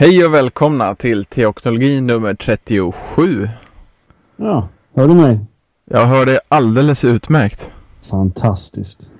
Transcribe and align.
Hej 0.00 0.24
och 0.24 0.34
välkomna 0.34 0.94
till 0.94 1.24
Teoknologi 1.24 2.00
nummer 2.00 2.34
37. 2.34 3.48
Ja, 4.36 4.68
hör 4.94 5.08
du 5.08 5.14
mig? 5.14 5.40
Jag 5.84 6.06
hör 6.06 6.26
det 6.26 6.40
alldeles 6.48 7.04
utmärkt. 7.04 7.70
Fantastiskt. 8.10 9.12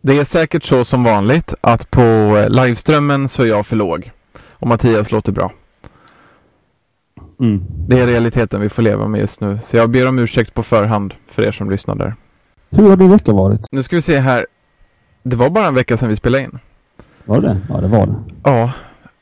Det 0.00 0.18
är 0.18 0.24
säkert 0.24 0.64
så 0.64 0.84
som 0.84 1.04
vanligt 1.04 1.54
att 1.60 1.90
på 1.90 2.00
liveströmmen 2.48 3.28
så 3.28 3.42
är 3.42 3.46
jag 3.46 3.66
för 3.66 3.76
låg 3.76 4.10
och 4.48 4.66
Mattias 4.66 5.10
låter 5.10 5.32
bra. 5.32 5.52
Mm. 7.40 7.64
Det 7.88 8.00
är 8.00 8.06
realiteten 8.06 8.60
vi 8.60 8.68
får 8.68 8.82
leva 8.82 9.08
med 9.08 9.20
just 9.20 9.40
nu. 9.40 9.58
Så 9.70 9.76
jag 9.76 9.90
ber 9.90 10.08
om 10.08 10.18
ursäkt 10.18 10.54
på 10.54 10.62
förhand 10.62 11.14
för 11.26 11.42
er 11.42 11.52
som 11.52 11.70
lyssnar 11.70 11.94
där. 11.94 12.14
Hur 12.70 12.88
har 12.88 12.96
din 12.96 13.10
vecka 13.10 13.32
varit? 13.32 13.68
Nu 13.72 13.82
ska 13.82 13.96
vi 13.96 14.02
se 14.02 14.18
här. 14.18 14.46
Det 15.22 15.36
var 15.36 15.50
bara 15.50 15.66
en 15.66 15.74
vecka 15.74 15.96
sedan 15.96 16.08
vi 16.08 16.16
spelade 16.16 16.44
in. 16.44 16.58
Var 17.24 17.40
det 17.40 17.56
Ja, 17.68 17.80
det 17.80 17.88
var 17.88 18.06
det. 18.06 18.16
Ja, 18.44 18.72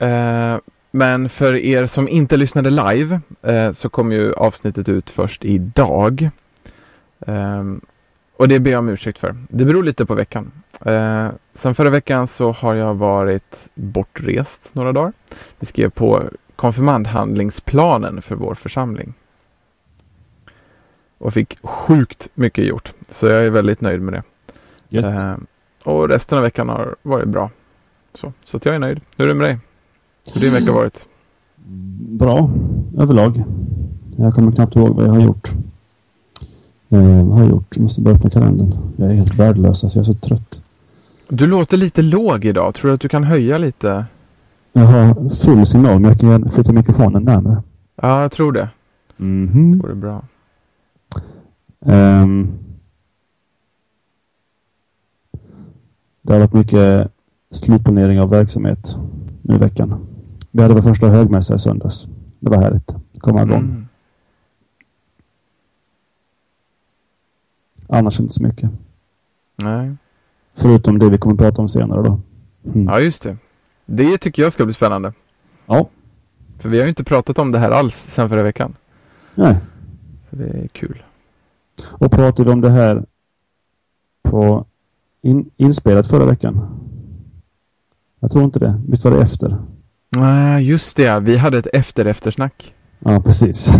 eh, 0.06 0.58
men 0.94 1.28
för 1.28 1.56
er 1.56 1.86
som 1.86 2.08
inte 2.08 2.36
lyssnade 2.36 2.70
live 2.70 3.20
eh, 3.42 3.72
så 3.72 3.88
kom 3.88 4.12
ju 4.12 4.32
avsnittet 4.32 4.88
ut 4.88 5.10
först 5.10 5.44
idag. 5.44 6.30
Eh, 7.26 7.64
och 8.36 8.48
det 8.48 8.60
ber 8.60 8.70
jag 8.70 8.78
om 8.78 8.88
ursäkt 8.88 9.18
för. 9.18 9.36
Det 9.48 9.64
beror 9.64 9.82
lite 9.82 10.06
på 10.06 10.14
veckan. 10.14 10.52
Eh, 10.80 11.28
sen 11.54 11.74
förra 11.74 11.90
veckan 11.90 12.28
så 12.28 12.52
har 12.52 12.74
jag 12.74 12.94
varit 12.94 13.68
bortrest 13.74 14.74
några 14.74 14.92
dagar. 14.92 15.12
Vi 15.58 15.66
skrev 15.66 15.90
på 15.90 16.22
konfirmandhandlingsplanen 16.56 18.22
för 18.22 18.34
vår 18.34 18.54
församling. 18.54 19.14
Och 21.18 21.34
fick 21.34 21.58
sjukt 21.62 22.28
mycket 22.34 22.64
gjort. 22.64 22.92
Så 23.10 23.26
jag 23.26 23.44
är 23.44 23.50
väldigt 23.50 23.80
nöjd 23.80 24.00
med 24.02 24.22
det. 24.90 24.98
Eh, 24.98 25.36
och 25.84 26.08
resten 26.08 26.38
av 26.38 26.44
veckan 26.44 26.68
har 26.68 26.96
varit 27.02 27.28
bra. 27.28 27.50
Så, 28.14 28.32
så 28.44 28.60
jag 28.62 28.74
är 28.74 28.78
nöjd. 28.78 29.00
Hur 29.16 29.24
är 29.24 29.28
det 29.28 29.34
med 29.34 29.46
dig? 29.46 29.58
Hur 30.34 30.40
din 30.40 30.52
vecka 30.52 30.72
varit? 30.72 30.98
Bra 32.18 32.50
överlag. 32.98 33.44
Jag 34.16 34.34
kommer 34.34 34.52
knappt 34.52 34.76
ihåg 34.76 34.96
vad 34.96 35.06
jag 35.06 35.12
har 35.12 35.20
gjort. 35.20 35.52
Eh, 36.88 37.26
vad 37.26 37.34
har 37.34 37.40
jag 37.40 37.50
gjort? 37.50 37.76
Jag 37.76 37.82
måste 37.82 38.00
bara 38.00 38.14
öppna 38.14 38.30
kalendern. 38.30 38.76
Jag 38.96 39.10
är 39.10 39.14
helt 39.14 39.38
värdelös, 39.38 39.84
alltså 39.84 39.98
jag 39.98 40.02
är 40.02 40.12
så 40.12 40.14
trött. 40.14 40.62
Du 41.28 41.46
låter 41.46 41.76
lite 41.76 42.02
låg 42.02 42.44
idag. 42.44 42.74
Tror 42.74 42.88
du 42.88 42.94
att 42.94 43.00
du 43.00 43.08
kan 43.08 43.24
höja 43.24 43.58
lite? 43.58 44.06
Jag 44.72 44.82
har 44.82 45.28
full 45.28 45.66
signal, 45.66 46.00
men 46.00 46.04
jag 46.10 46.20
kan 46.20 46.48
flytta 46.48 46.72
mikrofonen 46.72 47.22
närmare. 47.22 47.62
Ja, 47.96 48.22
jag 48.22 48.32
tror 48.32 48.52
det. 48.52 48.68
Mhm. 49.16 49.72
Det 49.72 49.82
vore 49.82 49.94
bra. 49.94 50.22
Ehm. 51.86 52.52
det 56.22 56.32
har 56.32 56.40
varit 56.40 56.52
mycket 56.52 57.12
slutplanering 57.50 58.20
av 58.20 58.30
verksamhet 58.30 58.96
nu 59.42 59.54
i 59.54 59.58
veckan. 59.58 60.06
Vi 60.54 60.62
hade 60.62 60.74
vår 60.74 60.82
första 60.82 61.08
högmässa 61.08 61.54
i 61.54 61.58
söndags. 61.58 62.08
Det 62.40 62.50
var 62.50 62.62
härligt. 62.62 62.94
Komma 63.18 63.42
igång. 63.42 63.58
Mm. 63.58 63.86
Annars 67.88 68.20
inte 68.20 68.32
så 68.32 68.42
mycket. 68.42 68.70
Nej. 69.56 69.94
Förutom 70.54 70.98
det 70.98 71.10
vi 71.10 71.18
kommer 71.18 71.34
att 71.34 71.40
prata 71.40 71.62
om 71.62 71.68
senare 71.68 72.02
då. 72.02 72.20
Mm. 72.64 72.86
Ja, 72.86 73.00
just 73.00 73.22
det. 73.22 73.36
Det 73.86 74.18
tycker 74.18 74.42
jag 74.42 74.52
ska 74.52 74.64
bli 74.64 74.74
spännande. 74.74 75.12
Ja. 75.66 75.88
För 76.58 76.68
vi 76.68 76.78
har 76.78 76.84
ju 76.84 76.88
inte 76.88 77.04
pratat 77.04 77.38
om 77.38 77.52
det 77.52 77.58
här 77.58 77.70
alls 77.70 78.06
sen 78.14 78.28
förra 78.28 78.42
veckan. 78.42 78.76
Nej. 79.34 79.56
Så 80.30 80.36
det 80.36 80.44
är 80.44 80.68
kul. 80.68 81.02
Och 81.90 82.10
pratade 82.10 82.52
om 82.52 82.60
det 82.60 82.70
här 82.70 83.04
på 84.22 84.64
in, 85.22 85.50
inspelat 85.56 86.06
förra 86.06 86.24
veckan? 86.24 86.60
Jag 88.20 88.30
tror 88.30 88.44
inte 88.44 88.58
det. 88.58 88.80
Visst 88.88 89.04
var 89.04 89.12
det 89.12 89.22
efter? 89.22 89.58
Nej, 90.16 90.64
just 90.64 90.96
det. 90.96 91.20
Vi 91.20 91.36
hade 91.36 91.58
ett 91.58 91.66
efter-eftersnack. 91.72 92.74
Ja, 92.98 93.20
precis. 93.20 93.72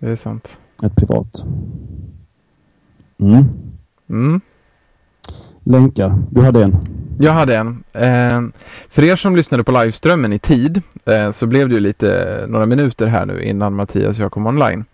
Det 0.00 0.10
är 0.10 0.16
sant. 0.16 0.48
Ett 0.82 0.96
privat. 0.96 1.44
Mm. 3.20 3.44
Mm. 4.08 4.40
Länkar. 5.64 6.14
Du 6.30 6.40
hade 6.40 6.64
en. 6.64 6.76
Jag 7.18 7.32
hade 7.32 7.56
en. 7.56 7.84
Eh, 7.92 8.42
för 8.88 9.02
er 9.04 9.16
som 9.16 9.36
lyssnade 9.36 9.64
på 9.64 9.72
liveströmmen 9.72 10.32
i 10.32 10.38
tid 10.38 10.82
eh, 11.04 11.32
så 11.32 11.46
blev 11.46 11.68
det 11.68 11.74
ju 11.74 11.80
lite 11.80 12.44
några 12.48 12.66
minuter 12.66 13.06
här 13.06 13.26
nu 13.26 13.42
innan 13.42 13.74
Mattias 13.74 14.18
och 14.18 14.24
jag 14.24 14.32
kom 14.32 14.46
online. 14.46 14.84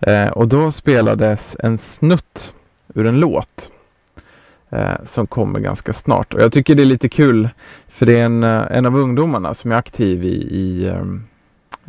Eh, 0.00 0.28
och 0.28 0.48
då 0.48 0.72
spelades 0.72 1.56
en 1.58 1.78
snutt 1.78 2.54
ur 2.94 3.06
en 3.06 3.20
låt 3.20 3.70
eh, 4.70 5.04
som 5.12 5.26
kommer 5.26 5.60
ganska 5.60 5.92
snart. 5.92 6.34
Och 6.34 6.40
jag 6.40 6.52
tycker 6.52 6.74
det 6.74 6.82
är 6.82 6.86
lite 6.86 7.08
kul 7.08 7.48
för 7.96 8.06
det 8.06 8.20
är 8.20 8.24
en, 8.24 8.44
eh, 8.44 8.66
en 8.70 8.86
av 8.86 8.96
ungdomarna 8.96 9.54
som 9.54 9.72
är 9.72 9.76
aktiv 9.76 10.24
i, 10.24 10.36
i, 10.50 10.88
ehm, 10.88 11.24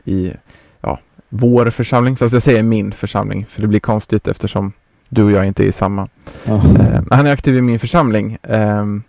i 0.06 0.34
ja, 0.82 1.00
vår 1.30 1.70
församling, 1.70 2.18
fast 2.18 2.34
jag 2.34 2.44
säger 2.44 2.64
min 2.64 2.92
församling 2.92 3.46
för 3.50 3.62
det 3.62 3.68
blir 3.68 3.80
konstigt 3.80 4.28
eftersom 4.28 4.72
du 5.10 5.24
och 5.24 5.32
jag 5.32 5.48
inte 5.48 5.64
är 5.64 5.68
i 5.68 5.72
samma. 5.72 6.08
Ja. 6.44 6.56
Eh, 6.56 7.02
han 7.10 7.28
är 7.28 7.32
aktiv 7.32 7.56
i 7.56 7.62
min 7.62 7.80
församling. 7.80 8.38
ehm, 8.44 9.04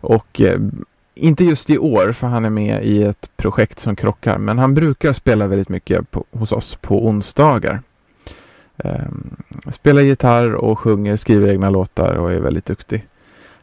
och 0.00 0.40
eh, 0.40 0.60
inte 1.14 1.44
just 1.44 1.70
i 1.70 1.78
år 1.78 2.12
för 2.12 2.26
han 2.26 2.44
är 2.44 2.50
med 2.50 2.84
i 2.84 3.02
ett 3.02 3.30
projekt 3.36 3.78
som 3.78 3.96
krockar. 3.96 4.38
Men 4.38 4.58
han 4.58 4.74
brukar 4.74 5.12
spela 5.12 5.46
väldigt 5.46 5.68
mycket 5.68 6.10
på, 6.10 6.24
hos 6.30 6.52
oss 6.52 6.74
på 6.74 7.06
onsdagar. 7.06 7.80
Um, 8.84 9.36
spelar 9.72 10.02
gitarr 10.02 10.54
och 10.54 10.78
sjunger, 10.78 11.16
skriver 11.16 11.48
egna 11.48 11.70
låtar 11.70 12.14
och 12.14 12.32
är 12.32 12.40
väldigt 12.40 12.66
duktig. 12.66 13.06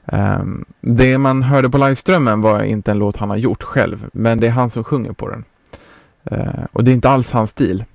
Ehm, 0.08 0.66
det 0.82 1.18
man 1.18 1.44
hörde 1.44 1.70
på 1.70 1.78
liveströmmen 1.78 2.42
var 2.42 2.64
inte 2.64 2.92
en 2.92 3.00
låt 3.00 3.18
han 3.18 3.30
har 3.30 3.38
gjort 3.38 3.64
själv. 3.64 4.10
Men 4.14 4.40
det 4.40 4.48
är 4.48 4.52
han 4.52 4.70
som 4.70 4.84
sjunger 4.84 5.12
på 5.12 5.30
den. 5.30 5.44
Eh, 6.24 6.66
och 6.72 6.84
det 6.84 6.92
är 6.92 6.94
inte 6.94 7.10
alls 7.10 7.32
hans 7.32 7.50
stil. 7.50 7.86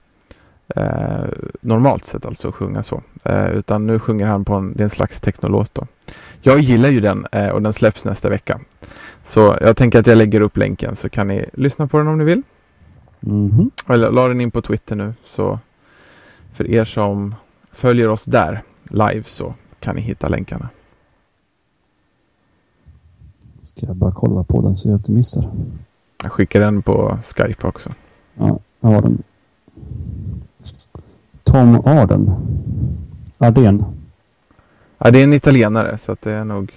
Eh, 0.77 1.25
normalt 1.61 2.05
sett 2.05 2.27
alltså 2.27 2.49
att 2.49 2.55
sjunga 2.55 2.83
så. 2.83 3.03
Eh, 3.25 3.51
utan 3.51 3.87
nu 3.87 3.99
sjunger 3.99 4.27
han 4.27 4.45
på 4.45 4.55
en, 4.55 4.73
det 4.73 4.81
är 4.83 4.85
en 4.85 4.91
slags 4.91 5.21
technolåt 5.21 5.75
då. 5.75 5.87
Jag 6.43 6.61
gillar 6.61 6.89
ju 6.89 7.01
den 7.01 7.27
eh, 7.33 7.49
och 7.49 7.63
den 7.63 7.73
släpps 7.73 8.05
nästa 8.05 8.29
vecka. 8.29 8.61
Så 9.25 9.59
jag 9.61 9.77
tänker 9.77 10.01
att 10.01 10.07
jag 10.07 10.19
lägger 10.19 10.41
upp 10.41 10.57
länken 10.57 10.97
så 10.97 11.09
kan 11.09 11.29
ni 11.29 11.45
lyssna 11.53 11.87
på 11.87 11.99
den 11.99 12.09
om 12.09 12.19
ni 12.19 12.25
vill. 12.25 12.43
Mhm. 13.21 13.71
Eller 13.89 14.11
la 14.11 14.29
den 14.29 14.41
in 14.41 14.51
på 14.51 14.63
Twitter 14.63 14.97
nu 14.97 15.15
så 15.25 15.59
för 16.53 16.71
er 16.71 16.85
som 16.85 17.35
följer 17.73 18.09
oss 18.09 18.25
där 18.25 18.63
live 18.83 19.23
så 19.27 19.55
kan 19.81 19.97
ni 19.97 20.01
hitta 20.01 20.29
länkarna. 20.29 20.69
Ska 23.75 23.87
jag 23.87 23.97
bara 23.97 24.13
kolla 24.13 24.45
på 24.45 24.63
den 24.63 24.77
så 24.77 24.89
jag 24.89 24.97
inte 24.99 25.13
missar. 25.13 25.51
Jag 26.23 26.33
skickar 26.33 26.61
den 26.61 26.83
på 26.83 27.19
Skype 27.25 27.67
också. 27.67 27.93
Ja, 28.35 28.59
jag 28.81 28.89
har 28.89 29.03
den. 29.03 29.23
Tom 31.45 31.83
Arden. 31.85 32.31
Arden. 33.39 33.85
Ja, 34.99 35.11
det 35.11 35.19
är 35.19 35.25
en 35.25 35.33
italienare 35.33 35.99
så 35.99 36.13
att 36.13 36.21
det 36.23 36.33
är 36.33 36.45
nog 36.45 36.73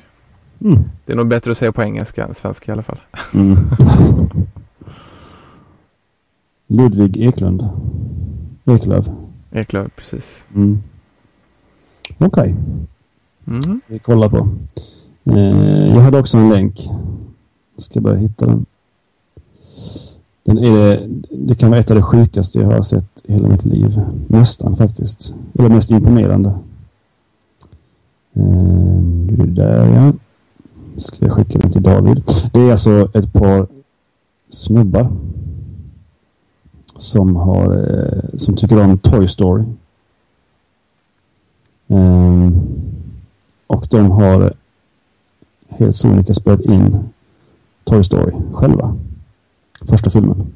Mm. 0.61 0.79
det 1.05 1.11
är 1.11 1.15
nog 1.15 1.27
bättre 1.27 1.51
att 1.51 1.57
säga 1.57 1.71
på 1.71 1.83
engelska 1.83 2.23
än 2.25 2.35
svenska 2.35 2.71
i 2.71 2.73
alla 2.73 2.83
fall. 2.83 2.99
Mm. 3.33 3.57
Ludvig 6.67 7.17
Eklund. 7.17 7.69
Eklöf. 8.65 9.05
Eklöf, 9.51 9.91
precis. 9.95 10.25
Mm. 10.55 10.83
Okej, 12.17 12.55
Mm. 13.47 13.81
vi 13.87 13.99
kollar 13.99 14.29
på. 14.29 14.47
Eh, 15.23 15.87
jag 15.87 16.01
hade 16.01 16.19
också 16.19 16.37
en 16.37 16.49
länk. 16.49 16.89
Ska 17.77 18.01
bara 18.01 18.15
hitta 18.15 18.45
den. 18.45 18.65
den 20.43 20.57
är, 20.57 21.07
det 21.31 21.55
kan 21.55 21.69
vara 21.69 21.79
ett 21.79 21.91
av 21.91 21.97
det 21.97 22.03
sjukaste 22.03 22.59
jag 22.59 22.71
har 22.71 22.81
sett 22.81 23.21
i 23.23 23.33
hela 23.33 23.47
mitt 23.47 23.65
liv. 23.65 24.01
Nästan 24.27 24.77
faktiskt. 24.77 25.35
Eller 25.59 25.69
mest 25.69 25.91
imponerande. 25.91 26.49
Eh, 28.33 28.97
det 29.37 29.45
där 29.45 29.87
ja. 29.87 30.13
Ska 30.97 31.25
jag 31.25 31.31
skicka 31.31 31.59
den 31.59 31.71
till 31.71 31.83
David. 31.83 32.23
Det 32.53 32.59
är 32.59 32.71
alltså 32.71 33.09
ett 33.13 33.33
par 33.33 33.67
snubbar. 34.49 35.11
Som 36.97 37.35
har, 37.35 37.75
eh, 37.75 38.37
som 38.37 38.55
tycker 38.55 38.83
om 38.83 38.97
Toy 38.97 39.27
Story. 39.27 39.63
Eh, 41.87 42.51
och 43.67 43.87
de 43.89 44.11
har 44.11 44.53
helt 45.79 45.95
sonika 45.95 46.33
spelat 46.33 46.61
in 46.61 47.09
Toy 47.83 48.03
Story 48.03 48.31
själva. 48.53 48.95
Första 49.89 50.09
filmen. 50.09 50.53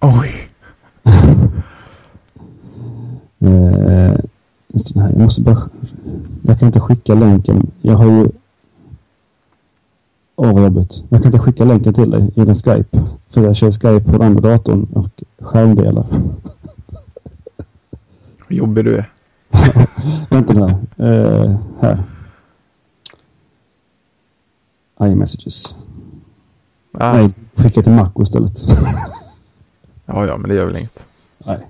Oj! 0.00 0.48
Eh, 3.42 4.14
den 4.68 5.10
jag 5.10 5.18
måste 5.18 5.40
bara... 5.40 5.68
Jag 6.42 6.58
kan 6.58 6.66
inte 6.66 6.80
skicka 6.80 7.14
länken. 7.14 7.70
Jag 7.82 7.96
har 7.96 8.04
ju... 8.04 8.28
Åh 10.36 10.52
vad 10.52 10.62
jobbigt. 10.62 11.04
Jag 11.08 11.22
kan 11.22 11.26
inte 11.26 11.38
skicka 11.38 11.64
länken 11.64 11.94
till 11.94 12.10
dig 12.10 12.30
i 12.34 12.44
din 12.44 12.54
Skype. 12.54 13.04
För 13.30 13.42
jag 13.42 13.56
kör 13.56 13.70
Skype 13.70 14.00
på 14.00 14.12
den 14.12 14.22
andra 14.22 14.50
datorn 14.50 14.86
och 14.92 15.22
skärmdelar. 15.38 16.06
Vad 18.38 18.52
jobbig 18.52 18.84
du 18.84 18.96
är. 18.96 19.10
Vänta 20.30 20.52
nu 20.52 20.60
här. 20.60 20.76
Eh, 20.96 21.56
här. 21.80 22.02
iMessages. 25.02 25.76
Ah. 26.92 27.12
Nej, 27.12 27.30
skicka 27.54 27.82
till 27.82 27.92
Macko 27.92 28.22
istället. 28.22 28.62
Ja, 30.12 30.26
ja, 30.26 30.36
men 30.36 30.48
det 30.50 30.56
gör 30.56 30.66
väl 30.66 30.76
inget. 30.76 30.98
Nej. 31.38 31.66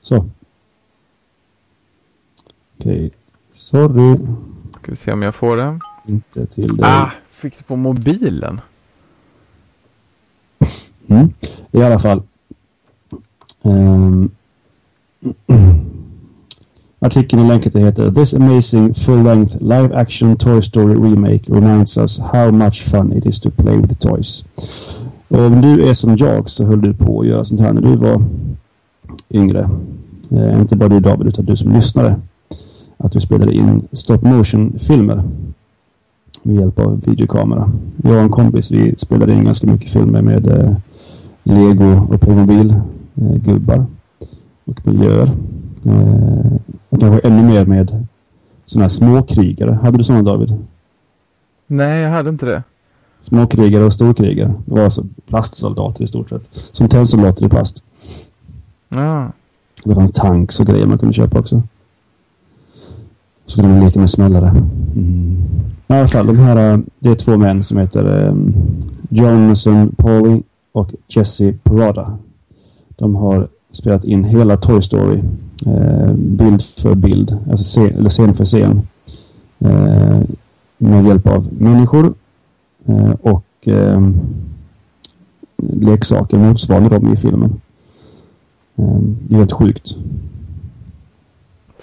Så. 0.00 0.26
Okej. 2.78 3.10
Sorry. 3.50 4.16
Ska 4.70 4.90
vi 4.90 4.96
se 4.96 5.12
om 5.12 5.22
jag 5.22 5.34
får 5.34 5.56
det. 5.56 5.78
Inte 6.06 6.46
till 6.46 6.76
dig. 6.76 6.90
Ah, 6.90 7.10
fick 7.30 7.58
det 7.58 7.64
på 7.64 7.76
mobilen. 7.76 8.60
Mm. 11.06 11.32
I 11.70 11.82
alla 11.82 11.98
fall. 11.98 12.22
Um, 13.62 14.30
artikeln 17.08 17.44
i 17.44 17.48
länket 17.48 17.76
heter 17.76 18.10
This 18.10 18.34
amazing 18.34 18.94
full-length 18.94 19.56
live-action 19.60 20.36
Toy 20.36 20.62
Story 20.62 20.94
remake 20.94 21.42
reminds 21.48 21.98
us 21.98 22.18
how 22.18 22.50
much 22.50 22.82
fun 22.82 23.12
it 23.12 23.26
is 23.26 23.40
to 23.40 23.50
play 23.50 23.76
with 23.76 23.94
toys. 23.94 24.44
Eh, 25.28 25.38
och 25.38 25.46
om 25.46 25.60
du 25.60 25.88
är 25.88 25.94
som 25.94 26.16
jag 26.16 26.50
så 26.50 26.64
höll 26.64 26.80
du 26.80 26.94
på 26.94 27.20
att 27.20 27.26
göra 27.26 27.44
sånt 27.44 27.60
här 27.60 27.72
när 27.72 27.82
du 27.82 27.96
var 27.96 28.24
yngre. 29.30 29.70
Eh, 30.30 30.60
inte 30.60 30.76
bara 30.76 30.88
du 30.88 31.00
David 31.00 31.26
utan 31.26 31.44
du 31.44 31.56
som 31.56 31.72
lyssnare. 31.72 32.16
Att 32.96 33.12
du 33.12 33.20
spelade 33.20 33.54
in 33.54 33.88
stop 33.92 34.18
motion-filmer 34.22 35.22
med 36.42 36.56
hjälp 36.56 36.78
av 36.78 37.00
videokamera. 37.00 37.70
Jag 38.02 38.14
och 38.14 38.22
en 38.22 38.30
kompis 38.30 38.70
vi 38.70 38.94
spelade 38.96 39.32
in 39.32 39.44
ganska 39.44 39.66
mycket 39.66 39.92
filmer 39.92 40.22
med 40.22 40.46
eh, 40.46 40.76
Lego 41.42 42.14
och 42.14 42.20
Playmobil 42.20 42.70
eh, 43.14 43.34
gubbar 43.34 43.86
och 44.64 44.86
miljöer. 44.86 45.30
Eh, 45.88 46.52
och 46.88 47.00
kanske 47.00 47.28
ännu 47.28 47.42
mer 47.42 47.64
med 47.64 48.06
sådana 48.66 48.84
här 48.84 48.88
småkrigare. 48.88 49.78
Hade 49.82 49.98
du 49.98 50.04
sådana 50.04 50.22
David? 50.22 50.54
Nej, 51.66 52.00
jag 52.00 52.10
hade 52.10 52.30
inte 52.30 52.46
det. 52.46 52.62
Småkrigare 53.20 53.84
och 53.84 53.92
storkrigare. 53.92 54.54
Det 54.66 54.74
var 54.74 54.84
alltså 54.84 55.04
plastsoldater 55.26 56.04
i 56.04 56.06
stort 56.06 56.28
sett. 56.28 56.42
Som 56.72 56.88
tennsoldater 56.88 57.46
i 57.46 57.48
plast. 57.48 57.84
Ja. 58.88 59.32
Det 59.84 59.94
fanns 59.94 60.12
tanks 60.12 60.60
och 60.60 60.66
grejer 60.66 60.86
man 60.86 60.98
kunde 60.98 61.14
köpa 61.14 61.38
också. 61.38 61.62
Så 63.46 63.60
kunde 63.60 63.74
man 63.74 63.84
leka 63.84 64.00
med 64.00 64.10
smällare. 64.10 64.48
Mm. 64.48 65.36
I 65.88 65.92
alla 65.94 66.08
fall, 66.08 66.26
de 66.26 66.38
här, 66.38 66.72
eh, 66.72 66.78
det 66.98 67.10
är 67.10 67.14
två 67.14 67.36
män 67.36 67.62
som 67.62 67.78
heter 67.78 68.28
um, 68.28 68.54
Jonathan 69.08 69.94
Pauly 69.96 70.42
och 70.72 70.90
Jesse 71.08 71.54
Parada. 71.62 72.18
De 72.88 73.14
har 73.14 73.48
spelat 73.70 74.04
in 74.04 74.24
hela 74.24 74.56
Toy 74.56 74.82
Story 74.82 75.22
bild 76.14 76.62
för 76.62 76.94
bild, 76.94 77.38
alltså 77.50 77.64
scen, 77.64 77.98
eller 77.98 78.10
scen 78.10 78.34
för 78.34 78.44
scen. 78.44 78.82
Eh, 79.58 80.20
med 80.78 81.06
hjälp 81.06 81.26
av 81.26 81.48
människor 81.52 82.14
eh, 82.86 83.10
och 83.10 83.68
eh, 83.68 84.10
leksaker 85.56 86.38
motsvarande 86.38 86.88
dem 86.88 87.12
i 87.12 87.16
filmen. 87.16 87.60
Eh, 88.76 88.98
det 89.00 89.34
är 89.34 89.38
helt 89.38 89.52
sjukt. 89.52 89.96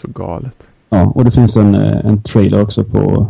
Så 0.01 0.07
galet. 0.07 0.53
Ja, 0.89 1.05
och 1.05 1.25
det 1.25 1.31
finns 1.31 1.57
en, 1.57 1.75
eh, 1.75 2.05
en 2.05 2.21
trailer 2.21 2.61
också 2.61 2.83
på 2.83 3.27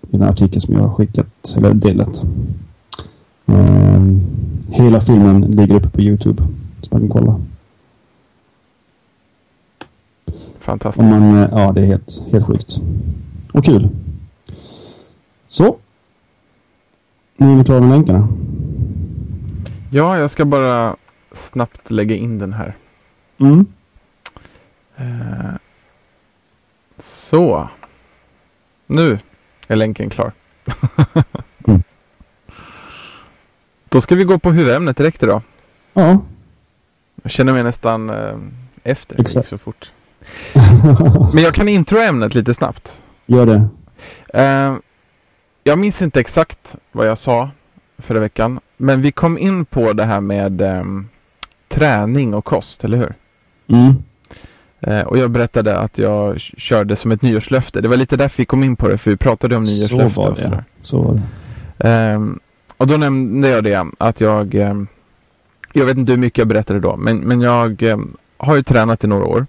den 0.00 0.22
här 0.22 0.28
artikeln 0.28 0.60
som 0.60 0.74
jag 0.74 0.82
har 0.82 0.94
skickat, 0.94 1.54
eller 1.56 1.74
delat. 1.74 2.22
Hela 4.68 5.00
filmen 5.00 5.40
ligger 5.40 5.74
uppe 5.74 5.88
på 5.88 6.00
Youtube. 6.00 6.42
Så 6.82 6.88
man 6.90 7.00
kan 7.00 7.08
kolla. 7.08 7.40
Fantastiskt. 10.68 11.04
Man, 11.10 11.38
eh, 11.42 11.48
ja, 11.52 11.72
det 11.72 11.80
är 11.80 11.84
helt, 11.86 12.32
helt 12.32 12.46
sjukt. 12.46 12.76
Och 13.52 13.64
kul. 13.64 13.88
Så. 15.46 15.78
Nu 17.36 17.52
är 17.52 17.56
vi 17.56 17.64
klara 17.64 17.80
med 17.80 17.90
länkarna. 17.90 18.28
Ja, 19.90 20.18
jag 20.18 20.30
ska 20.30 20.44
bara 20.44 20.96
snabbt 21.32 21.90
lägga 21.90 22.16
in 22.16 22.38
den 22.38 22.52
här. 22.52 22.76
Mm. 23.38 23.66
Eh, 24.96 25.54
Så. 26.98 27.68
Nu 28.86 29.18
är 29.68 29.76
länken 29.76 30.10
klar. 30.10 30.32
Mm. 31.68 31.82
Då 33.88 34.00
ska 34.00 34.14
vi 34.14 34.24
gå 34.24 34.38
på 34.38 34.50
huvudämnet 34.52 34.96
direkt 34.96 35.22
idag. 35.22 35.42
Ja. 35.92 36.20
Jag 37.22 37.30
känner 37.32 37.52
mig 37.52 37.62
nästan 37.62 38.10
eh, 38.10 38.36
efter. 38.82 39.20
Exakt. 39.20 39.48
så 39.48 39.58
fort. 39.58 39.92
Men 41.34 41.42
jag 41.42 41.54
kan 41.54 41.68
intro 41.68 41.98
ämnet 41.98 42.34
lite 42.34 42.54
snabbt. 42.54 42.98
Gör 43.26 43.46
det. 43.46 43.68
Eh, 44.42 44.74
jag 45.64 45.78
minns 45.78 46.02
inte 46.02 46.20
exakt 46.20 46.76
vad 46.92 47.06
jag 47.06 47.18
sa 47.18 47.50
förra 47.98 48.20
veckan. 48.20 48.60
Men 48.76 49.02
vi 49.02 49.12
kom 49.12 49.38
in 49.38 49.64
på 49.64 49.92
det 49.92 50.04
här 50.04 50.20
med 50.20 50.60
ehm, 50.60 51.08
träning 51.68 52.34
och 52.34 52.44
kost, 52.44 52.84
eller 52.84 52.96
hur? 52.98 53.14
Mm. 53.66 53.94
Eh, 54.80 55.00
och 55.06 55.18
jag 55.18 55.30
berättade 55.30 55.78
att 55.78 55.98
jag 55.98 56.40
körde 56.40 56.96
som 56.96 57.12
ett 57.12 57.22
nyårslöfte. 57.22 57.80
Det 57.80 57.88
var 57.88 57.96
lite 57.96 58.16
därför 58.16 58.36
vi 58.36 58.44
kom 58.44 58.64
in 58.64 58.76
på 58.76 58.88
det, 58.88 58.98
för 58.98 59.10
vi 59.10 59.16
pratade 59.16 59.56
om 59.56 59.66
Så 59.66 59.94
nyårslöfte 59.94 60.20
var 60.20 60.28
och 60.28 60.36
det. 60.36 60.42
sådär. 60.42 60.64
Så 60.80 61.02
var 61.02 61.14
det. 61.14 62.36
Och 62.76 62.86
då 62.86 62.96
nämnde 62.96 63.48
jag 63.48 63.64
det, 63.64 63.86
att 63.98 64.20
jag, 64.20 64.54
ehm, 64.54 64.86
jag 65.72 65.86
vet 65.86 65.96
inte 65.96 66.12
hur 66.12 66.18
mycket 66.18 66.38
jag 66.38 66.48
berättade 66.48 66.80
då, 66.80 66.96
men, 66.96 67.18
men 67.18 67.40
jag 67.40 67.82
ehm, 67.82 68.16
har 68.36 68.56
ju 68.56 68.62
tränat 68.62 69.04
i 69.04 69.06
några 69.06 69.24
år. 69.24 69.46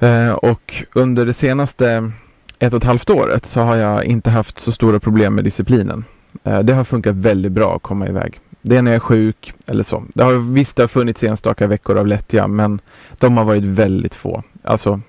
Eh, 0.00 0.32
och 0.32 0.84
under 0.92 1.26
det 1.26 1.32
senaste 1.32 2.12
ett 2.58 2.72
och 2.72 2.76
ett 2.76 2.84
halvt 2.84 3.10
året 3.10 3.46
så 3.46 3.60
har 3.60 3.76
jag 3.76 4.04
inte 4.04 4.30
haft 4.30 4.58
så 4.58 4.72
stora 4.72 5.00
problem 5.00 5.34
med 5.34 5.44
disciplinen. 5.44 6.04
Eh, 6.44 6.58
det 6.58 6.72
har 6.72 6.84
funkat 6.84 7.16
väldigt 7.16 7.52
bra 7.52 7.76
att 7.76 7.82
komma 7.82 8.08
iväg. 8.08 8.40
Det 8.62 8.76
är 8.76 8.82
när 8.82 8.90
jag 8.90 8.96
är 8.96 9.00
sjuk 9.00 9.54
eller 9.66 9.84
så. 9.84 10.04
Det 10.14 10.24
har 10.24 10.52
visst 10.52 10.76
det 10.76 10.82
har 10.82 10.88
funnits 10.88 11.22
enstaka 11.22 11.66
veckor 11.66 11.98
av 11.98 12.06
lättja 12.06 12.46
men 12.46 12.80
de 13.18 13.36
har 13.36 13.44
varit 13.44 13.64
väldigt 13.64 14.14
få. 14.14 14.42
Alltså 14.62 15.00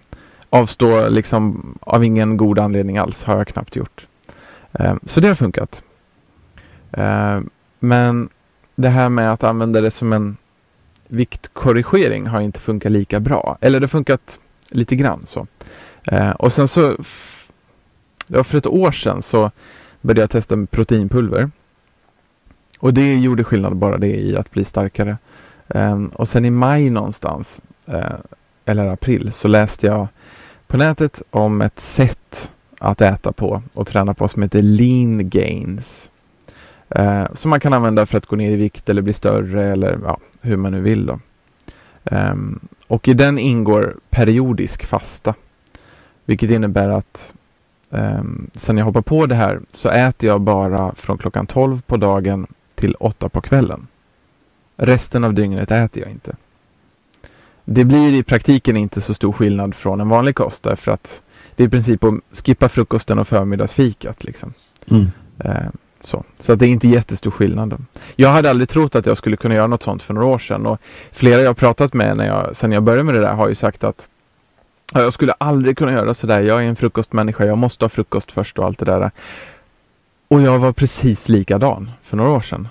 avstå 0.50 1.10
liksom 1.10 1.74
av 1.82 2.04
ingen 2.04 2.38
god 2.38 2.60
anledning 2.60 2.98
alls 2.98 3.24
har 3.24 3.38
jag 3.38 3.48
knappt 3.48 3.76
gjort. 3.76 4.08
Eh, 4.74 4.96
så 5.06 5.20
det 5.20 5.28
har 5.28 5.36
funkat. 5.36 5.84
Eh, 6.92 7.40
men 7.80 8.30
det 8.76 8.90
här 8.90 9.10
med 9.10 9.34
att 9.34 9.44
använda 9.44 9.82
det 9.82 9.92
som 9.92 10.14
en 10.14 10.38
viktkorrigering 11.08 12.28
har 12.28 12.42
inte 12.42 12.60
funkat 12.60 12.92
lika 12.92 13.20
bra. 13.20 13.58
Eller 13.62 13.80
det 13.80 13.84
har 13.84 13.90
funkat 13.90 14.40
lite 14.72 14.96
grann 14.96 15.24
så. 15.26 15.48
Eh, 16.04 16.32
och 16.32 16.54
sen 16.54 16.68
så, 16.68 16.98
ja, 18.28 18.44
för 18.44 18.58
ett 18.58 18.66
år 18.66 18.92
sedan 18.92 19.22
så 19.22 19.52
började 20.02 20.22
jag 20.22 20.30
testa 20.30 20.56
med 20.56 20.72
proteinpulver. 20.72 21.52
Och 22.80 22.94
det 22.94 23.14
gjorde 23.14 23.44
skillnad 23.44 23.76
bara 23.76 23.98
det 23.98 24.16
i 24.16 24.38
att 24.38 24.52
bli 24.52 24.66
starkare. 24.66 25.18
Eh, 25.68 26.04
och 26.14 26.30
sen 26.30 26.46
i 26.46 26.50
maj 26.50 26.90
någonstans, 26.90 27.62
eh, 27.86 28.16
eller 28.66 28.88
april, 28.88 29.32
så 29.34 29.48
läste 29.48 29.88
jag 29.88 30.08
på 30.68 30.78
nätet 30.78 31.22
om 31.30 31.62
ett 31.62 31.80
sätt 31.80 32.50
att 32.80 33.02
äta 33.02 33.32
på 33.32 33.64
och 33.74 33.88
träna 33.88 34.14
på 34.14 34.28
som 34.28 34.44
heter 34.44 34.62
Lean 34.62 35.30
Gains. 35.30 36.10
Eh, 36.90 37.26
som 37.34 37.50
man 37.50 37.60
kan 37.60 37.74
använda 37.74 38.06
för 38.06 38.18
att 38.18 38.26
gå 38.26 38.36
ner 38.36 38.52
i 38.52 38.56
vikt 38.56 38.90
eller 38.90 39.02
bli 39.02 39.14
större 39.14 39.72
eller 39.72 40.00
ja, 40.04 40.18
hur 40.42 40.58
man 40.58 40.72
nu 40.72 40.82
vill 40.82 41.06
då. 41.06 41.20
Ehm, 42.06 42.60
och 42.92 43.08
i 43.08 43.14
den 43.14 43.40
ingår 43.40 43.96
periodisk 44.10 44.86
fasta. 44.86 45.34
Vilket 46.26 46.50
innebär 46.50 46.90
att 46.90 47.34
um, 47.90 48.50
sen 48.54 48.78
jag 48.78 48.86
hoppar 48.86 49.02
på 49.02 49.26
det 49.26 49.36
här 49.36 49.60
så 49.72 49.90
äter 49.90 50.30
jag 50.30 50.42
bara 50.42 50.96
från 50.96 51.18
klockan 51.18 51.48
12 51.48 51.82
på 51.82 51.98
dagen 51.98 52.48
till 52.76 52.96
8 53.00 53.30
på 53.30 53.42
kvällen. 53.42 53.88
Resten 54.76 55.24
av 55.24 55.34
dygnet 55.34 55.72
äter 55.72 56.04
jag 56.04 56.12
inte. 56.12 56.36
Det 57.66 57.86
blir 57.86 58.14
i 58.14 58.24
praktiken 58.24 58.78
inte 58.78 59.02
så 59.02 59.14
stor 59.14 59.32
skillnad 59.32 59.76
från 59.76 60.02
en 60.02 60.10
vanlig 60.10 60.36
kost 60.36 60.64
därför 60.64 60.92
att 60.92 61.22
det 61.56 61.64
är 61.64 61.68
i 61.68 61.72
princip 61.72 62.04
att 62.04 62.14
skippa 62.46 62.70
frukosten 62.70 63.20
och 63.20 63.28
förmiddagsfikat. 63.28 64.24
Liksom. 64.24 64.52
Mm. 64.88 65.12
Eh, 65.40 65.70
så 66.04 66.24
så 66.40 66.54
att 66.54 66.60
det 66.60 66.66
är 66.66 66.70
inte 66.70 66.88
jättestor 66.88 67.32
skillnad. 67.32 67.86
Jag 68.16 68.30
hade 68.30 68.50
aldrig 68.50 68.70
trott 68.70 68.96
att 68.96 69.06
jag 69.06 69.18
skulle 69.18 69.38
kunna 69.38 69.56
göra 69.56 69.68
något 69.68 69.84
sånt 69.84 70.04
för 70.04 70.14
några 70.14 70.28
år 70.28 70.40
sedan 70.40 70.66
och 70.66 70.80
flera 71.12 71.42
jag 71.42 71.58
pratat 71.58 71.94
med 71.94 72.18
när 72.18 72.28
jag, 72.28 72.56
sen 72.56 72.72
jag 72.72 72.84
började 72.84 73.04
med 73.04 73.16
det 73.16 73.22
där 73.22 73.34
har 73.34 73.50
ju 73.50 73.56
sagt 73.56 73.84
att 73.84 74.08
ja, 74.94 75.02
jag 75.02 75.14
skulle 75.14 75.34
aldrig 75.38 75.78
kunna 75.78 75.92
göra 75.92 76.14
sådär. 76.14 76.42
Jag 76.42 76.64
är 76.64 76.68
en 76.68 76.76
frukostmänniska. 76.76 77.46
Jag 77.46 77.58
måste 77.58 77.86
ha 77.86 77.90
frukost 77.90 78.32
först 78.32 78.60
och 78.60 78.66
allt 78.66 78.80
det 78.80 78.86
där. 78.86 79.12
Och 80.28 80.42
jag 80.42 80.60
var 80.60 80.72
precis 80.72 81.30
likadan 81.30 81.92
för 82.04 82.18
några 82.18 82.32
år 82.32 82.42
sedan. 82.42 82.68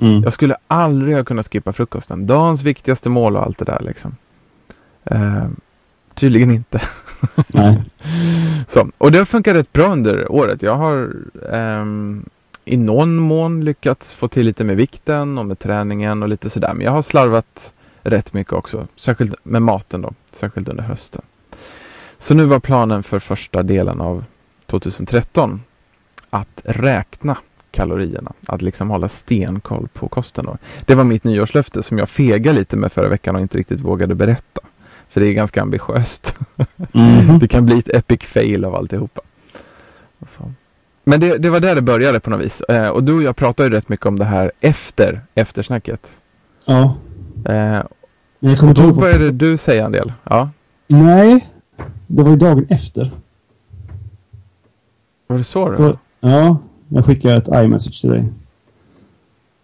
Mm. 0.00 0.22
Jag 0.22 0.32
skulle 0.32 0.56
aldrig 0.66 1.16
ha 1.16 1.24
kunnat 1.24 1.52
skippa 1.52 1.72
frukosten. 1.72 2.26
Dagens 2.26 2.62
viktigaste 2.62 3.08
mål 3.08 3.36
och 3.36 3.42
allt 3.42 3.58
det 3.58 3.64
där 3.64 3.80
liksom. 3.80 4.16
Eh, 5.04 5.46
tydligen 6.14 6.50
inte. 6.50 6.82
Nej. 7.48 7.84
Så, 8.68 8.88
och 8.98 9.12
det 9.12 9.18
har 9.18 9.24
funkat 9.24 9.56
rätt 9.56 9.72
bra 9.72 9.86
under 9.86 10.32
året. 10.32 10.62
Jag 10.62 10.74
har 10.74 11.10
ehm, 11.52 12.24
i 12.64 12.76
någon 12.76 13.16
mån 13.16 13.64
lyckats 13.64 14.14
få 14.14 14.28
till 14.28 14.46
lite 14.46 14.64
med 14.64 14.76
vikten 14.76 15.38
och 15.38 15.46
med 15.46 15.58
träningen 15.58 16.22
och 16.22 16.28
lite 16.28 16.50
sådär. 16.50 16.74
Men 16.74 16.84
jag 16.84 16.92
har 16.92 17.02
slarvat 17.02 17.72
rätt 18.02 18.32
mycket 18.32 18.52
också. 18.52 18.86
Särskilt 18.96 19.34
med 19.42 19.62
maten 19.62 20.02
då. 20.02 20.12
Särskilt 20.32 20.68
under 20.68 20.82
hösten. 20.82 21.22
Så 22.18 22.34
nu 22.34 22.44
var 22.44 22.60
planen 22.60 23.02
för 23.02 23.18
första 23.18 23.62
delen 23.62 24.00
av 24.00 24.24
2013 24.66 25.62
att 26.30 26.60
räkna 26.64 27.36
kalorierna. 27.70 28.32
Att 28.46 28.62
liksom 28.62 28.90
hålla 28.90 29.08
stenkoll 29.08 29.88
på 29.92 30.08
kosten. 30.08 30.44
Då. 30.44 30.58
Det 30.86 30.94
var 30.94 31.04
mitt 31.04 31.24
nyårslöfte 31.24 31.82
som 31.82 31.98
jag 31.98 32.08
fegade 32.08 32.58
lite 32.58 32.76
med 32.76 32.92
förra 32.92 33.08
veckan 33.08 33.36
och 33.36 33.40
inte 33.40 33.58
riktigt 33.58 33.80
vågade 33.80 34.14
berätta. 34.14 34.60
För 35.08 35.20
det 35.20 35.26
är 35.26 35.32
ganska 35.32 35.62
ambitiöst. 35.62 36.36
Mm. 36.92 37.38
det 37.40 37.48
kan 37.48 37.66
bli 37.66 37.78
ett 37.78 37.88
epic 37.88 38.22
fail 38.22 38.64
av 38.64 38.74
alltihopa. 38.74 39.20
Så. 40.36 40.52
Men 41.04 41.20
det, 41.20 41.38
det, 41.38 41.50
var 41.50 41.60
där 41.60 41.74
det 41.74 41.82
började 41.82 42.20
på 42.20 42.30
något 42.30 42.40
vis. 42.40 42.60
Eh, 42.60 42.88
och 42.88 43.04
du 43.04 43.12
och 43.12 43.22
jag 43.22 43.36
pratade 43.36 43.68
ju 43.68 43.74
rätt 43.74 43.88
mycket 43.88 44.06
om 44.06 44.18
det 44.18 44.24
här 44.24 44.52
efter 44.60 45.20
eftersnacket. 45.34 46.00
Ja. 46.66 46.96
Eh, 47.44 47.82
jag 48.38 48.58
kommer 48.58 48.68
och 48.68 48.74
då 48.74 48.92
började 48.92 49.30
du 49.30 49.58
säga 49.58 49.84
en 49.84 49.92
del. 49.92 50.12
Ja. 50.24 50.50
Nej, 50.86 51.48
det 52.06 52.22
var 52.22 52.30
ju 52.30 52.36
dagen 52.36 52.66
efter. 52.68 53.10
Var 55.26 55.38
det 55.38 55.44
så 55.44 55.70
då? 55.70 55.98
Ja, 56.20 56.58
jag 56.88 57.04
skickade 57.04 57.34
ett 57.34 57.48
iMessage 57.64 58.00
till 58.00 58.10
dig. 58.10 58.24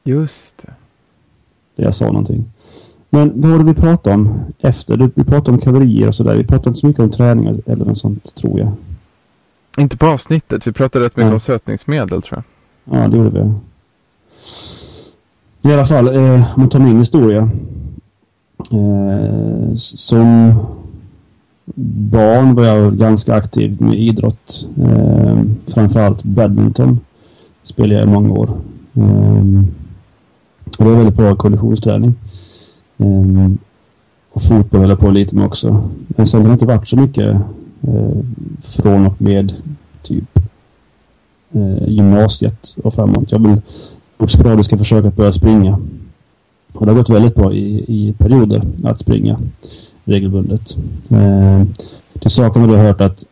Just 0.04 0.54
det. 0.62 0.72
Där 1.76 1.84
jag 1.84 1.94
sa 1.94 2.06
någonting. 2.06 2.44
Men 3.10 3.40
vad 3.40 3.50
var 3.50 3.58
det 3.58 3.64
vi 3.64 3.74
pratade 3.74 4.14
om 4.14 4.40
efter? 4.58 5.10
Vi 5.14 5.24
pratade 5.24 5.50
om 5.50 5.58
kalorier 5.58 6.08
och 6.08 6.14
sådär. 6.14 6.36
Vi 6.36 6.44
pratade 6.44 6.68
inte 6.68 6.80
så 6.80 6.86
mycket 6.86 7.02
om 7.02 7.10
träning 7.10 7.46
eller 7.66 7.84
något 7.84 7.98
sånt, 7.98 8.34
tror 8.34 8.58
jag. 8.58 8.72
Inte 9.78 9.96
på 9.96 10.06
avsnittet. 10.06 10.66
Vi 10.66 10.72
pratade 10.72 11.04
rätt 11.04 11.16
mycket 11.16 11.28
ja. 11.28 11.34
om 11.34 11.40
sötningsmedel, 11.40 12.22
tror 12.22 12.44
jag. 12.84 12.98
Ja, 12.98 13.08
det 13.08 13.16
gjorde 13.16 13.30
vi. 13.30 13.52
I 15.70 15.72
alla 15.72 15.86
fall, 15.86 16.08
eh, 16.08 16.54
om 16.54 16.60
man 16.60 16.68
tar 16.68 16.78
min 16.80 16.98
historia. 16.98 17.50
Eh, 18.70 19.74
som 19.74 20.54
barn 21.74 22.54
var 22.54 22.64
jag 22.64 22.98
ganska 22.98 23.34
aktiv 23.34 23.82
med 23.82 23.94
idrott. 23.94 24.68
Eh, 24.82 25.42
framförallt 25.66 26.24
badminton 26.24 27.00
spelade 27.62 27.94
jag 27.94 28.08
i 28.08 28.12
många 28.12 28.30
år. 28.30 28.48
Eh, 28.94 29.64
och 30.78 30.84
det 30.84 30.90
var 30.90 30.96
väldigt 30.96 31.16
bra 31.16 31.36
konditionsträning. 31.36 32.14
Eh, 32.98 33.50
och 34.32 34.42
fotboll 34.42 34.80
höll 34.80 34.90
jag 34.90 34.98
på 34.98 35.10
lite 35.10 35.36
med 35.36 35.46
också. 35.46 35.88
Men 36.08 36.26
sen 36.26 36.40
har 36.40 36.48
det 36.48 36.52
inte 36.52 36.66
varit 36.66 36.88
så 36.88 36.96
mycket 36.96 37.36
Eh, 37.82 38.24
från 38.62 39.06
och 39.06 39.22
med 39.22 39.52
typ 40.02 40.38
eh, 41.52 41.88
gymnasiet 41.88 42.76
och 42.84 42.94
framåt. 42.94 43.32
Jag 43.32 43.38
vill 43.38 43.60
gjort 44.20 44.30
sporadiska 44.30 44.78
försök 44.78 45.04
att 45.04 45.16
börja 45.16 45.32
springa. 45.32 45.78
Och 46.74 46.86
det 46.86 46.92
har 46.92 46.98
gått 46.98 47.10
väldigt 47.10 47.34
bra 47.34 47.52
i, 47.52 47.84
i 47.88 48.14
perioder 48.18 48.62
att 48.84 49.00
springa 49.00 49.38
regelbundet. 50.04 50.76
Eh, 51.08 51.62
till 52.20 52.30
saken 52.30 52.62
har 52.62 52.76
jag 52.76 52.84
hört 52.84 53.00
att 53.00 53.24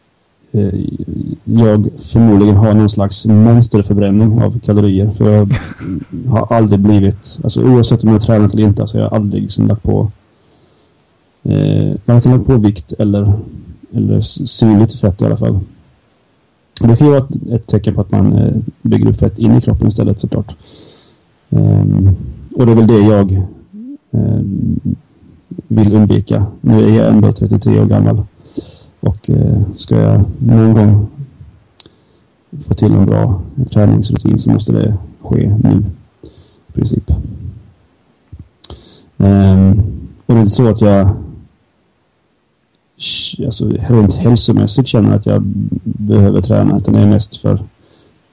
eh, 0.52 0.80
jag 1.44 1.88
förmodligen 1.98 2.56
har 2.56 2.74
någon 2.74 2.90
slags 2.90 3.26
monsterförbränning 3.26 4.42
av 4.42 4.58
kalorier. 4.60 5.10
För 5.10 5.30
jag 5.30 5.54
har 6.28 6.56
aldrig 6.56 6.80
blivit, 6.80 7.40
alltså 7.42 7.62
oavsett 7.62 8.02
om 8.02 8.08
jag 8.08 8.14
har 8.14 8.20
tränat 8.20 8.54
eller 8.54 8.64
inte, 8.64 8.86
så 8.86 8.98
jag 8.98 9.04
har 9.10 9.16
aldrig 9.16 9.42
liksom 9.42 9.66
lagt 9.66 9.82
på 9.82 10.10
eh, 11.42 11.94
varken 12.04 12.32
lagt 12.32 12.46
på 12.46 12.56
vikt 12.56 12.92
eller, 12.98 13.32
eller 13.92 14.20
synligt 14.20 15.00
fett 15.00 15.22
i 15.22 15.24
alla 15.24 15.36
fall. 15.36 15.60
Det 16.80 16.96
kan 16.96 17.06
ju 17.06 17.12
vara 17.12 17.24
ett, 17.24 17.52
ett 17.52 17.66
tecken 17.66 17.94
på 17.94 18.00
att 18.00 18.10
man 18.10 18.32
eh, 18.32 18.54
bygger 18.82 19.10
upp 19.10 19.16
fett 19.16 19.38
in 19.38 19.56
i 19.56 19.60
kroppen 19.60 19.88
istället 19.88 20.20
såklart. 20.20 20.56
Um, 21.50 22.16
och 22.56 22.66
det 22.66 22.72
är 22.72 22.76
väl 22.76 22.86
det 22.86 23.00
jag 23.00 23.32
eh, 24.10 24.40
vill 25.68 25.94
undvika. 25.94 26.46
Nu 26.60 26.84
är 26.84 26.96
jag 26.96 27.08
ändå 27.08 27.32
33 27.32 27.80
år 27.80 27.84
gammal. 27.86 28.22
Och 29.00 29.30
eh, 29.30 29.62
ska 29.76 29.96
jag 30.00 30.24
någon 30.38 30.74
gång 30.74 31.06
få 32.66 32.74
till 32.74 32.92
en 32.92 33.06
bra 33.06 33.42
träningsrutin 33.70 34.38
så 34.38 34.50
måste 34.50 34.72
det 34.72 34.96
ske 35.22 35.56
nu. 35.62 35.84
I 36.68 36.72
princip. 36.72 37.10
Um, 39.16 39.70
och 40.26 40.34
det 40.34 40.38
är 40.38 40.40
inte 40.40 40.50
så 40.50 40.68
att 40.68 40.80
jag 40.80 41.08
alltså, 43.44 43.68
rent 43.68 44.14
hälsomässigt 44.14 44.88
känner 44.88 45.16
att 45.16 45.26
jag 45.26 45.42
behöver 45.82 46.40
träna 46.40 46.78
utan 46.78 46.94
det 46.94 47.00
är 47.00 47.06
mest 47.06 47.36
för, 47.36 47.58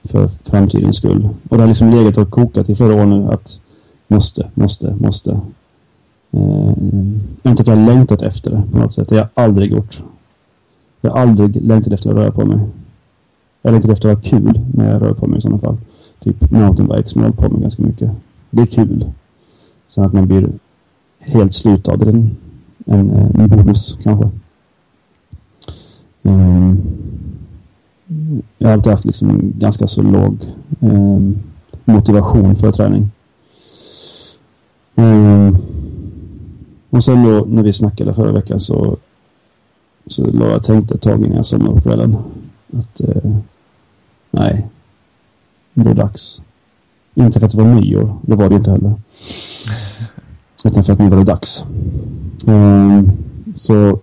för 0.04 0.28
framtidens 0.28 0.96
skull. 0.96 1.28
Och 1.48 1.56
det 1.56 1.62
har 1.62 1.68
liksom 1.68 1.90
legat 1.90 2.18
och 2.18 2.30
kokat 2.30 2.70
i 2.70 2.76
flera 2.76 2.94
år 2.94 3.06
nu 3.06 3.28
att 3.32 3.60
måste, 4.08 4.50
måste, 4.54 4.96
måste. 4.98 5.30
Eh, 6.30 6.72
inte 7.42 7.62
att 7.62 7.66
jag 7.66 7.76
har 7.76 7.86
längtat 7.86 8.22
efter 8.22 8.50
det 8.50 8.62
på 8.72 8.78
något 8.78 8.94
sätt. 8.94 9.08
Det 9.08 9.14
har 9.14 9.22
jag 9.22 9.44
aldrig 9.44 9.72
gjort. 9.72 10.02
Jag 11.00 11.10
har 11.10 11.18
aldrig 11.18 11.64
längtat 11.64 11.92
efter 11.92 12.10
att 12.10 12.16
röra 12.16 12.30
på 12.30 12.44
mig. 12.44 12.58
Jag 13.62 13.70
har 13.70 13.72
längtat 13.72 13.92
efter 13.92 14.08
att 14.08 14.24
ha 14.24 14.30
kul 14.30 14.60
när 14.74 14.92
jag 14.92 15.02
rör 15.02 15.12
på 15.12 15.26
mig 15.26 15.38
i 15.38 15.42
sådana 15.42 15.58
fall. 15.58 15.76
Typ 16.20 16.50
mountainbike 16.50 17.08
som 17.08 17.22
jag 17.22 17.28
håller 17.28 17.48
på 17.48 17.52
med 17.52 17.62
ganska 17.62 17.82
mycket. 17.82 18.10
Det 18.50 18.62
är 18.62 18.66
kul. 18.66 19.12
Sen 19.88 20.04
att 20.04 20.12
man 20.12 20.26
blir 20.26 20.48
helt 21.18 21.54
slut 21.54 21.88
av 21.88 21.98
det 21.98 22.10
en, 22.10 22.36
en, 22.86 23.10
en 23.10 23.48
bonus 23.48 23.98
kanske. 24.02 24.30
Um, 26.26 26.82
jag 28.58 28.68
har 28.68 28.72
alltid 28.72 28.92
haft 28.92 29.04
liksom 29.04 29.52
ganska 29.58 29.86
så 29.86 30.02
låg 30.02 30.38
um, 30.80 31.38
motivation 31.84 32.56
för 32.56 32.72
träning. 32.72 33.10
Um, 34.94 35.58
och 36.90 37.04
sen 37.04 37.22
då 37.22 37.44
när 37.48 37.62
vi 37.62 37.72
snackade 37.72 38.14
förra 38.14 38.32
veckan 38.32 38.60
så 38.60 38.96
så 40.06 40.26
la 40.26 40.50
jag 40.50 40.64
tänkte 40.64 40.94
ett 40.94 41.02
tag 41.02 41.24
innan 41.24 41.36
jag 41.36 41.46
somnade 41.46 41.76
på 41.76 41.82
kvällen 41.82 42.16
att 42.72 43.00
uh, 43.00 43.36
nej, 44.30 44.66
det 45.74 45.90
är 45.90 45.94
dags. 45.94 46.42
Inte 47.14 47.40
för 47.40 47.46
att 47.46 47.52
det 47.52 47.62
var 47.62 47.74
nyår, 47.74 48.16
det 48.22 48.36
var 48.36 48.48
det 48.48 48.56
inte 48.56 48.70
heller. 48.70 48.94
Utan 50.64 50.84
för 50.84 50.92
att 50.92 50.98
nu 50.98 51.08
var 51.08 51.16
det 51.16 51.24
dags. 51.24 51.64
Um, 52.46 53.12
så 53.54 54.00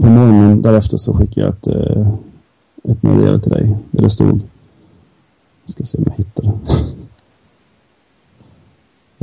på 0.00 0.06
morgonen 0.06 0.62
därefter 0.62 0.96
så 0.96 1.14
skickade 1.14 1.46
jag 1.46 1.54
ett, 1.54 1.66
eh, 1.66 2.08
ett 2.84 3.02
meddelande 3.02 3.40
till 3.40 3.52
dig 3.52 3.76
där 3.90 4.02
det 4.02 4.10
stod 4.10 4.40
jag 5.68 5.72
ska 5.72 5.84
se 5.84 5.98
om 5.98 6.04
jag 6.06 6.14
hittar 6.14 6.42
det. 6.42 6.52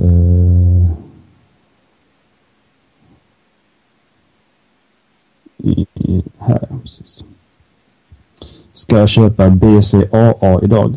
uh, 0.03 0.91
i, 5.71 5.85
i, 5.93 6.23
här, 6.37 6.67
precis. 6.81 7.25
Ska 8.73 8.97
jag 8.97 9.09
köpa 9.09 9.49
BCAA 9.49 10.61
idag? 10.63 10.95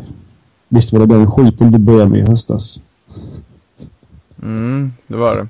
Visst 0.67 0.93
var 0.93 0.99
det 0.99 1.05
den 1.05 1.31
skiten 1.31 1.71
du 1.71 1.77
började 1.77 2.09
med 2.09 2.19
i 2.19 2.29
höstas? 2.29 2.81
Mm, 4.41 4.93
det 5.07 5.15
var 5.15 5.35
det. 5.35 5.47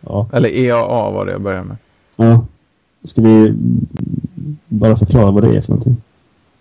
Ja. 0.00 0.28
Eller 0.32 0.48
EAA 0.48 1.10
var 1.10 1.26
det 1.26 1.32
jag 1.32 1.42
började 1.42 1.64
med. 1.64 1.76
Ja. 2.16 2.46
Ska 3.04 3.22
vi 3.22 3.54
bara 4.68 4.96
förklara 4.96 5.30
vad 5.30 5.42
det 5.42 5.56
är 5.56 5.60
för 5.60 5.68
någonting? 5.68 5.96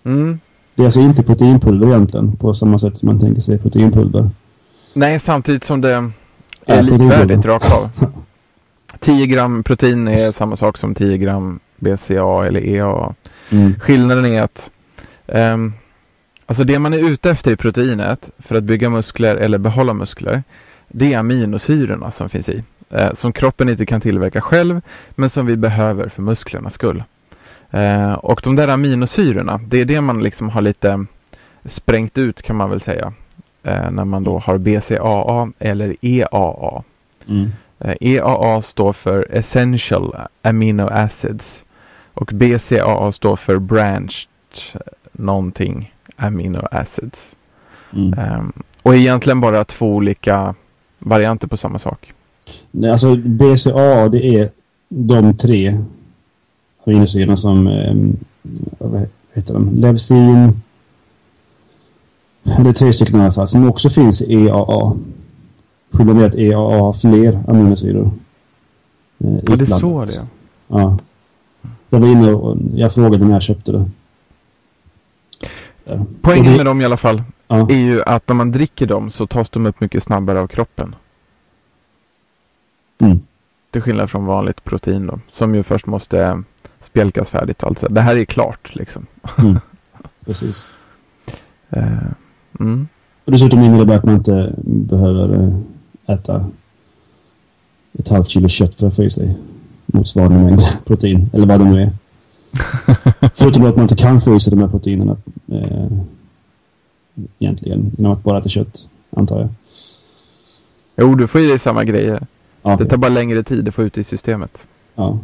Mm. 0.03 0.39
Det 0.75 0.83
är 0.83 0.85
alltså 0.85 0.99
inte 0.99 1.23
proteinpulver 1.23 1.87
egentligen 1.87 2.35
på 2.35 2.53
samma 2.53 2.79
sätt 2.79 2.97
som 2.97 3.07
man 3.07 3.19
tänker 3.19 3.41
sig 3.41 3.57
proteinpulver. 3.57 4.29
Nej, 4.93 5.19
samtidigt 5.19 5.63
som 5.63 5.81
det 5.81 6.11
är 6.65 6.81
likvärdigt 6.81 7.45
rakt 7.45 7.71
av. 7.71 7.89
10 8.99 9.25
gram 9.25 9.63
protein 9.63 10.07
är 10.07 10.31
samma 10.31 10.55
sak 10.55 10.77
som 10.77 10.95
10 10.95 11.17
gram 11.17 11.59
BCA 11.75 12.45
eller 12.45 12.67
EAA. 12.67 13.13
Mm. 13.49 13.79
Skillnaden 13.79 14.25
är 14.25 14.41
att 14.41 14.69
um, 15.25 15.73
alltså 16.45 16.63
det 16.63 16.79
man 16.79 16.93
är 16.93 16.97
ute 16.97 17.29
efter 17.29 17.51
i 17.51 17.55
proteinet 17.55 18.29
för 18.37 18.55
att 18.55 18.63
bygga 18.63 18.89
muskler 18.89 19.35
eller 19.35 19.57
behålla 19.57 19.93
muskler 19.93 20.43
det 20.87 21.13
är 21.13 21.17
aminosyrorna 21.17 22.11
som 22.11 22.29
finns 22.29 22.49
i 22.49 22.63
eh, 22.89 23.13
som 23.13 23.33
kroppen 23.33 23.69
inte 23.69 23.85
kan 23.85 24.01
tillverka 24.01 24.41
själv 24.41 24.81
men 25.09 25.29
som 25.29 25.45
vi 25.45 25.55
behöver 25.55 26.09
för 26.09 26.21
musklernas 26.21 26.73
skull. 26.73 27.03
Eh, 27.71 28.13
och 28.13 28.41
de 28.43 28.55
där 28.55 28.67
aminosyrorna, 28.67 29.59
det 29.67 29.77
är 29.77 29.85
det 29.85 30.01
man 30.01 30.23
liksom 30.23 30.49
har 30.49 30.61
lite 30.61 31.05
sprängt 31.65 32.17
ut 32.17 32.41
kan 32.41 32.55
man 32.55 32.69
väl 32.69 32.81
säga 32.81 33.13
eh, 33.63 33.91
när 33.91 34.05
man 34.05 34.23
då 34.23 34.39
har 34.39 34.57
BCAA 34.57 35.51
eller 35.59 35.95
EAA. 36.01 36.83
Mm. 37.27 37.49
EAA 37.99 38.53
eh, 38.53 38.59
e 38.59 38.61
står 38.63 38.93
för 38.93 39.27
Essential 39.31 40.15
Amino 40.41 40.87
Acids 40.91 41.63
och 42.13 42.31
BCAA 42.33 43.11
står 43.11 43.35
för 43.35 43.59
Branched 43.59 44.29
någonting 45.11 45.93
Amino 46.15 46.67
Acids. 46.71 47.35
Mm. 47.93 48.19
Um, 48.19 48.53
och 48.83 48.95
egentligen 48.95 49.41
bara 49.41 49.65
två 49.65 49.95
olika 49.95 50.55
varianter 50.99 51.47
på 51.47 51.57
samma 51.57 51.79
sak. 51.79 52.13
Alltså 52.91 53.15
BCA 53.15 54.09
det 54.09 54.25
är 54.25 54.51
de 54.89 55.37
tre 55.37 55.83
aminosyrorna 56.85 57.37
som 57.37 57.67
eh, 57.67 57.95
vad 58.77 59.07
heter 59.33 59.53
de? 59.53 59.69
Levsin 59.75 60.61
det 62.43 62.69
är 62.69 62.73
tre 62.73 62.93
stycken 62.93 63.19
i 63.19 63.21
alla 63.21 63.31
fall 63.31 63.47
som 63.47 63.69
också 63.69 63.89
finns 63.89 64.21
i 64.21 64.33
EAA. 64.33 64.93
Skillnaden 65.91 66.23
är 66.23 66.27
att 66.27 66.35
EAA 66.35 66.79
har 66.79 66.93
fler 66.93 67.43
aminosyror. 67.47 68.11
Eh, 69.17 69.35
ja, 69.47 69.55
det 69.55 69.63
är 69.63 69.79
så 69.79 70.05
det 70.05 70.27
Ja. 70.67 70.97
Jag 71.89 71.99
var 71.99 72.07
inne 72.07 72.33
och 72.33 72.57
jag 72.73 72.93
frågade 72.93 73.25
när 73.25 73.33
jag 73.33 73.41
köpte 73.41 73.71
det. 73.71 73.85
Poängen 76.21 76.57
med 76.57 76.65
dem 76.65 76.81
i 76.81 76.85
alla 76.85 76.97
fall 76.97 77.23
ja. 77.47 77.69
är 77.69 77.77
ju 77.77 78.03
att 78.03 78.27
när 78.27 78.35
man 78.35 78.51
dricker 78.51 78.85
dem 78.85 79.11
så 79.11 79.27
tas 79.27 79.49
de 79.49 79.65
upp 79.65 79.81
mycket 79.81 80.03
snabbare 80.03 80.39
av 80.39 80.47
kroppen. 80.47 80.95
Mm. 82.97 83.19
Till 83.71 83.81
skillnad 83.81 84.09
från 84.09 84.25
vanligt 84.25 84.63
protein 84.63 85.07
då, 85.07 85.19
som 85.29 85.55
ju 85.55 85.63
först 85.63 85.85
måste 85.85 86.43
spjälkas 86.81 87.29
färdigt 87.29 87.63
och 87.63 87.69
allt 87.69 87.79
så. 87.79 87.87
Det 87.87 88.01
här 88.01 88.15
är 88.15 88.25
klart 88.25 88.75
liksom. 88.75 89.05
Mm. 89.37 89.59
Precis. 90.25 90.71
uh, 91.77 92.11
mm. 92.59 92.87
Och 93.25 93.31
dessutom 93.31 93.61
innebär 93.61 93.85
det 93.85 93.95
att 93.95 94.05
man 94.05 94.15
inte 94.15 94.53
behöver 94.65 95.35
eh, 95.35 96.13
äta 96.15 96.45
ett 97.93 98.09
halvt 98.09 98.29
kilo 98.29 98.47
kött 98.47 98.75
för 98.75 98.87
att 98.87 98.95
få 98.95 99.03
i 99.03 99.09
sig 99.09 99.37
motsvarande 99.85 100.39
mängd 100.39 100.61
protein, 100.85 101.29
eller 101.33 101.47
vad 101.47 101.59
det 101.59 101.65
nu 101.65 101.81
är. 101.81 101.91
Förutom 103.33 103.65
att 103.65 103.75
man 103.75 103.83
inte 103.83 103.95
kan 103.95 104.21
få 104.21 104.35
i 104.35 104.39
sig 104.39 104.51
de 104.51 104.61
här 104.61 104.67
proteinerna 104.67 105.17
eh, 105.47 105.87
egentligen 107.39 107.91
genom 107.97 108.11
att 108.11 108.23
bara 108.23 108.39
äta 108.39 108.49
kött, 108.49 108.89
antar 109.09 109.39
jag. 109.39 109.49
Jo, 110.97 111.15
du 111.15 111.27
får 111.27 111.41
i 111.41 111.47
dig 111.47 111.59
samma 111.59 111.83
grejer. 111.83 112.27
Ja, 112.67 112.75
det 112.75 112.85
tar 112.85 112.97
bara 112.97 113.09
längre 113.09 113.43
tid 113.43 113.67
att 113.67 113.75
få 113.75 113.83
ut 113.83 113.97
i 113.97 114.03
systemet. 114.03 114.57
Ja. 114.95 115.19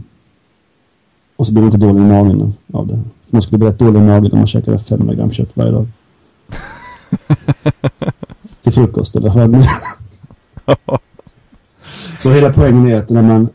Och 1.36 1.48
så 1.48 1.54
blir 1.54 1.62
man 1.62 1.74
inte 1.74 1.88
dålig 1.88 2.02
i 2.02 2.06
magen 2.06 2.54
av 2.74 2.88
det. 2.88 2.94
För 2.94 3.36
man 3.36 3.42
skulle 3.42 3.58
bli 3.58 3.68
rätt 3.68 3.80
dålig 3.80 4.00
i 4.00 4.04
magen 4.04 4.32
om 4.32 4.38
man 4.38 4.48
käkar 4.48 4.78
500 4.78 5.16
gram 5.16 5.32
kött 5.32 5.50
varje 5.54 5.72
dag. 5.72 5.88
Till 8.62 8.74
frukost 8.74 9.16
eller 9.16 9.30
vad 9.30 9.66
Så 12.20 12.32
hela 12.32 12.54
poängen 12.54 12.88
är 12.88 12.96
att 12.96 13.10
när 13.10 13.24
man 13.24 13.50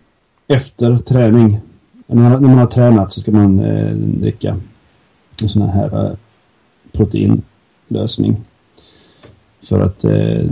efter 0.48 0.96
träning, 0.96 1.60
när 2.06 2.16
man, 2.16 2.42
när 2.42 2.48
man 2.48 2.58
har 2.58 2.66
tränat 2.66 3.12
så 3.12 3.20
ska 3.20 3.32
man 3.32 3.58
eh, 3.58 3.92
dricka 3.94 4.56
en 5.42 5.48
sån 5.48 5.62
här 5.62 6.06
eh, 6.06 6.16
proteinlösning. 6.92 8.36
För 9.62 9.80
att 9.80 10.04
eh, 10.04 10.44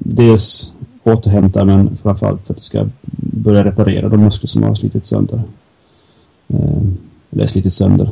dels 0.00 0.72
återhämta 1.06 1.64
men 1.64 1.96
framförallt 1.96 2.46
för 2.46 2.54
att 2.54 2.58
det 2.58 2.64
ska 2.64 2.88
börja 3.16 3.64
reparera 3.64 4.08
de 4.08 4.20
muskler 4.20 4.48
som 4.48 4.62
har 4.62 4.74
slitit 4.74 5.04
sönder. 5.04 5.42
Eh, 6.48 6.82
eller 7.30 7.46
slitit 7.46 7.72
sönder. 7.72 8.10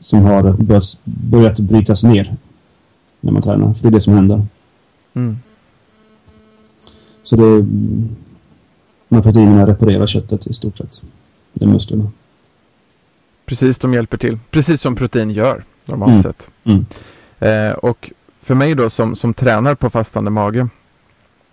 Som 0.00 0.22
har 0.22 0.52
börjat, 0.52 0.98
börjat 1.04 1.60
brytas 1.60 2.04
ner 2.04 2.36
när 3.20 3.32
man 3.32 3.42
tränar. 3.42 3.72
För 3.72 3.82
det 3.82 3.88
är 3.88 3.92
det 3.92 4.00
som 4.00 4.14
händer. 4.14 4.46
Mm. 5.14 5.36
Så 7.22 7.36
det 7.36 7.66
de 9.08 9.16
här 9.16 9.22
proteinerna 9.22 9.66
reparerar 9.66 10.06
köttet 10.06 10.46
i 10.46 10.52
stort 10.52 10.76
sett. 10.76 11.02
Det 11.52 11.66
musklerna. 11.66 12.10
Precis, 13.46 13.78
de 13.78 13.94
hjälper 13.94 14.16
till. 14.16 14.38
Precis 14.50 14.80
som 14.80 14.96
protein 14.96 15.30
gör 15.30 15.64
normalt 15.84 16.10
mm. 16.10 16.22
sett. 16.22 16.48
Mm. 16.64 16.86
Eh, 17.38 17.72
och 17.72 18.10
för 18.42 18.54
mig 18.54 18.74
då 18.74 18.90
som, 18.90 19.16
som 19.16 19.34
tränar 19.34 19.74
på 19.74 19.90
fastande 19.90 20.30
mage. 20.30 20.68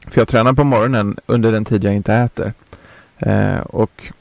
För 0.07 0.21
jag 0.21 0.27
tränar 0.27 0.53
på 0.53 0.63
morgonen 0.63 1.17
under 1.25 1.51
den 1.51 1.65
tid 1.65 1.83
jag 1.83 1.95
inte 1.95 2.13
äter. 2.13 2.53
Eh, 3.17 3.57
och 3.57 4.11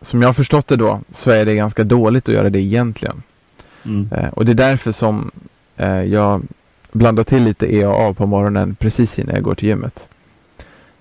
som 0.00 0.22
jag 0.22 0.28
har 0.28 0.34
förstått 0.34 0.68
det 0.68 0.76
då 0.76 1.00
så 1.10 1.30
är 1.30 1.44
det 1.44 1.54
ganska 1.54 1.84
dåligt 1.84 2.28
att 2.28 2.34
göra 2.34 2.50
det 2.50 2.60
egentligen. 2.60 3.22
Mm. 3.84 4.08
Eh, 4.12 4.28
och 4.28 4.44
det 4.44 4.52
är 4.52 4.54
därför 4.54 4.92
som 4.92 5.30
eh, 5.76 6.02
jag 6.02 6.42
blandar 6.92 7.24
till 7.24 7.42
lite 7.42 7.74
EAA 7.76 8.14
på 8.14 8.26
morgonen 8.26 8.74
precis 8.74 9.18
innan 9.18 9.34
jag 9.34 9.44
går 9.44 9.54
till 9.54 9.68
gymmet. 9.68 10.08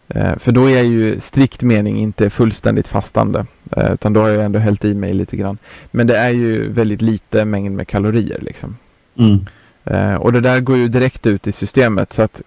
Eh, 0.08 0.38
för 0.38 0.52
då 0.52 0.70
är 0.70 0.76
jag 0.76 0.86
ju 0.86 1.20
strikt 1.20 1.62
mening 1.62 2.00
inte 2.00 2.30
fullständigt 2.30 2.88
fastande. 2.88 3.46
Eh, 3.72 3.94
utan 3.94 4.14
då 4.14 4.22
har 4.22 4.30
jag 4.30 4.46
ändå 4.46 4.60
hällt 4.60 4.86
i 4.86 4.94
mig 4.94 5.14
lite 5.14 5.38
grann. 5.38 5.58
Men 5.92 6.08
det 6.08 6.18
är 6.18 6.30
ju 6.30 6.72
väldigt 6.72 7.02
lite 7.02 7.46
mängd 7.46 7.76
med 7.76 7.88
kalorier 7.88 8.40
liksom. 8.42 8.78
Mm. 9.16 9.46
Eh, 9.84 10.16
och 10.16 10.34
det 10.34 10.42
där 10.42 10.60
går 10.60 10.78
ju 10.78 10.88
direkt 10.88 11.26
ut 11.26 11.48
i 11.48 11.52
systemet. 11.52 12.14
Så 12.14 12.22
att 12.22 12.42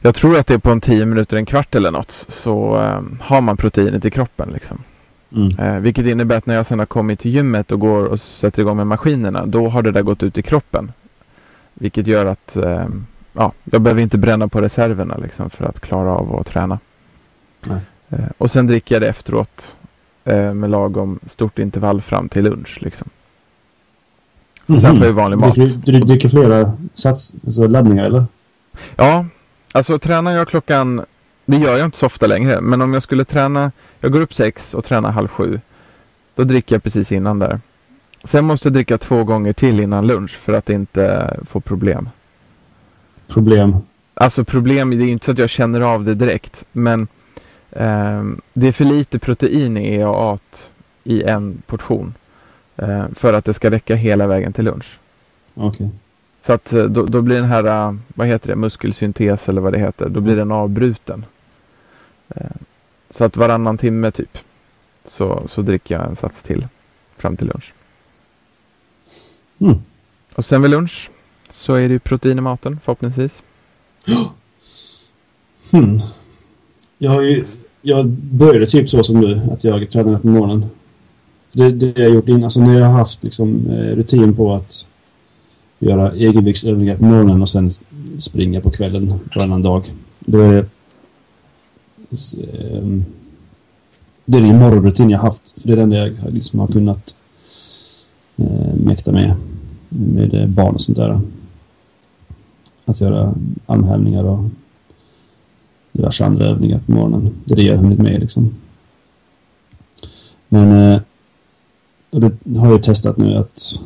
jag 0.00 0.14
tror 0.14 0.38
att 0.38 0.46
det 0.46 0.54
är 0.54 0.58
på 0.58 0.70
en 0.70 0.80
tio 0.80 1.06
minuter, 1.06 1.36
en 1.36 1.46
kvart 1.46 1.74
eller 1.74 1.90
något. 1.90 2.26
Så 2.28 2.74
har 3.20 3.40
man 3.40 3.56
proteinet 3.56 4.04
i 4.04 4.10
kroppen 4.10 4.50
liksom. 4.52 4.78
Mm. 5.32 5.82
vilket 5.82 6.06
innebär 6.06 6.36
att 6.36 6.46
när 6.46 6.54
jag 6.54 6.66
sedan 6.66 6.78
har 6.78 6.86
kommit 6.86 7.20
till 7.20 7.30
gymmet 7.30 7.72
och 7.72 7.80
går 7.80 8.04
och 8.04 8.20
sätter 8.20 8.62
igång 8.62 8.76
med 8.76 8.86
maskinerna. 8.86 9.46
Då 9.46 9.68
har 9.68 9.82
det 9.82 9.90
där 9.90 10.02
gått 10.02 10.22
ut 10.22 10.38
i 10.38 10.42
kroppen. 10.42 10.92
Vilket 11.74 12.06
gör 12.06 12.26
att 12.26 12.56
ja, 13.32 13.52
jag 13.64 13.80
behöver 13.80 14.02
inte 14.02 14.18
bränna 14.18 14.48
på 14.48 14.60
reserverna 14.60 15.16
liksom 15.16 15.50
för 15.50 15.64
att 15.64 15.80
klara 15.80 16.10
av 16.10 16.36
att 16.36 16.46
träna. 16.46 16.78
Eh, 18.10 18.18
och 18.38 18.50
sen 18.50 18.66
dricker 18.66 18.94
jag 18.94 19.02
det 19.02 19.08
efteråt 19.08 19.76
eh, 20.24 20.54
med 20.54 20.70
lagom 20.70 21.18
stort 21.26 21.58
intervall 21.58 22.02
fram 22.02 22.28
till 22.28 22.44
lunch. 22.44 22.78
Liksom. 22.80 23.08
Mm. 24.66 24.80
Sen 24.80 24.96
får 24.96 25.06
jag 25.06 25.12
vanlig 25.12 25.38
mat. 25.38 25.54
Du, 25.54 25.66
du 25.66 26.00
dricker 26.00 26.28
flera 26.28 26.72
sats, 26.94 27.34
alltså 27.46 27.66
laddningar 27.66 28.04
eller? 28.04 28.24
Ja, 28.96 29.26
alltså 29.72 29.98
tränar 29.98 30.32
jag 30.32 30.48
klockan, 30.48 31.04
det 31.44 31.56
gör 31.56 31.76
jag 31.76 31.84
inte 31.84 31.98
så 31.98 32.06
ofta 32.06 32.26
längre, 32.26 32.60
men 32.60 32.82
om 32.82 32.92
jag 32.92 33.02
skulle 33.02 33.24
träna, 33.24 33.72
jag 34.00 34.12
går 34.12 34.20
upp 34.20 34.34
sex 34.34 34.74
och 34.74 34.84
tränar 34.84 35.10
halv 35.10 35.28
sju. 35.28 35.60
Då 36.34 36.44
dricker 36.44 36.74
jag 36.74 36.82
precis 36.82 37.12
innan 37.12 37.38
där. 37.38 37.60
Sen 38.24 38.44
måste 38.44 38.68
jag 38.68 38.72
dricka 38.72 38.98
två 38.98 39.24
gånger 39.24 39.52
till 39.52 39.80
innan 39.80 40.06
lunch 40.06 40.38
för 40.38 40.52
att 40.52 40.70
inte 40.70 41.36
få 41.50 41.60
problem 41.60 42.08
problem? 43.30 43.76
Alltså 44.14 44.44
problem, 44.44 44.90
det 44.90 45.04
är 45.04 45.08
inte 45.08 45.24
så 45.24 45.32
att 45.32 45.38
jag 45.38 45.50
känner 45.50 45.80
av 45.80 46.04
det 46.04 46.14
direkt. 46.14 46.64
Men 46.72 47.08
eh, 47.70 48.24
det 48.52 48.68
är 48.68 48.72
för 48.72 48.84
lite 48.84 49.18
protein 49.18 49.76
i 49.76 49.94
EAA 49.94 50.38
i 51.04 51.22
en 51.22 51.62
portion. 51.66 52.14
Eh, 52.76 53.04
för 53.14 53.32
att 53.32 53.44
det 53.44 53.54
ska 53.54 53.70
räcka 53.70 53.94
hela 53.94 54.26
vägen 54.26 54.52
till 54.52 54.64
lunch. 54.64 54.98
Okej. 55.54 55.68
Okay. 55.68 55.88
Så 56.46 56.52
att 56.52 56.72
eh, 56.72 56.84
då, 56.84 57.06
då, 57.06 57.22
blir 57.22 57.36
den 57.36 57.44
här, 57.44 57.64
eh, 57.64 57.94
vad 58.14 58.26
heter 58.26 58.48
det, 58.48 58.56
muskelsyntes 58.56 59.48
eller 59.48 59.60
vad 59.60 59.72
det 59.72 59.78
heter. 59.78 60.08
Då 60.08 60.20
blir 60.20 60.36
den 60.36 60.52
avbruten. 60.52 61.24
Eh, 62.28 62.50
så 63.10 63.24
att 63.24 63.36
varannan 63.36 63.78
timme 63.78 64.10
typ. 64.10 64.38
Så, 65.04 65.42
så 65.46 65.62
dricker 65.62 65.94
jag 65.94 66.08
en 66.08 66.16
sats 66.16 66.42
till. 66.42 66.66
Fram 67.16 67.36
till 67.36 67.46
lunch. 67.46 67.72
Mm. 69.58 69.78
Och 70.34 70.44
sen 70.44 70.62
vid 70.62 70.70
lunch 70.70 71.10
så 71.50 71.74
är 71.74 71.88
det 71.88 71.98
protein 71.98 72.38
i 72.38 72.40
maten 72.40 72.80
förhoppningsvis. 72.84 73.42
Hmm. 75.70 76.00
Jag, 76.98 77.10
har 77.10 77.22
ju, 77.22 77.44
jag 77.82 78.06
började 78.08 78.66
typ 78.66 78.88
så 78.88 79.02
som 79.02 79.20
du, 79.20 79.40
att 79.52 79.64
jag 79.64 79.90
tränade 79.90 80.18
på 80.18 80.26
morgonen. 80.26 80.66
Det, 81.52 81.70
det 81.70 81.98
jag 81.98 82.10
gjort 82.10 82.28
innan, 82.28 82.44
alltså 82.44 82.60
när 82.60 82.74
jag 82.74 82.86
har 82.86 82.92
haft 82.92 83.24
liksom, 83.24 83.68
rutin 83.68 84.36
på 84.36 84.54
att 84.54 84.88
göra 85.80 86.12
egenviktsövningar 86.12 86.96
på 86.96 87.04
morgonen 87.04 87.42
och 87.42 87.48
sen 87.48 87.70
springa 88.18 88.60
på 88.60 88.70
kvällen 88.70 89.14
varannan 89.36 89.62
dag. 89.62 89.92
Då 90.18 90.40
är 90.40 90.52
det 90.52 90.66
ehm, 92.08 93.04
det 94.24 94.38
är 94.38 94.42
den 94.42 94.58
morgonrutin 94.58 95.10
jag 95.10 95.18
haft. 95.18 95.60
För 95.60 95.68
det 95.68 95.72
är 95.72 95.76
den 95.76 95.92
jag 95.92 96.16
liksom 96.28 96.58
har 96.58 96.66
kunnat 96.66 97.18
eh, 98.36 98.74
mäkta 98.74 99.12
med. 99.12 99.34
Med 99.88 100.34
eh, 100.34 100.46
barn 100.46 100.74
och 100.74 100.80
sånt 100.80 100.98
där 100.98 101.20
att 102.84 103.00
göra 103.00 103.34
armhävningar 103.66 104.24
och 104.24 104.44
diverse 105.92 106.24
andra 106.24 106.44
övningar 106.44 106.80
på 106.86 106.92
morgonen. 106.92 107.30
Det 107.44 107.54
är 107.54 107.56
det 107.56 107.62
jag 107.62 107.76
har 107.76 107.82
hunnit 107.82 107.98
med 107.98 108.20
liksom. 108.20 108.54
Men 110.48 110.92
eh, 110.92 111.00
och 112.10 112.20
det 112.20 112.58
har 112.58 112.70
jag 112.70 112.82
testat 112.82 113.16
nu 113.16 113.36
att 113.36 113.80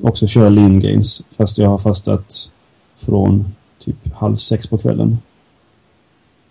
också 0.00 0.26
köra 0.26 0.48
lean 0.48 0.80
gains 0.80 1.22
fast 1.30 1.58
jag 1.58 1.68
har 1.68 1.78
fastat 1.78 2.52
från 2.96 3.54
typ 3.78 4.14
halv 4.14 4.36
sex 4.36 4.66
på 4.66 4.78
kvällen 4.78 5.18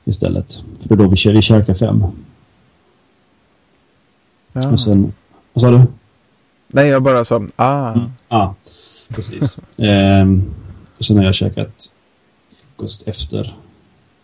istället. 0.03 0.63
För 0.79 0.89
det 0.89 0.95
är 0.95 0.97
då 0.97 1.07
vi, 1.07 1.31
vi 1.31 1.41
käkar 1.41 1.73
fem. 1.73 2.03
Ja. 4.53 4.71
Och 4.71 4.79
sen, 4.79 5.13
vad 5.53 5.61
sa 5.61 5.71
du? 5.71 5.81
Nej, 6.67 6.87
jag 6.87 7.03
bara 7.03 7.25
sa, 7.25 7.47
ah. 7.55 7.91
Mm. 7.91 8.11
Ah, 8.27 8.53
precis. 9.09 9.59
eh, 9.77 10.25
och 10.97 11.05
sen 11.05 11.17
har 11.17 11.23
jag 11.23 11.35
käkat 11.35 11.93
frukost 12.49 13.03
efter. 13.05 13.55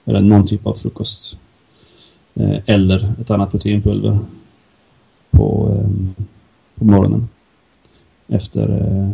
Eller 0.06 0.22
någon 0.22 0.48
typ 0.48 0.68
av 0.68 0.74
frukost. 0.74 1.38
Eh, 2.34 2.58
eller 2.66 3.14
ett 3.22 3.32
annat 3.32 3.52
proteinpulver. 3.52 4.20
På, 5.32 5.78
eh, 5.78 6.26
på 6.76 6.86
morgonen. 6.86 7.30
Efter 8.32 8.70
eh, 8.70 9.12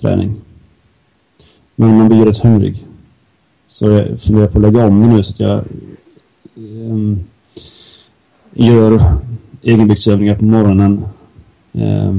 träning. 0.00 0.36
Men 1.74 1.96
man 1.96 2.08
blir 2.08 2.26
rätt 2.26 2.38
hungrig. 2.38 2.86
Så 3.66 3.90
jag 3.90 4.20
funderar 4.20 4.48
på 4.48 4.58
att 4.58 4.62
lägga 4.62 4.86
om 4.86 5.02
det 5.02 5.08
nu 5.08 5.22
så 5.22 5.32
att 5.32 5.40
jag 5.40 5.58
eh, 6.56 7.16
gör 8.52 9.00
egenviktsövningar 9.62 10.34
på 10.36 10.44
morgonen 10.44 11.04
eh, 11.72 12.14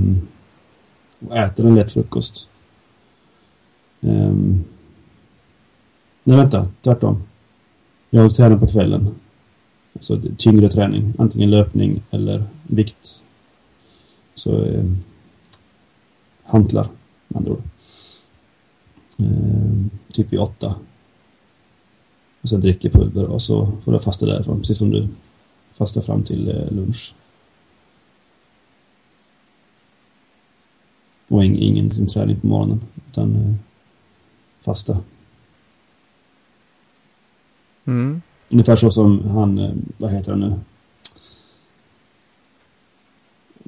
och 1.28 1.38
äter 1.38 1.66
en 1.66 1.76
lätt 1.76 1.94
frukost. 1.94 2.50
Eh, 4.02 4.34
nej, 6.24 6.38
vänta. 6.38 6.68
Tvärtom. 6.82 7.24
Jag 8.10 8.36
tränar 8.36 8.58
på 8.58 8.68
kvällen. 8.68 9.16
Alltså 9.94 10.22
tyngre 10.38 10.70
träning. 10.70 11.14
Antingen 11.18 11.50
löpning 11.50 12.02
eller 12.12 12.44
vikt. 12.64 13.24
Så 14.38 14.52
um, 14.52 15.04
hantlar, 16.44 16.90
med 17.28 17.38
andra 17.38 17.52
ord. 17.52 17.64
Eh, 19.20 20.14
typ 20.14 20.34
vid 20.34 20.40
åtta. 20.40 20.76
Och 22.42 22.50
sen 22.50 22.62
dricker 22.62 22.90
pulver 22.90 23.26
och 23.26 23.42
så 23.42 23.72
får 23.84 23.92
du 23.92 24.00
fasta 24.00 24.26
därifrån, 24.26 24.60
precis 24.60 24.78
som 24.78 24.92
du 24.92 25.08
fastar 25.72 26.02
fram 26.02 26.24
till 26.24 26.50
eh, 26.50 26.72
lunch. 26.72 27.16
Och 31.28 31.46
ing, 31.46 31.58
ingen 31.58 31.86
liksom, 31.86 32.08
träning 32.08 32.40
på 32.40 32.48
morgonen, 32.48 32.82
utan 33.10 33.36
eh, 33.36 33.54
fasta. 34.62 34.98
Mm. 37.86 38.22
Ungefär 38.50 38.76
så 38.76 38.92
som 38.92 39.30
han, 39.30 39.58
eh, 39.58 39.74
vad 39.98 40.12
heter 40.12 40.32
han 40.32 40.40
nu? 40.40 40.60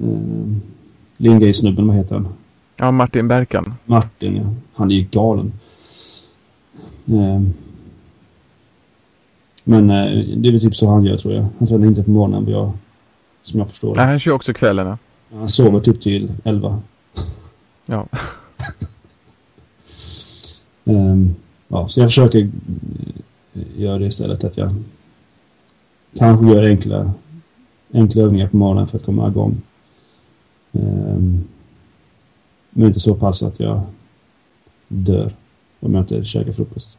Uh, 0.02 0.56
Lindgren-snubben, 1.16 1.86
vad 1.86 1.96
heter 1.96 2.14
han? 2.14 2.28
Ja, 2.76 2.90
Martin 2.90 3.28
Berkan. 3.28 3.74
Martin, 3.84 4.36
ja. 4.36 4.54
Han 4.74 4.90
är 4.90 4.94
ju 4.94 5.06
galen. 5.10 5.52
Uh, 7.08 7.40
men 9.64 9.90
uh, 9.90 10.36
det 10.36 10.48
är 10.48 10.52
väl 10.52 10.60
typ 10.60 10.76
så 10.76 10.88
han 10.88 11.04
gör 11.04 11.16
tror 11.16 11.34
jag. 11.34 11.46
Han 11.58 11.68
tränar 11.68 11.86
inte 11.86 12.02
på 12.02 12.10
morgonen, 12.10 12.44
vad 12.44 12.54
jag, 12.54 12.72
som 13.42 13.58
jag 13.58 13.68
förstår 13.68 13.94
Nej, 13.94 14.06
han 14.06 14.20
kör 14.20 14.32
också 14.32 14.52
kvällarna. 14.52 14.98
Han 15.32 15.48
sover 15.48 15.80
typ 15.80 16.00
till 16.00 16.32
elva. 16.44 16.80
Ja. 17.86 18.06
um, 20.84 21.34
ja, 21.68 21.88
så 21.88 22.00
jag 22.00 22.08
försöker 22.08 22.50
göra 23.76 23.98
det 23.98 24.06
istället 24.06 24.44
att 24.44 24.56
jag 24.56 24.74
kanske 26.18 26.46
gör 26.46 26.62
enkla, 26.62 27.12
enkla 27.92 28.22
övningar 28.22 28.48
på 28.48 28.56
morgonen 28.56 28.86
för 28.86 28.98
att 28.98 29.04
komma 29.04 29.28
igång. 29.28 29.62
Um, 30.72 31.48
men 32.70 32.86
inte 32.86 33.00
så 33.00 33.14
pass 33.14 33.42
att 33.42 33.60
jag 33.60 33.82
dör 34.88 35.32
om 35.80 35.94
jag 35.94 36.02
inte 36.02 36.24
käkar 36.24 36.52
frukost. 36.52 36.98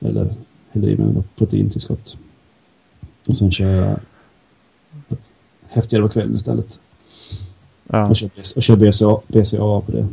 Eller 0.00 0.34
häller 0.70 0.88
i 0.88 0.96
mig 0.96 1.12
något 1.12 1.36
proteintillskott. 1.36 2.16
Och 3.26 3.36
sen 3.36 3.50
kör 3.50 3.70
jag 3.70 4.00
ett 5.08 5.32
häftigare 5.68 6.02
på 6.02 6.08
kvällen 6.08 6.34
istället. 6.34 6.80
ja. 7.86 8.08
Och 8.08 8.16
kör, 8.16 8.30
och 8.56 8.62
kör 8.62 8.76
BCA, 8.76 9.20
BCA 9.26 9.80
på 9.80 9.92
det. 9.92 10.08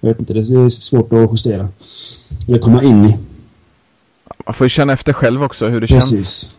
Jag 0.00 0.08
vet 0.08 0.20
inte, 0.20 0.32
det 0.32 0.40
är 0.40 0.68
svårt 0.68 1.12
att 1.12 1.30
justera. 1.32 1.68
Eller 2.48 2.58
komma 2.58 2.82
in 2.82 3.04
i. 3.04 3.18
Man 4.46 4.54
får 4.54 4.64
ju 4.64 4.70
känna 4.70 4.92
efter 4.92 5.12
själv 5.12 5.42
också 5.42 5.68
hur 5.68 5.80
det 5.80 5.86
känns. 5.88 6.57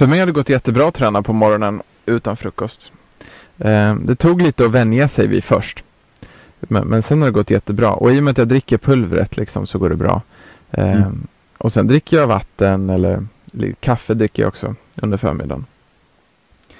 För 0.00 0.06
mig 0.06 0.18
har 0.18 0.26
det 0.26 0.32
gått 0.32 0.48
jättebra 0.48 0.88
att 0.88 0.94
träna 0.94 1.22
på 1.22 1.32
morgonen 1.32 1.82
utan 2.06 2.36
frukost. 2.36 2.92
Eh, 3.58 3.94
det 3.94 4.16
tog 4.16 4.42
lite 4.42 4.64
att 4.64 4.70
vänja 4.70 5.08
sig 5.08 5.26
vid 5.26 5.44
först. 5.44 5.84
Men, 6.60 6.88
men 6.88 7.02
sen 7.02 7.18
har 7.20 7.28
det 7.28 7.32
gått 7.32 7.50
jättebra. 7.50 7.92
Och 7.92 8.12
i 8.12 8.18
och 8.18 8.22
med 8.22 8.30
att 8.30 8.38
jag 8.38 8.48
dricker 8.48 8.78
pulvret 8.78 9.36
liksom 9.36 9.66
så 9.66 9.78
går 9.78 9.88
det 9.90 9.96
bra. 9.96 10.22
Eh, 10.70 10.92
Mm. 10.92 11.26
Och 11.58 11.72
sen 11.72 11.86
dricker 11.86 12.16
jag 12.16 12.26
vatten 12.26 12.90
eller 12.90 13.26
kaffe 13.80 14.14
dricker 14.14 14.42
jag 14.42 14.48
också 14.48 14.74
under 14.94 15.16
förmiddagen. 15.18 15.66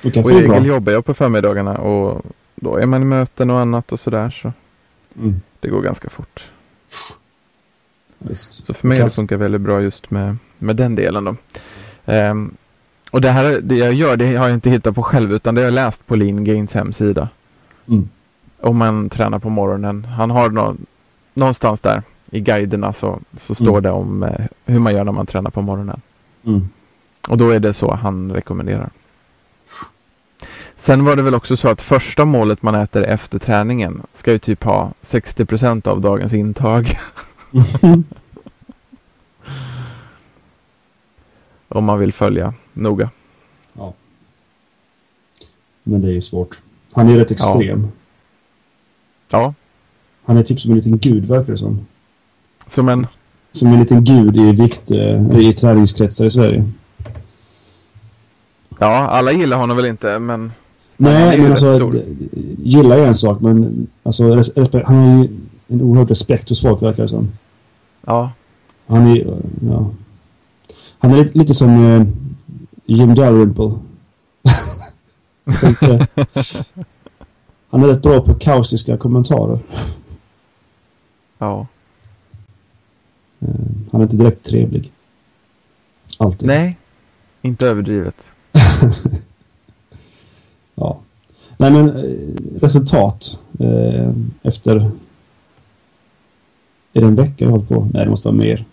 Och 0.04 0.16
i 0.16 0.18
är 0.18 0.22
bra. 0.22 0.32
regel 0.32 0.66
jobbar 0.66 0.92
jag 0.92 1.04
på 1.04 1.14
förmiddagarna 1.14 1.78
och 1.78 2.22
då 2.54 2.76
är 2.76 2.86
man 2.86 3.02
i 3.02 3.04
möten 3.04 3.50
och 3.50 3.58
annat 3.60 3.92
och 3.92 4.00
sådär 4.00 4.30
så 4.30 4.52
Mm. 5.16 5.40
det 5.60 5.68
går 5.68 5.82
ganska 5.82 6.08
fort. 6.10 6.44
Visst. 8.18 8.66
Så 8.66 8.74
för 8.74 8.88
mig 8.88 8.98
har 8.98 9.04
det 9.04 9.14
funkat 9.14 9.40
väldigt 9.40 9.60
bra 9.60 9.80
just 9.80 10.10
med, 10.10 10.36
med 10.58 10.76
den 10.76 10.94
delen 10.94 11.24
då. 11.24 11.36
Ehm, 12.04 12.56
och 13.10 13.20
det 13.20 13.30
här 13.30 13.60
det 13.62 13.76
jag 13.76 13.92
gör, 13.92 14.16
det 14.16 14.36
har 14.36 14.48
jag 14.48 14.56
inte 14.56 14.70
hittat 14.70 14.94
på 14.94 15.02
själv 15.02 15.32
utan 15.32 15.54
det 15.54 15.60
har 15.60 15.64
jag 15.66 15.74
läst 15.74 16.06
på 16.06 16.16
Lean 16.16 16.44
Gains 16.44 16.72
hemsida. 16.72 17.28
Mm. 17.88 18.08
Om 18.60 18.76
man 18.76 19.08
tränar 19.08 19.38
på 19.38 19.48
morgonen. 19.50 20.04
Han 20.04 20.30
har 20.30 20.50
nå, 20.50 20.76
någonstans 21.34 21.80
där 21.80 22.02
i 22.30 22.40
guiderna 22.40 22.92
så, 22.92 23.20
så 23.40 23.54
står 23.54 23.68
Mm. 23.68 23.82
det 23.82 23.90
om 23.90 24.22
eh, 24.22 24.46
hur 24.64 24.78
man 24.78 24.94
gör 24.94 25.04
när 25.04 25.12
man 25.12 25.26
tränar 25.26 25.50
på 25.50 25.62
morgonen. 25.62 26.00
Mm. 26.44 26.68
Och 27.28 27.38
då 27.38 27.50
är 27.50 27.60
det 27.60 27.72
så 27.72 27.94
han 27.94 28.32
rekommenderar. 28.32 28.90
Sen 30.76 31.04
var 31.04 31.16
det 31.16 31.22
väl 31.22 31.34
också 31.34 31.56
så 31.56 31.68
att 31.68 31.82
första 31.82 32.24
målet 32.24 32.62
man 32.62 32.74
äter 32.74 33.02
efter 33.02 33.38
träningen 33.38 34.02
ska 34.14 34.32
ju 34.32 34.38
typ 34.38 34.64
ha 34.64 34.92
60% 35.02 35.88
av 35.88 36.00
dagens 36.00 36.32
intag. 36.32 36.98
Om 41.68 41.84
man 41.84 41.98
vill 41.98 42.12
följa 42.12 42.54
noga. 42.80 43.10
ja. 43.74 43.92
Men 45.82 46.00
det 46.02 46.08
är 46.08 46.12
ju 46.12 46.20
svårt. 46.20 46.60
Han 46.92 47.08
är 47.08 47.16
rätt 47.18 47.30
extrem. 47.30 47.88
Ja, 49.28 49.54
Han 50.24 50.36
är 50.36 50.42
typ 50.42 50.60
som 50.60 50.70
en 50.70 50.76
liten 50.76 50.98
gud, 50.98 51.24
verkar 51.24 51.52
det 51.52 51.56
som. 51.58 51.86
som 52.74 52.88
en... 52.88 53.06
Som 53.52 53.68
en 53.68 53.80
liten 53.80 54.04
gud 54.04 54.36
i 54.36 54.52
vikt, 54.52 54.90
eh, 54.90 55.38
i 55.38 55.52
träningskretsar 55.52 56.24
i 56.24 56.30
Sverige. 56.30 56.64
Ja, 58.78 58.86
alla 59.08 59.32
gillar 59.32 59.56
honom 59.56 59.76
väl 59.76 59.86
inte 59.86 60.18
men... 60.18 60.52
Nej, 60.96 61.36
ju 61.36 61.42
men 61.42 61.50
alltså, 61.50 61.92
gillar 62.58 62.98
är 62.98 63.06
en 63.06 63.14
sak, 63.14 63.40
men 63.40 63.86
alltså, 64.02 64.34
res- 64.36 64.56
respekt, 64.56 64.86
han 64.86 64.96
har 64.96 65.22
ju 65.22 65.28
en 65.68 65.82
oerhörd 65.82 66.08
respekt 66.08 66.48
hos 66.48 66.62
folk, 66.62 66.82
verkar 66.82 67.02
det 67.02 67.08
som. 67.08 67.28
Ja, 68.06 68.32
Han 68.86 69.06
är, 69.06 69.40
ja. 69.70 69.90
Han 70.98 71.10
är 71.10 71.16
lite, 71.24 71.38
lite 71.38 71.54
som 71.54 71.84
eh, 71.86 72.06
Jim 72.90 73.14
Dalrymple. 73.14 73.72
Han 77.70 77.82
är 77.82 77.86
rätt 77.86 78.02
bra 78.02 78.20
på 78.20 78.34
kaustiska 78.34 78.96
kommentarer. 78.96 79.58
ja. 81.38 81.66
Eh, 83.40 83.48
han 83.92 84.00
är 84.00 84.04
inte 84.04 84.16
direkt 84.16 84.46
trevlig. 84.46 84.92
Alltid. 86.18 86.46
Nej, 86.48 86.76
inte 87.42 87.68
överdrivet. 87.68 88.16
Ja. 90.74 91.00
Nej 91.56 91.70
men 91.70 91.88
eh, 91.88 92.60
resultat 92.60 93.38
eh, 93.58 94.10
efter... 94.42 94.90
Är 96.92 97.00
det 97.00 97.06
en 97.06 97.14
vecka 97.14 97.34
jag 97.44 97.46
har 97.46 97.52
hållit 97.52 97.68
på? 97.68 97.88
Nej, 97.92 98.04
det 98.04 98.10
måste 98.10 98.28
vara 98.28 98.36
mer. 98.36 98.64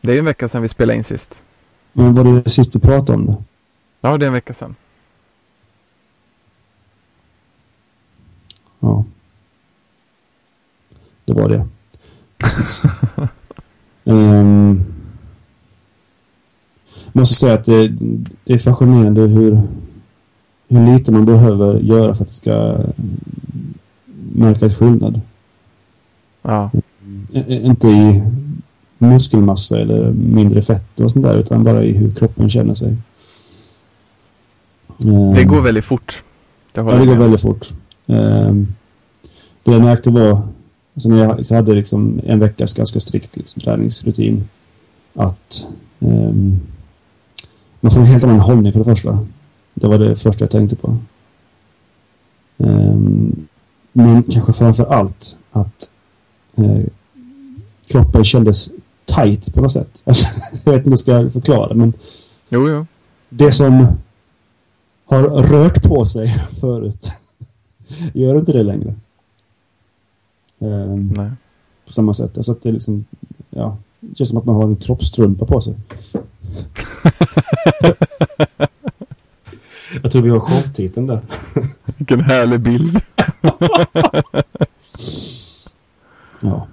Det 0.00 0.08
är 0.10 0.12
ju 0.12 0.18
en 0.18 0.24
vecka 0.24 0.48
sedan 0.48 0.62
vi 0.62 0.68
spelade 0.68 0.96
in 0.96 1.04
sist. 1.04 1.42
Men 1.96 2.14
var 2.14 2.24
det 2.24 2.50
sist 2.50 2.76
vi 2.76 2.80
pratade 2.80 3.12
om 3.18 3.26
det? 3.26 3.36
Ja, 4.00 4.18
det 4.18 4.24
är 4.24 4.26
en 4.26 4.32
vecka 4.32 4.54
sedan. 4.54 4.74
Ja. 8.80 9.04
Det 11.24 11.32
var 11.32 11.48
det. 11.48 11.66
Precis. 12.38 12.84
um, 14.04 14.84
måste 17.12 17.34
säga 17.34 17.54
att 17.54 17.64
det, 17.64 17.88
det 18.44 18.52
är 18.54 18.58
fascinerande 18.58 19.20
hur, 19.20 19.60
hur 20.68 20.92
lite 20.92 21.12
man 21.12 21.24
behöver 21.26 21.78
göra 21.80 22.14
för 22.14 22.22
att 22.24 22.28
det 22.28 22.34
ska 22.34 22.78
märka 24.34 24.66
ett 24.66 24.76
skillnad. 24.78 25.20
Ja, 26.42 26.70
i- 27.32 27.66
Inte 27.66 27.88
i 27.88 28.22
muskelmassa 29.08 29.80
eller 29.80 30.10
mindre 30.12 30.62
fett 30.62 31.00
och 31.00 31.10
sånt 31.10 31.24
där 31.24 31.36
utan 31.36 31.64
bara 31.64 31.84
i 31.84 31.92
hur 31.92 32.14
kroppen 32.14 32.50
känner 32.50 32.74
sig. 32.74 32.96
Ehm, 35.04 35.34
det 35.34 35.44
går 35.44 35.60
väldigt 35.60 35.84
fort. 35.84 36.22
Ja, 36.72 36.82
det 36.82 36.98
går 36.98 37.06
med. 37.06 37.18
väldigt 37.18 37.40
fort. 37.40 37.72
Ehm, 38.06 38.66
det 39.62 39.72
jag 39.72 39.82
märkte 39.82 40.10
var, 40.10 40.42
alltså 40.94 41.08
när 41.08 41.44
jag 41.48 41.56
hade 41.56 41.74
liksom 41.74 42.20
en 42.24 42.40
veckas 42.40 42.74
ganska 42.74 43.00
strikt 43.00 43.36
liksom, 43.36 43.62
träningsrutin, 43.62 44.48
att 45.14 45.66
ehm, 46.00 46.60
man 47.80 47.90
får 47.90 48.00
en 48.00 48.06
helt 48.06 48.24
annan 48.24 48.40
hållning 48.40 48.72
för 48.72 48.78
det 48.78 48.84
första. 48.84 49.26
Det 49.74 49.86
var 49.86 49.98
det 49.98 50.16
första 50.16 50.44
jag 50.44 50.50
tänkte 50.50 50.76
på. 50.76 50.96
Ehm, 52.58 53.46
men 53.92 54.22
kanske 54.22 54.52
framför 54.52 54.84
allt 54.84 55.36
att 55.52 55.90
eh, 56.56 56.84
kroppen 57.86 58.24
kändes 58.24 58.70
tight 59.14 59.54
på 59.54 59.60
något 59.60 59.72
sätt. 59.72 60.02
Alltså, 60.06 60.26
jag 60.64 60.72
vet 60.72 60.86
inte 60.86 61.12
hur 61.12 61.18
jag 61.18 61.30
ska 61.30 61.40
förklara, 61.40 61.74
men 61.74 61.92
Jo, 62.48 62.68
jo. 62.68 62.86
det 63.28 63.52
som 63.52 63.86
har 65.04 65.22
rört 65.22 65.82
på 65.82 66.06
sig 66.06 66.28
förut 66.60 67.12
gör 68.14 68.38
inte 68.38 68.52
det 68.52 68.62
längre. 68.62 68.94
Ehm, 70.58 71.08
Nej. 71.16 71.30
på 71.86 71.92
samma 71.92 72.14
sätt. 72.14 72.36
Alltså 72.36 72.52
att 72.52 72.62
det 72.62 72.68
är 72.68 72.72
liksom, 72.72 73.04
ja, 73.50 73.76
det 74.00 74.16
känns 74.16 74.28
som 74.28 74.38
att 74.38 74.44
man 74.44 74.56
har 74.56 74.62
en 74.64 74.76
kroppstrumpa 74.76 75.46
på 75.46 75.60
sig. 75.60 75.74
Jag 80.02 80.12
tror 80.12 80.22
vi 80.22 80.30
har 80.30 80.40
showtiteln 80.40 81.06
där. 81.06 81.20
Vilken 81.96 82.20
härlig 82.20 82.60
bild. 82.60 83.00
Ja, 86.40 86.66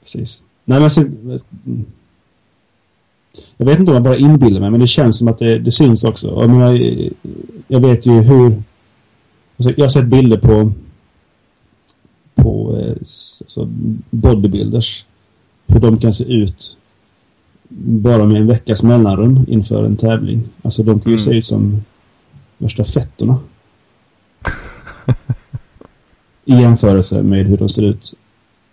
precis. 0.00 0.44
Nej 0.64 0.78
men 0.78 0.82
alltså, 0.82 1.04
jag 3.56 3.66
vet 3.66 3.78
inte 3.78 3.90
om 3.90 3.94
jag 3.94 4.02
bara 4.02 4.16
inbillar 4.16 4.60
mig, 4.60 4.70
men 4.70 4.80
det 4.80 4.86
känns 4.86 5.18
som 5.18 5.28
att 5.28 5.38
det, 5.38 5.58
det 5.58 5.70
syns 5.70 6.04
också. 6.04 6.28
Och 6.28 6.42
Jag, 6.42 6.50
menar, 6.50 6.80
jag 7.68 7.80
vet 7.80 8.06
ju 8.06 8.12
hur... 8.12 8.62
Alltså, 9.56 9.74
jag 9.76 9.84
har 9.84 9.88
sett 9.88 10.06
bilder 10.06 10.36
på 10.36 10.72
alltså 13.40 13.68
bodybuilders. 14.10 15.06
Hur 15.66 15.80
de 15.80 15.98
kan 15.98 16.14
se 16.14 16.24
ut 16.24 16.76
bara 17.78 18.26
med 18.26 18.36
en 18.40 18.46
veckas 18.46 18.82
mellanrum 18.82 19.44
inför 19.48 19.84
en 19.84 19.96
tävling. 19.96 20.42
Alltså 20.62 20.82
de 20.82 21.00
kan 21.00 21.12
ju 21.12 21.16
mm. 21.16 21.24
se 21.24 21.34
ut 21.34 21.46
som 21.46 21.84
värsta 22.58 22.84
fettorna. 22.84 23.38
I 26.44 26.54
jämförelse 26.54 27.22
med 27.22 27.46
hur 27.46 27.56
de 27.56 27.68
ser 27.68 27.82
ut 27.82 28.14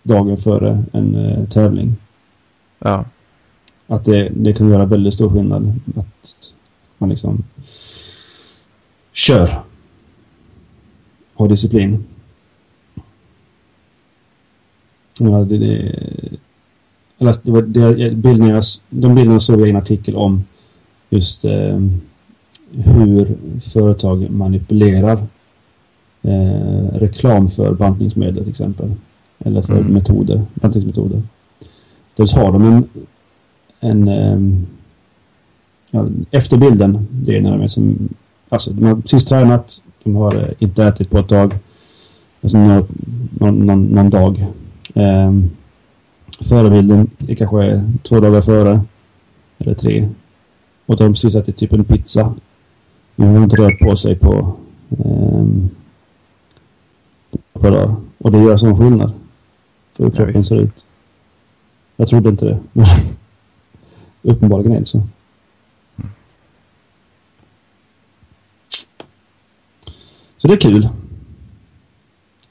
dagen 0.10 0.38
före 0.38 0.84
en 0.94 1.16
uh, 1.16 1.46
tävling. 1.48 1.96
Ja. 2.80 3.06
Att 3.88 4.06
det, 4.06 4.30
det 4.36 4.54
kan 4.54 4.70
göra 4.70 4.86
väldigt 4.86 5.14
stor 5.14 5.30
skillnad. 5.30 5.80
Att 5.96 6.54
man 6.98 7.10
liksom 7.10 7.44
kör. 9.14 9.50
Har 11.34 11.48
disciplin. 11.48 12.06
Ja, 15.20 15.30
det, 15.30 15.58
det, 15.58 16.00
eller 17.18 17.36
det 17.44 17.52
var 17.52 17.62
det, 17.62 18.12
bilderna, 18.12 18.62
de 18.90 19.16
bilderna 19.16 19.40
såg 19.40 19.60
jag 19.60 19.68
i 19.68 19.70
en 19.70 19.76
artikel 19.76 20.16
om 20.16 20.44
just 21.10 21.46
eh, 21.46 21.80
hur 22.72 23.38
företag 23.60 24.30
manipulerar 24.32 25.28
eh, 26.22 26.94
reklam 26.94 27.50
för 27.50 27.74
bantningsmedel 27.74 28.44
till 28.44 28.50
exempel. 28.50 28.92
Eller 29.46 29.62
för 29.62 29.74
mm. 29.74 29.94
metoder, 29.94 30.46
bantningsmetoder. 30.54 31.24
Då 32.16 32.26
har 32.26 32.52
de 32.52 32.66
en, 32.66 32.88
en 33.80 34.08
eh, 34.08 34.66
ja, 35.92 36.08
efter 36.32 36.58
bilden, 36.58 37.08
det 37.12 37.38
är 37.38 37.42
när 37.42 37.52
de 37.52 37.62
är 37.62 37.68
som, 37.68 38.10
alltså 38.50 38.72
de 38.72 38.86
har 38.86 38.96
precis 38.96 39.26
tränat, 39.26 39.84
de 40.04 40.16
har 40.16 40.54
inte 40.60 40.84
ätit 40.84 41.10
på 41.10 41.18
ett 41.18 41.28
tag, 41.28 41.54
alltså 42.42 42.58
någon, 42.58 43.66
någon, 43.66 43.84
någon 43.84 44.10
dag. 44.10 44.46
Eh, 44.94 45.34
förebilden 46.42 47.10
är 47.28 47.36
kanske 47.36 47.84
två 48.04 48.20
dagar 48.20 48.42
före, 48.42 48.82
eller 49.58 49.74
tre. 49.74 50.10
Och 50.86 50.98
de 50.98 51.04
har 51.04 51.10
precis 51.10 51.36
ätit 51.36 51.58
typ 51.58 51.74
en 51.74 51.84
pizza. 51.84 52.34
De 53.16 53.28
har 53.28 53.44
inte 53.44 53.56
rört 53.56 53.80
på 53.80 53.96
sig 53.96 54.16
på 54.16 54.58
eh, 54.90 55.46
på 57.54 57.70
dagar. 57.70 57.96
Och 58.18 58.32
det 58.32 58.40
gör 58.40 58.58
sån 58.58 58.78
skillnad 58.78 59.12
hur 60.00 60.12
kroppen 60.12 60.46
ser 60.46 60.56
ut. 60.56 60.86
Jag 61.96 62.08
trodde 62.08 62.30
inte 62.30 62.46
det. 62.46 62.60
Uppenbarligen 64.22 64.72
är 64.76 64.80
det 64.80 64.86
så. 64.86 65.04
Så 70.38 70.48
det 70.48 70.54
är 70.54 70.58
kul. 70.58 70.90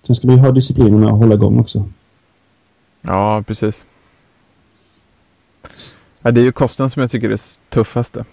Sen 0.03 0.15
ska 0.15 0.29
vi 0.29 0.37
ha 0.37 0.51
disciplinen 0.51 1.05
att 1.05 1.11
hålla 1.11 1.35
igång 1.35 1.61
också. 1.61 1.89
Ja, 3.01 3.43
precis. 3.47 3.85
Ja, 6.23 6.31
det 6.31 6.41
är 6.41 6.45
ju 6.45 6.53
kostnaden 6.53 6.91
som 6.91 7.03
jag 7.03 7.11
tycker 7.11 7.27
är 7.27 7.33
det 7.33 7.59
tuffaste. 7.69 8.25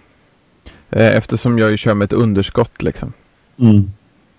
Eh, 0.90 1.18
eftersom 1.18 1.60
jag 1.60 1.72
ju 1.72 1.78
kör 1.78 1.94
med 1.94 2.06
ett 2.06 2.14
underskott 2.14 2.82
liksom. 2.82 3.14
Mm. 3.58 3.92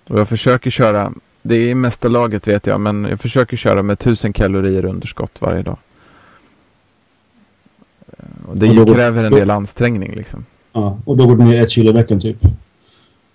Och 0.09 0.19
jag 0.19 0.29
försöker 0.29 0.71
köra, 0.71 1.13
det 1.47 1.57
är 1.57 1.69
i 1.69 1.75
mesta 1.75 2.09
laget 2.09 2.49
vet 2.49 2.67
jag, 2.67 2.81
men 2.81 3.05
jag 3.05 3.21
försöker 3.21 3.57
köra 3.57 3.83
med 3.83 3.99
tusen 3.99 4.33
kalorier 4.33 4.85
underskott 4.85 5.33
varje 5.39 5.63
dag. 5.63 5.77
Eh, 8.07 8.49
och 8.49 8.57
det 8.57 8.81
och 8.81 8.89
kräver 8.95 9.25
en 9.25 9.33
del 9.33 9.51
ansträngning 9.51 10.15
liksom. 10.15 10.45
Ja, 10.73 10.99
och 11.05 11.17
då 11.17 11.27
går 11.27 11.37
du 11.37 11.45
ner 11.45 11.63
ett 11.63 11.71
kilo 11.71 11.91
i 11.91 11.93
veckan 11.93 12.21
typ? 12.21 12.37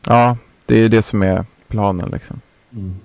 Ja, 0.06 0.38
det 0.66 0.80
är 0.80 0.90
det 0.90 1.04
som 1.04 1.22
är 1.22 1.46
planen 1.68 2.10
liksom. 2.12 2.42
Mm. 2.74 2.96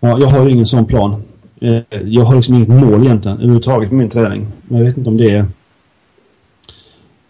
Ja, 0.00 0.18
jag 0.18 0.28
har 0.28 0.44
ju 0.44 0.50
ingen 0.50 0.66
sån 0.66 0.86
plan. 0.86 1.22
Eh, 1.60 1.82
jag 2.04 2.24
har 2.24 2.36
liksom 2.36 2.54
inget 2.54 2.68
mål 2.68 3.04
egentligen 3.04 3.38
överhuvudtaget 3.38 3.90
med 3.90 3.98
min 3.98 4.08
träning. 4.08 4.46
Men 4.62 4.78
jag 4.78 4.86
vet 4.86 4.96
inte 4.96 5.10
om 5.10 5.16
det 5.16 5.30
är 5.30 5.46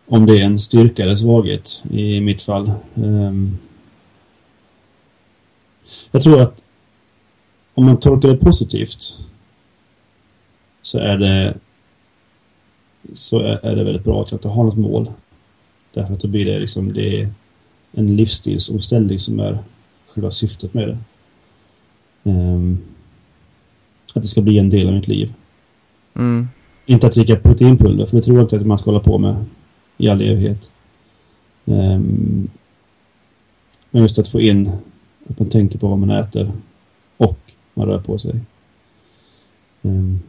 om 0.07 0.27
det 0.27 0.39
är 0.39 0.43
en 0.43 0.59
styrka 0.59 1.03
eller 1.03 1.15
svaghet 1.15 1.83
i 1.91 2.21
mitt 2.21 2.43
fall. 2.43 2.73
Um, 2.95 3.59
jag 6.11 6.23
tror 6.23 6.41
att 6.41 6.63
om 7.75 7.85
man 7.85 8.01
tolkar 8.01 8.29
det 8.29 8.37
positivt 8.37 9.19
så 10.83 10.99
är 10.99 11.19
det 11.19 11.55
så 13.13 13.41
är, 13.41 13.77
det 13.77 13.85
väldigt 13.85 14.05
bra 14.05 14.23
att 14.23 14.31
jag 14.31 14.39
inte 14.39 14.49
har 14.49 14.65
något 14.65 14.79
mål. 14.79 15.13
Därför 15.95 16.15
att 16.15 16.21
då 16.21 16.29
blir 16.29 16.45
det 16.45 16.59
liksom 16.59 16.93
det 16.93 17.21
är 17.21 17.29
en 17.93 18.17
livsstilsomställning 18.17 19.19
som 19.19 19.41
är 19.41 19.59
själva 20.09 20.31
syftet 20.31 20.75
med 20.75 20.89
det. 20.89 20.99
Um, 22.31 22.79
att 24.15 24.23
det 24.23 24.29
ska 24.29 24.41
bli 24.41 24.59
en 24.59 24.71
del 24.71 24.89
av 24.89 24.95
mitt 24.95 25.09
liv. 25.09 25.35
Mm. 26.15 26.49
Inte 26.87 27.07
att 27.07 27.13
dricka 27.13 27.37
proteinpulver, 27.37 28.07
för 28.07 28.17
det 28.17 28.23
tror 28.23 28.37
jag 28.37 28.45
inte 28.45 28.57
att 28.57 28.67
man 28.67 28.79
ska 28.79 28.91
hålla 28.91 29.05
på 29.05 29.19
med 29.19 29.45
i 29.97 30.09
all 30.09 30.21
evighet. 30.21 30.73
Um, 31.65 32.51
men 33.91 34.03
just 34.03 34.19
att 34.19 34.29
få 34.29 34.41
in 34.41 34.73
att 35.29 35.39
man 35.39 35.49
tänker 35.49 35.79
på 35.79 35.89
vad 35.89 35.99
man 35.99 36.11
äter 36.11 36.53
och 37.17 37.39
man 37.75 37.87
rör 37.87 37.99
på 37.99 38.19
sig. 38.19 38.41
Um, 39.83 40.21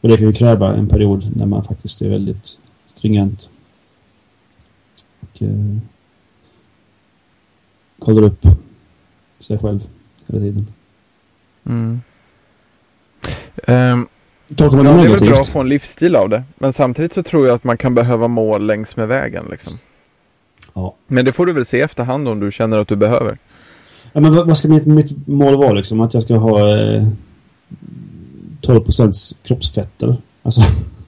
och 0.00 0.08
det 0.08 0.16
kan 0.16 0.26
ju 0.26 0.32
kräva 0.32 0.74
en 0.74 0.88
period 0.88 1.36
när 1.36 1.46
man 1.46 1.64
faktiskt 1.64 2.02
är 2.02 2.08
väldigt 2.08 2.60
stringent. 2.86 3.50
Och 5.20 5.42
uh, 5.42 5.76
kollar 7.98 8.22
upp 8.22 8.46
sig 9.38 9.58
själv 9.58 9.80
hela 10.26 10.40
tiden. 10.40 10.66
Mm. 11.64 12.00
Um, 13.66 14.08
Tolkar 14.56 14.76
man 14.76 14.86
det 14.86 14.94
negativt? 14.94 15.20
Det 15.20 15.26
är 15.26 15.30
bra 15.30 15.40
att 15.40 15.48
få 15.48 15.60
en 15.60 15.68
livsstil 15.68 16.16
av 16.16 16.28
det. 16.28 16.44
Men 16.58 16.72
samtidigt 16.72 17.12
så 17.12 17.22
tror 17.22 17.46
jag 17.46 17.54
att 17.54 17.64
man 17.64 17.76
kan 17.76 17.94
behöva 17.94 18.28
mål 18.28 18.66
längs 18.66 18.96
med 18.96 19.08
vägen. 19.08 19.46
Liksom. 19.50 19.72
Ja. 20.74 20.94
Men 21.06 21.24
det 21.24 21.32
får 21.32 21.46
du 21.46 21.52
väl 21.52 21.66
se 21.66 21.80
efterhand 21.80 22.28
om 22.28 22.40
du 22.40 22.52
känner 22.52 22.76
att 22.76 22.88
du 22.88 22.96
behöver. 22.96 23.38
Ja, 24.16 24.20
men 24.20 24.34
vad, 24.34 24.56
ska 24.56 24.68
mitt, 24.68 24.86
mitt 24.86 25.26
mål 25.26 25.56
vara 25.56 25.72
liksom? 25.72 26.00
Att 26.00 26.14
jag 26.14 26.22
ska 26.22 26.36
ha 26.36 26.78
eh, 26.78 27.08
12 28.60 28.80
procents 28.80 29.38
kroppsfetter? 29.42 30.16
Alltså, 30.42 30.60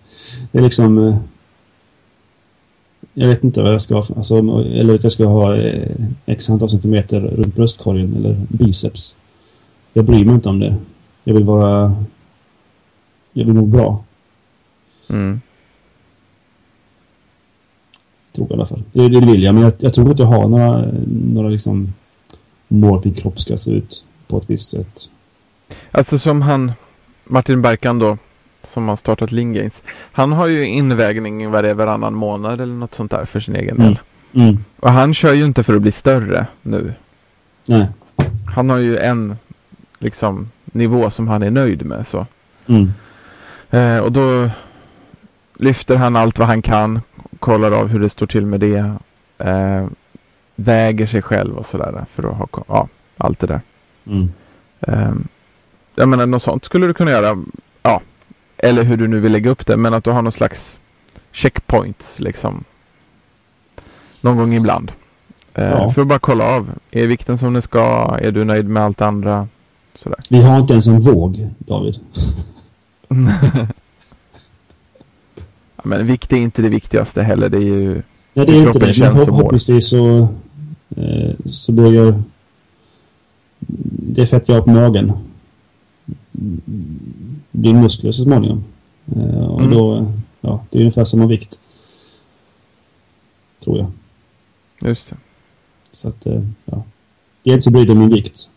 det 0.52 0.58
är 0.58 0.62
liksom... 0.62 0.98
Eh, 0.98 1.16
jag 3.14 3.28
vet 3.28 3.44
inte 3.44 3.62
vad 3.62 3.72
jag 3.72 3.82
ska 3.82 3.94
ha. 3.94 4.04
Alltså, 4.16 4.38
eller 4.38 4.94
att 4.94 5.02
jag 5.02 5.12
ska 5.12 5.26
ha 5.26 5.56
eh, 5.56 5.96
x 6.26 6.50
antal 6.50 6.70
centimeter 6.70 7.20
runt 7.20 7.54
bröstkorgen 7.54 8.16
eller 8.16 8.36
biceps. 8.48 9.16
Jag 9.92 10.04
bryr 10.04 10.24
mig 10.24 10.34
inte 10.34 10.48
om 10.48 10.60
det. 10.60 10.76
Jag 11.24 11.34
vill 11.34 11.44
vara... 11.44 12.04
Jag 13.32 13.44
vill 13.44 13.54
må 13.54 13.66
bra. 13.66 14.04
Mm. 15.10 15.40
Tror 18.32 18.46
jag 18.50 18.50
i 18.50 18.54
alla 18.54 18.66
fall. 18.66 18.82
Det, 18.92 19.08
det 19.08 19.20
vill 19.20 19.42
jag, 19.42 19.54
men 19.54 19.64
jag, 19.64 19.72
jag 19.78 19.94
tror 19.94 20.10
inte 20.10 20.22
jag 20.22 20.30
har 20.30 20.48
några, 20.48 20.84
några 21.06 21.48
liksom 21.48 21.92
min 22.68 23.14
kropp 23.14 23.38
ska 23.38 23.56
se 23.56 23.70
ut 23.70 24.04
på 24.26 24.38
ett 24.38 24.50
visst 24.50 24.70
sätt. 24.70 25.10
Alltså 25.90 26.18
som 26.18 26.42
han, 26.42 26.72
Martin 27.24 27.62
Berkan 27.62 27.98
då, 27.98 28.18
som 28.62 28.88
har 28.88 28.96
startat 28.96 29.32
Lingains. 29.32 29.82
Han 30.12 30.32
har 30.32 30.46
ju 30.46 30.66
invägning 30.66 31.50
varje 31.50 31.74
varannan 31.74 32.14
månad 32.14 32.60
eller 32.60 32.74
något 32.74 32.94
sånt 32.94 33.10
där 33.10 33.24
för 33.24 33.40
sin 33.40 33.56
egen 33.56 33.76
del. 33.76 33.98
Mm. 34.32 34.48
Mm. 34.48 34.64
Och 34.80 34.92
han 34.92 35.14
kör 35.14 35.32
ju 35.32 35.44
inte 35.44 35.62
för 35.62 35.74
att 35.74 35.82
bli 35.82 35.92
större 35.92 36.46
nu. 36.62 36.94
Nej. 37.66 37.88
Han 38.54 38.70
har 38.70 38.78
ju 38.78 38.96
en 38.96 39.36
liksom 39.98 40.50
nivå 40.64 41.10
som 41.10 41.28
han 41.28 41.42
är 41.42 41.50
nöjd 41.50 41.86
med. 41.86 42.08
Så. 42.08 42.26
Mm. 42.66 42.92
Eh, 43.70 43.98
och 43.98 44.12
då 44.12 44.50
lyfter 45.58 45.96
han 45.96 46.16
allt 46.16 46.38
vad 46.38 46.48
han 46.48 46.62
kan, 46.62 47.00
kollar 47.38 47.72
av 47.72 47.88
hur 47.88 48.00
det 48.00 48.10
står 48.10 48.26
till 48.26 48.46
med 48.46 48.60
det, 48.60 48.94
eh, 49.38 49.86
väger 50.60 51.06
sig 51.06 51.22
själv 51.22 51.56
och 51.56 51.66
sådär 51.66 52.04
för 52.10 52.22
att 52.22 52.36
ha 52.36 52.64
ja, 52.68 52.88
allt 53.16 53.38
det 53.38 53.46
där. 53.46 53.60
Mm. 54.06 54.32
Eh, 54.80 55.12
jag 55.94 56.08
menar 56.08 56.26
något 56.26 56.42
sånt 56.42 56.64
skulle 56.64 56.86
du 56.86 56.94
kunna 56.94 57.10
göra, 57.10 57.44
ja, 57.82 58.00
eller 58.56 58.84
hur 58.84 58.96
du 58.96 59.08
nu 59.08 59.20
vill 59.20 59.32
lägga 59.32 59.50
upp 59.50 59.66
det, 59.66 59.76
men 59.76 59.94
att 59.94 60.04
du 60.04 60.10
har 60.10 60.22
någon 60.22 60.32
slags 60.32 60.80
checkpoints 61.32 62.18
liksom. 62.18 62.64
Någon 64.20 64.36
gång 64.36 64.54
ibland. 64.54 64.92
Eh, 65.54 65.64
ja. 65.64 65.92
För 65.92 66.02
att 66.02 66.08
bara 66.08 66.18
kolla 66.18 66.44
av. 66.44 66.70
Är 66.90 67.06
vikten 67.06 67.38
som 67.38 67.52
den 67.52 67.62
ska? 67.62 68.16
Är 68.22 68.32
du 68.32 68.44
nöjd 68.44 68.68
med 68.68 68.82
allt 68.82 69.00
andra? 69.00 69.48
Sådär. 69.94 70.18
Vi 70.28 70.42
har 70.42 70.58
inte 70.58 70.72
ens 70.72 70.86
en 70.86 71.00
våg, 71.00 71.48
David. 71.58 71.94
ja, 75.76 75.82
men 75.82 76.06
vikt 76.06 76.32
är 76.32 76.36
inte 76.36 76.62
det 76.62 76.68
viktigaste 76.68 77.22
heller. 77.22 77.48
Det 77.48 77.56
är 77.56 77.60
ju... 77.60 78.02
Nej, 78.34 78.46
det 78.46 78.52
är 78.52 78.66
inte 78.66 78.78
det. 78.78 78.98
Men 78.98 79.10
förhoppningsvis 79.10 79.88
så, 79.88 80.28
eh, 80.96 81.34
så 81.44 81.72
börjar 81.72 82.22
det 84.14 84.26
fett 84.26 84.48
jag 84.48 84.64
på 84.64 84.70
magen 84.70 85.12
blir 87.50 87.74
muskler 87.74 88.12
så 88.12 88.22
småningom. 88.22 88.64
Eh, 89.16 89.46
och 89.46 89.60
mm. 89.60 89.70
då, 89.70 90.12
ja, 90.40 90.64
det 90.70 90.78
är 90.78 90.80
ungefär 90.80 91.04
samma 91.04 91.26
vikt. 91.26 91.60
Tror 93.64 93.78
jag. 93.78 93.90
Just 94.90 95.08
det. 95.08 95.16
Så 95.92 96.08
att, 96.08 96.26
eh, 96.26 96.42
ja. 96.64 96.82
Inte 97.42 97.62
så 97.62 97.70
brydd 97.70 97.90
om 97.90 97.98
min 97.98 98.10
vikt. 98.10 98.50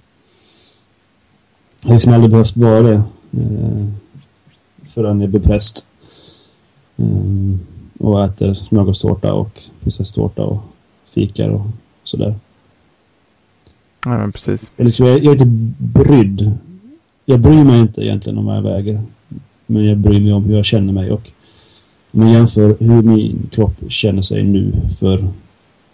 Jag 1.81 1.89
har 1.89 1.95
liksom 1.95 2.13
aldrig 2.13 2.31
behövt 2.31 2.57
vara 2.57 2.81
det. 2.81 3.03
Eh, 3.31 3.87
förrän 4.83 5.21
jag 5.21 5.29
blev 5.29 5.43
präst. 5.43 5.87
Och 7.99 8.25
äter 8.25 8.53
smörgåstårta 8.53 9.33
och 9.33 9.61
prinsesstårta 9.79 10.43
och 10.43 10.59
fikar 11.05 11.49
och 11.49 11.65
sådär. 12.03 12.35
Ja, 14.05 14.17
men 14.17 14.31
precis. 14.31 14.61
Jag, 14.75 14.85
liksom, 14.85 15.07
jag, 15.07 15.23
jag 15.23 15.27
är 15.27 15.31
inte 15.31 15.73
brydd. 15.77 16.51
Jag 17.25 17.39
bryr 17.39 17.63
mig 17.63 17.79
inte 17.79 18.01
egentligen 18.01 18.37
om 18.37 18.45
vad 18.45 18.57
jag 18.57 18.61
väger. 18.61 19.01
Men 19.65 19.85
jag 19.85 19.97
bryr 19.97 20.19
mig 20.19 20.33
om 20.33 20.43
hur 20.43 20.55
jag 20.55 20.65
känner 20.65 20.93
mig 20.93 21.11
och 21.11 21.31
om 22.11 22.19
man 22.19 22.31
jämför 22.31 22.77
hur 22.79 23.01
min 23.01 23.49
kropp 23.51 23.73
känner 23.87 24.21
sig 24.21 24.43
nu 24.43 24.73
för 24.99 25.27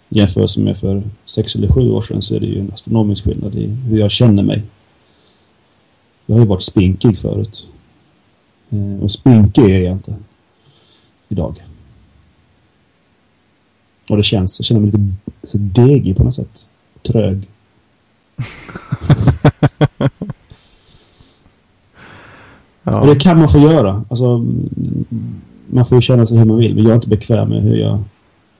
jämförelse 0.08 0.60
med 0.60 0.76
för 0.76 1.02
sex 1.24 1.54
eller 1.54 1.68
sju 1.68 1.90
år 1.90 2.00
sedan 2.00 2.22
så 2.22 2.34
är 2.34 2.40
det 2.40 2.46
ju 2.46 2.60
en 2.60 2.72
astronomisk 2.72 3.24
skillnad 3.24 3.54
i 3.54 3.66
hur 3.66 3.98
jag 3.98 4.10
känner 4.10 4.42
mig. 4.42 4.62
Jag 6.26 6.34
har 6.34 6.40
ju 6.40 6.46
varit 6.46 6.62
spinkig 6.62 7.18
förut. 7.18 7.68
Eh, 8.70 9.02
och 9.02 9.10
spinkig 9.10 9.64
är 9.64 9.80
jag 9.80 9.92
inte 9.92 10.14
idag. 11.28 11.62
Och 14.08 14.16
det 14.16 14.22
känns, 14.22 14.60
jag 14.60 14.66
känner 14.66 14.80
mig 14.80 14.90
lite 14.90 15.27
så 15.42 15.58
degig 15.58 16.16
på 16.16 16.24
något 16.24 16.34
sätt. 16.34 16.68
Trög. 17.02 17.48
Ja. 22.82 23.00
Och 23.00 23.06
det 23.06 23.16
kan 23.16 23.38
man 23.38 23.48
få 23.48 23.58
göra. 23.58 24.04
Alltså, 24.08 24.46
man 25.66 25.84
får 25.84 25.98
ju 25.98 26.02
känna 26.02 26.26
sig 26.26 26.38
hur 26.38 26.44
man 26.44 26.56
vill. 26.56 26.74
Men 26.74 26.82
jag 26.84 26.90
är 26.90 26.94
inte 26.94 27.08
bekväm 27.08 27.48
med 27.48 27.62
hur 27.62 27.76
jag, 27.76 28.02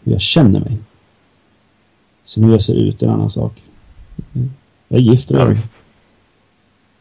hur 0.05 0.13
jag 0.13 0.21
känner 0.21 0.61
mig. 0.61 0.79
Sen 2.25 2.45
hur 2.45 2.53
jag 2.53 2.63
ser 2.63 2.75
ut 2.75 3.03
är 3.03 3.07
en 3.07 3.13
annan 3.13 3.31
sak. 3.31 3.63
Jag 4.89 5.01
är 5.01 5.05
gift 5.05 5.31
Ja, 5.31 5.37
redan. 5.39 5.55
visst. 5.55 5.69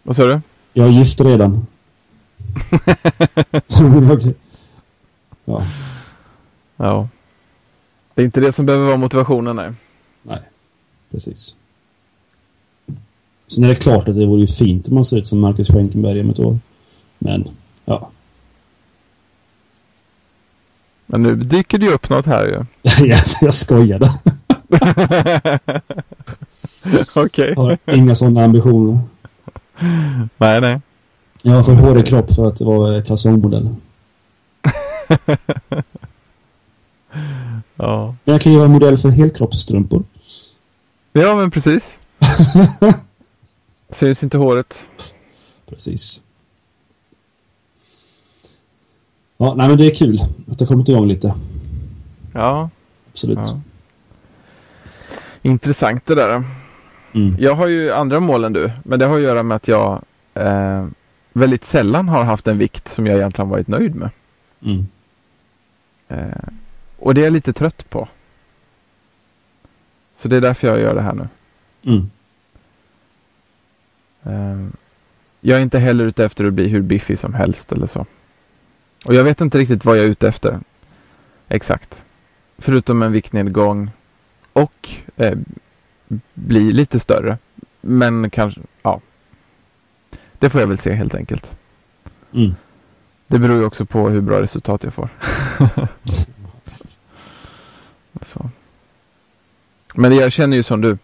Vad 0.03 0.15
sa 0.15 0.25
du? 0.25 0.41
jag 0.73 0.87
är 0.87 0.91
gift 0.91 1.21
redan. 1.21 1.67
ja, 5.45 5.67
Ja. 6.77 7.07
Det 8.17 8.23
är 8.23 8.25
inte 8.25 8.39
det 8.39 8.53
som 8.53 8.65
behöver 8.65 8.85
vara 8.85 8.97
motivationen, 8.97 9.55
nej. 9.55 9.71
nej. 10.23 10.39
Precis. 11.11 11.55
Sen 13.47 13.63
är 13.63 13.67
det 13.67 13.75
klart 13.75 14.07
att 14.07 14.15
det 14.15 14.25
vore 14.25 14.41
ju 14.41 14.47
fint 14.47 14.87
om 14.87 14.95
man 14.95 15.05
ser 15.05 15.17
ut 15.17 15.27
som 15.27 15.39
Marcus 15.39 15.67
Schenkenberg 15.67 16.21
om 16.21 16.29
ett 16.29 16.39
år. 16.39 16.59
Men, 17.19 17.47
ja. 17.85 18.09
Men 21.05 21.23
nu 21.23 21.35
dyker 21.35 21.77
det 21.77 21.85
ju 21.85 21.91
upp 21.91 22.09
något 22.09 22.25
här 22.25 22.45
ju. 22.45 22.65
jag, 23.07 23.19
jag 23.41 23.53
skojade. 23.53 24.13
Okej. 27.15 27.53
Jag 27.55 27.63
har 27.63 27.77
inga 27.85 28.15
sådana 28.15 28.43
ambitioner. 28.43 28.99
Nej, 30.37 30.61
nej. 30.61 30.81
Jag 31.41 31.53
har 31.53 31.63
för 31.63 31.73
hård 31.73 31.97
i 31.97 32.03
kropp 32.03 32.33
för 32.33 32.47
att 32.47 32.61
vara 32.61 33.01
kalsongmodell. 33.01 33.75
Ja. 37.75 38.15
Men 38.23 38.33
jag 38.33 38.41
kan 38.41 38.51
ju 38.51 38.57
vara 38.57 38.69
modell 38.69 38.97
för 38.97 39.09
helkroppsstrumpor. 39.09 40.03
ja, 41.13 41.35
men 41.35 41.51
precis. 41.51 41.83
Syns 43.89 44.23
inte 44.23 44.37
håret. 44.37 44.73
Precis. 45.69 46.23
Ja, 49.37 49.53
nej 49.57 49.67
men 49.67 49.77
det 49.77 49.85
är 49.85 49.95
kul 49.95 50.19
att 50.51 50.59
det 50.59 50.65
har 50.65 50.67
kommit 50.67 50.89
igång 50.89 51.07
lite. 51.07 51.33
Ja. 52.33 52.69
Absolut. 53.11 53.37
ja. 53.37 53.61
Intressant 55.41 56.05
det 56.05 56.15
där. 56.15 56.43
Mm. 57.13 57.35
Jag 57.39 57.55
har 57.55 57.67
ju 57.67 57.91
andra 57.91 58.19
mål 58.19 58.43
än 58.43 58.53
du. 58.53 58.71
Men 58.83 58.99
det 58.99 59.05
har 59.05 59.17
att 59.17 59.23
göra 59.23 59.43
med 59.43 59.55
att 59.55 59.67
jag 59.67 60.01
eh, 60.33 60.87
väldigt 61.33 61.65
sällan 61.65 62.09
har 62.09 62.23
haft 62.23 62.47
en 62.47 62.57
vikt 62.57 62.93
som 62.93 63.07
jag 63.07 63.17
egentligen 63.17 63.49
varit 63.49 63.67
nöjd 63.67 63.95
med. 63.95 64.09
Mm. 64.61 64.87
Eh, 66.07 66.49
och 66.99 67.13
det 67.13 67.21
är 67.21 67.23
jag 67.23 67.33
lite 67.33 67.53
trött 67.53 67.89
på. 67.89 68.07
Så 70.15 70.27
det 70.27 70.35
är 70.35 70.41
därför 70.41 70.67
jag 70.67 70.79
gör 70.79 70.95
det 70.95 71.01
här 71.01 71.13
nu. 71.13 71.27
Mm. 71.83 72.09
Eh, 74.23 74.69
jag 75.41 75.57
är 75.57 75.63
inte 75.63 75.79
heller 75.79 76.05
ute 76.05 76.25
efter 76.25 76.45
att 76.45 76.53
bli 76.53 76.67
hur 76.67 76.81
biffig 76.81 77.19
som 77.19 77.33
helst 77.33 77.71
eller 77.71 77.87
så. 77.87 78.05
Och 79.05 79.13
jag 79.13 79.23
vet 79.23 79.41
inte 79.41 79.57
riktigt 79.57 79.85
vad 79.85 79.97
jag 79.97 80.05
är 80.05 80.09
ute 80.09 80.27
efter. 80.27 80.59
Exakt. 81.47 82.03
Förutom 82.57 83.01
en 83.01 83.11
viktnedgång 83.11 83.91
och 84.53 84.89
eh, 85.15 85.37
bli 86.33 86.73
lite 86.73 86.99
större. 86.99 87.37
Men 87.81 88.29
kanske, 88.29 88.61
ja. 88.81 89.01
Det 90.39 90.49
får 90.49 90.61
jag 90.61 90.67
väl 90.67 90.77
se 90.77 90.93
helt 90.93 91.15
enkelt. 91.15 91.57
Mm. 92.33 92.55
Det 93.27 93.39
beror 93.39 93.57
ju 93.57 93.65
också 93.65 93.85
på 93.85 94.09
hur 94.09 94.21
bra 94.21 94.41
resultat 94.41 94.83
jag 94.83 94.93
får. 94.93 95.09
Så. 96.67 98.49
Men 99.95 100.15
jag 100.15 100.31
känner 100.31 100.57
ju 100.57 100.63
som 100.63 100.81
du. 100.81 100.97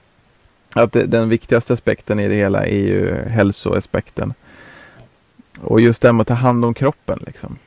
Att 0.73 0.91
det, 0.91 1.05
den 1.05 1.29
viktigaste 1.29 1.73
aspekten 1.73 2.19
i 2.19 2.27
det 2.27 2.35
hela 2.35 2.65
är 2.65 2.75
ju 2.77 3.15
hälsoaspekten. 3.29 4.33
Och 5.61 5.81
just 5.81 6.01
det 6.01 6.13
med 6.13 6.21
att 6.21 6.27
ta 6.27 6.33
hand 6.33 6.65
om 6.65 6.73
kroppen 6.73 7.19
liksom. 7.27 7.57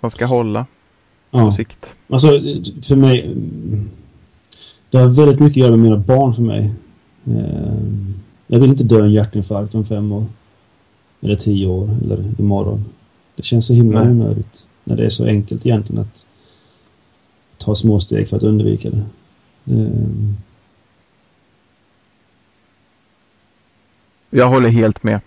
Man 0.00 0.10
ska 0.10 0.26
hålla 0.26 0.66
på 1.30 1.38
Ja. 1.38 1.56
sikt. 1.56 1.94
Alltså, 2.08 2.28
för 2.88 2.96
mig... 2.96 3.36
Det 4.90 4.98
har 4.98 5.08
väldigt 5.08 5.40
mycket 5.40 5.52
att 5.52 5.56
göra 5.66 5.70
med 5.70 5.78
mina 5.78 5.96
barn 5.96 6.34
för 6.34 6.42
mig. 6.42 6.74
Eh, 7.26 7.74
Jag 8.46 8.60
vill 8.60 8.70
inte 8.70 8.84
dö 8.84 9.02
en 9.04 9.10
hjärtinfarkt 9.12 9.74
om 9.74 9.84
fem 9.84 10.12
år. 10.12 10.26
Eller 11.20 11.36
tio 11.36 11.66
år, 11.66 11.90
eller 12.02 12.40
imorgon. 12.40 12.84
Det 13.36 13.42
känns 13.42 13.66
så 13.66 13.74
himla 13.74 14.00
Nej. 14.04 14.10
onödigt. 14.12 14.66
När 14.84 14.96
det 14.96 15.04
är 15.04 15.08
så 15.08 15.26
enkelt 15.26 15.66
egentligen 15.66 16.02
att 16.02 16.26
ta 17.58 17.74
små 17.74 18.00
steg 18.00 18.28
för 18.28 18.36
att 18.36 18.42
undvika 18.42 18.90
det. 18.90 19.04
det 19.64 19.90
Jag 24.30 24.48
håller 24.48 24.68
helt 24.68 25.02
med. 25.02 25.20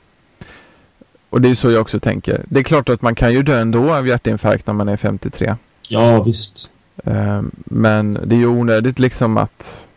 Och 1.30 1.42
det 1.42 1.50
är 1.50 1.56
så 1.56 1.72
jag 1.72 1.82
också 1.82 2.00
tänker. 2.00 2.46
Det 2.50 2.60
är 2.60 2.64
klart 2.64 2.90
att 2.90 3.02
man 3.02 3.16
kan 3.16 3.34
ju 3.34 3.44
dö 3.44 3.60
ändå 3.62 3.94
av 3.94 4.08
hjärtinfarkt 4.08 4.68
när 4.68 4.74
man 4.74 4.90
är 4.90 4.98
53. 4.98 5.56
ja, 5.90 6.24
visst. 6.24 6.70
Eh, 7.04 7.42
Men 7.56 8.14
det 8.14 8.36
är 8.36 8.40
ju 8.40 8.48
onödigt 8.48 9.00
liksom 9.00 9.38
att 9.38 9.88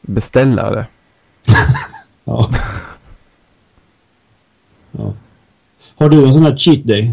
beställa 0.00 0.70
det. 0.70 0.86
Ja. 2.24 2.50
ja. 4.92 5.14
Har 5.96 6.08
du 6.08 6.26
en 6.26 6.32
sån 6.32 6.42
här 6.42 6.56
cheat 6.56 6.84
day? 6.84 7.12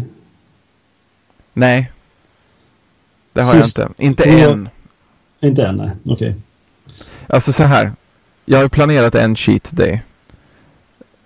Nej. 1.60 1.90
Det 3.32 3.40
har 3.42 3.52
Sist- 3.62 3.78
jag 3.78 3.88
inte. 3.98 4.28
Inte 4.28 4.28
Ja. 4.42 4.50
än. 4.52 4.68
Inte 5.40 5.66
än, 5.66 5.76
nej. 5.76 5.90
Okej. 6.04 6.34
Alltså 7.26 7.52
så 7.52 7.64
här. 7.64 7.92
Jag 8.44 8.58
har 8.58 8.68
planerat 8.68 9.14
en 9.14 9.36
cheat 9.36 9.70
day. 9.70 10.02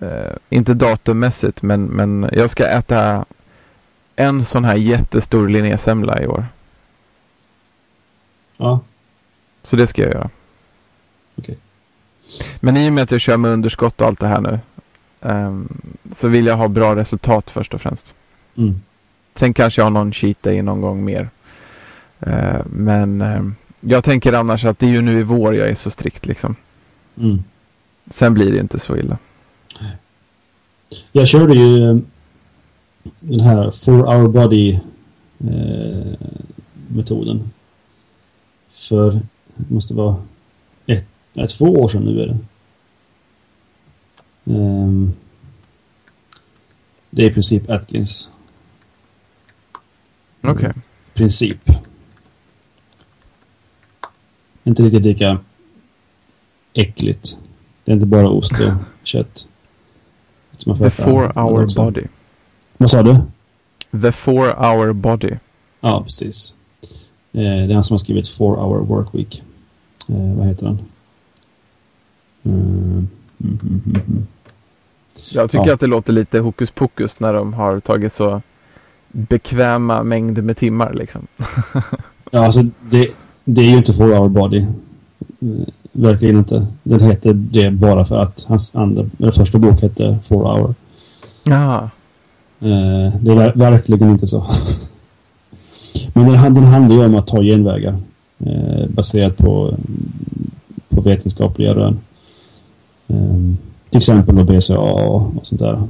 Eh, 0.01 0.33
inte 0.51 0.75
datummässigt 0.75 1.63
men, 1.63 1.85
men 1.85 2.31
jag 2.33 2.51
ska 2.51 2.67
äta 2.67 3.25
en 4.17 4.45
sån 4.45 4.65
här 4.65 4.77
jättestor 4.77 5.49
linnésemla 5.49 6.23
i 6.23 6.27
år. 6.27 6.47
Ja. 8.57 8.81
Så 9.63 9.77
det 9.77 9.87
ska 9.87 10.03
jag 10.03 10.13
göra. 10.13 10.31
Okej. 11.37 11.59
Men 12.61 12.77
i 12.77 12.89
och 12.89 12.93
med 12.93 13.05
att 13.05 13.11
jag 13.11 13.21
kör 13.21 13.37
med 13.37 13.51
underskott 13.51 14.01
och 14.01 14.07
allt 14.07 14.21
det 14.21 14.27
här 14.29 14.41
nu. 14.41 14.59
ehm, 15.21 15.69
så 16.17 16.29
vill 16.29 16.47
jag 16.47 16.57
ha 16.57 16.69
bra 16.69 16.97
resultat 16.97 17.51
först 17.51 17.75
och 17.75 17.81
främst. 17.81 18.15
Mm. 18.57 18.81
Sen 19.35 19.55
kanske 19.55 19.81
jag 19.81 19.87
har 19.87 19.91
någon 19.91 20.13
cheat 20.13 20.43
day 20.43 20.63
någon 20.63 20.81
gång 20.81 21.05
mer. 21.05 21.31
Eh, 22.21 22.61
men 22.67 23.21
ehm, 23.21 23.55
jag 23.81 24.05
tänker 24.05 24.33
annars 24.33 24.65
att 24.65 24.79
det 24.79 24.87
är 24.87 24.91
ju 24.91 25.03
nu 25.03 25.21
i 25.21 25.23
vår 25.23 25.55
jag 25.55 25.69
är 25.69 25.75
så 25.75 25.91
strikt 25.91 26.27
liksom. 26.27 26.57
Mm. 27.17 27.45
Sen 28.11 28.35
blir 28.35 28.53
det 28.53 28.61
inte 28.61 28.79
så 28.79 28.97
illa. 28.97 29.19
Jag 31.13 31.29
körde 31.29 31.55
ju 31.55 31.91
eh, 31.91 31.97
den 33.21 33.41
här 33.41 33.71
for 33.71 34.17
our 34.17 34.29
body 34.29 34.81
eh, 35.39 36.29
metoden. 36.89 37.51
För, 38.71 39.11
det 39.57 39.75
måste 39.75 39.95
vara 39.95 40.17
ett, 40.87 41.07
nej, 41.33 41.49
två 41.49 41.65
år 41.65 41.89
sedan 41.89 42.05
nu 42.05 42.23
är 42.23 42.27
det. 42.27 42.39
Ehm, 44.55 45.13
det 47.11 47.23
är 47.23 47.31
i 47.31 47.33
princip 47.33 47.71
Atkins 47.71 48.31
Okej. 50.45 50.73
princip. 51.15 51.71
Inte 54.65 54.83
riktigt 54.83 55.03
lika 55.03 55.39
äckligt. 56.73 57.39
Det 57.85 57.93
är 57.93 57.95
inte 57.95 58.07
bara 58.07 58.29
ost 58.29 58.53
och 58.53 58.73
kött. 59.03 59.49
Som 60.57 60.79
The 60.79 60.91
four 60.91 61.33
hour 61.39 61.65
också. 61.65 61.85
body. 61.85 62.03
Vad 62.77 62.91
sa 62.91 63.03
du? 63.03 63.17
The 64.03 64.13
four 64.13 64.47
hour 64.55 64.93
body. 64.93 65.31
Ja, 65.81 66.03
precis. 66.05 66.55
Eh, 67.33 67.41
det 67.41 67.49
är 67.71 67.75
han 67.75 67.85
som 67.85 67.95
har 67.95 67.99
skrivit 67.99 68.29
Four 68.29 68.57
Hour 68.57 68.85
Work 68.85 69.09
Week. 69.15 69.43
Eh, 70.09 70.35
vad 70.37 70.47
heter 70.47 70.67
han? 70.67 70.79
Mm, 72.43 72.63
mm, 72.63 73.09
mm, 73.63 73.83
mm, 73.87 74.01
mm. 74.09 74.27
Jag 75.33 75.51
tycker 75.51 75.67
Ja. 75.67 75.75
att 75.75 75.81
det 75.81 75.87
låter 75.87 76.13
lite 76.13 76.39
hokus 76.39 76.71
pokus 76.71 77.21
när 77.21 77.33
de 77.33 77.53
har 77.55 77.81
tagit 77.81 78.15
så 78.15 78.43
bekväma 79.15 80.03
mängder 80.03 80.43
med 80.43 80.57
timmar 80.57 80.95
liksom. 80.95 81.27
Ja, 82.31 82.45
alltså 82.45 82.63
det, 82.91 83.09
det 83.45 83.61
är 83.61 83.65
ju 83.71 83.77
inte 83.77 83.93
4 83.93 84.07
hour 84.07 84.29
body. 84.29 84.67
Verkligen 85.93 86.37
inte. 86.37 86.67
Den 86.83 87.01
heter 87.01 87.33
det 87.35 87.71
bara 87.71 88.05
för 88.05 88.23
att 88.23 88.45
hans 88.49 88.75
andra, 88.75 89.05
eller 89.19 89.31
första 89.31 89.59
bok 89.59 89.83
hette 89.83 90.19
4 90.29 90.39
hour. 90.39 90.75
Ja. 91.43 91.83
Eh, 92.61 93.15
det 93.21 93.33
är 93.33 93.37
ver- 93.37 93.59
verkligen 93.59 94.11
inte 94.11 94.27
så. 94.27 94.47
Men 96.13 96.33
den, 96.33 96.55
den 96.55 96.65
handlar 96.65 96.97
ju 96.97 97.05
om 97.05 97.15
att 97.15 97.27
ta 97.27 97.43
genvägar. 97.43 97.97
Eh, 98.39 98.87
baserat 98.89 99.37
på, 99.37 99.75
på 100.89 101.01
vetenskapliga 101.01 101.75
rön. 101.75 101.99
Eh, 103.09 103.37
till 103.91 103.99
exempel 103.99 104.37
då 104.37 104.45
BCA 104.45 104.79
och 104.79 105.31
sånt 105.43 105.61
där. 105.61 105.83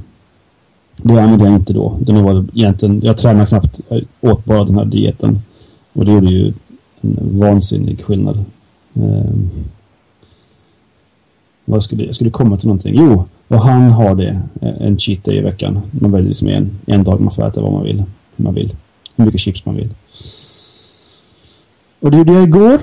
Det 0.97 1.21
använde 1.21 1.45
jag 1.45 1.55
inte 1.55 1.73
då. 1.73 1.97
Det 1.99 2.13
var 2.13 2.45
egentligen, 2.53 3.01
jag 3.03 3.17
tränade 3.17 3.47
knappt. 3.47 3.81
Jag 3.89 4.03
åt 4.21 4.45
bara 4.45 4.63
den 4.63 4.75
här 4.75 4.85
dieten. 4.85 5.41
Och 5.93 6.05
det 6.05 6.11
gjorde 6.11 6.27
ju 6.31 6.53
en 7.01 7.39
vansinnig 7.39 8.05
skillnad. 8.05 8.45
Eh, 8.93 9.35
vad 11.65 11.83
skulle, 11.83 12.05
jag 12.05 12.15
skulle 12.15 12.29
komma 12.29 12.57
till 12.57 12.67
någonting. 12.67 12.95
Jo, 12.97 13.25
och 13.47 13.61
han 13.61 13.91
har 13.91 14.15
det. 14.15 14.41
Eh, 14.61 14.87
en 14.87 14.97
cheat 14.97 15.23
day 15.23 15.37
i 15.37 15.41
veckan. 15.41 15.81
Man 15.91 16.11
väljer 16.11 16.27
liksom 16.27 16.47
en, 16.47 16.79
en 16.85 17.03
dag 17.03 17.21
man 17.21 17.33
får 17.33 17.47
äta 17.47 17.61
vad 17.61 17.71
man 17.71 17.83
vill. 17.83 18.03
Hur 18.35 18.43
man 18.43 18.53
vill. 18.53 18.75
Hur 19.15 19.25
mycket 19.25 19.41
chips 19.41 19.65
man 19.65 19.75
vill. 19.75 19.93
Och 21.99 22.11
det 22.11 22.17
gjorde 22.17 22.33
jag 22.33 22.43
igår. 22.43 22.79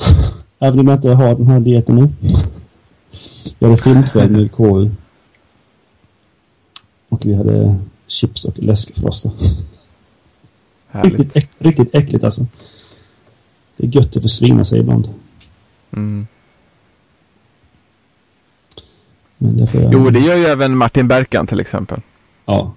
Även 0.58 0.80
om 0.80 0.88
jag 0.88 0.96
inte 0.96 1.10
har 1.10 1.34
den 1.34 1.46
här 1.46 1.60
dieten 1.60 1.96
nu. 1.96 2.08
Jag 3.58 3.68
hade 3.68 3.82
filmkväll 3.82 4.30
med 4.30 4.52
KU. 4.52 4.90
Och 7.08 7.26
vi 7.26 7.34
hade 7.34 7.78
chips 8.06 8.44
och 8.44 8.58
läskfrossa. 8.58 9.32
Riktigt, 10.90 11.36
äck, 11.36 11.50
riktigt 11.58 11.94
äckligt 11.94 12.24
alltså. 12.24 12.46
Det 13.76 13.86
är 13.86 13.96
gött 13.96 14.16
att 14.16 14.22
försvinna 14.22 14.64
sig 14.64 14.80
ibland. 14.80 15.08
Mm. 15.90 16.26
Men 19.38 19.56
det 19.56 19.66
får 19.66 19.80
jag... 19.80 19.92
Jo, 19.92 20.10
det 20.10 20.20
gör 20.20 20.36
ju 20.36 20.46
även 20.46 20.76
Martin 20.76 21.08
Berkan 21.08 21.46
till 21.46 21.60
exempel. 21.60 22.00
Ja. 22.44 22.74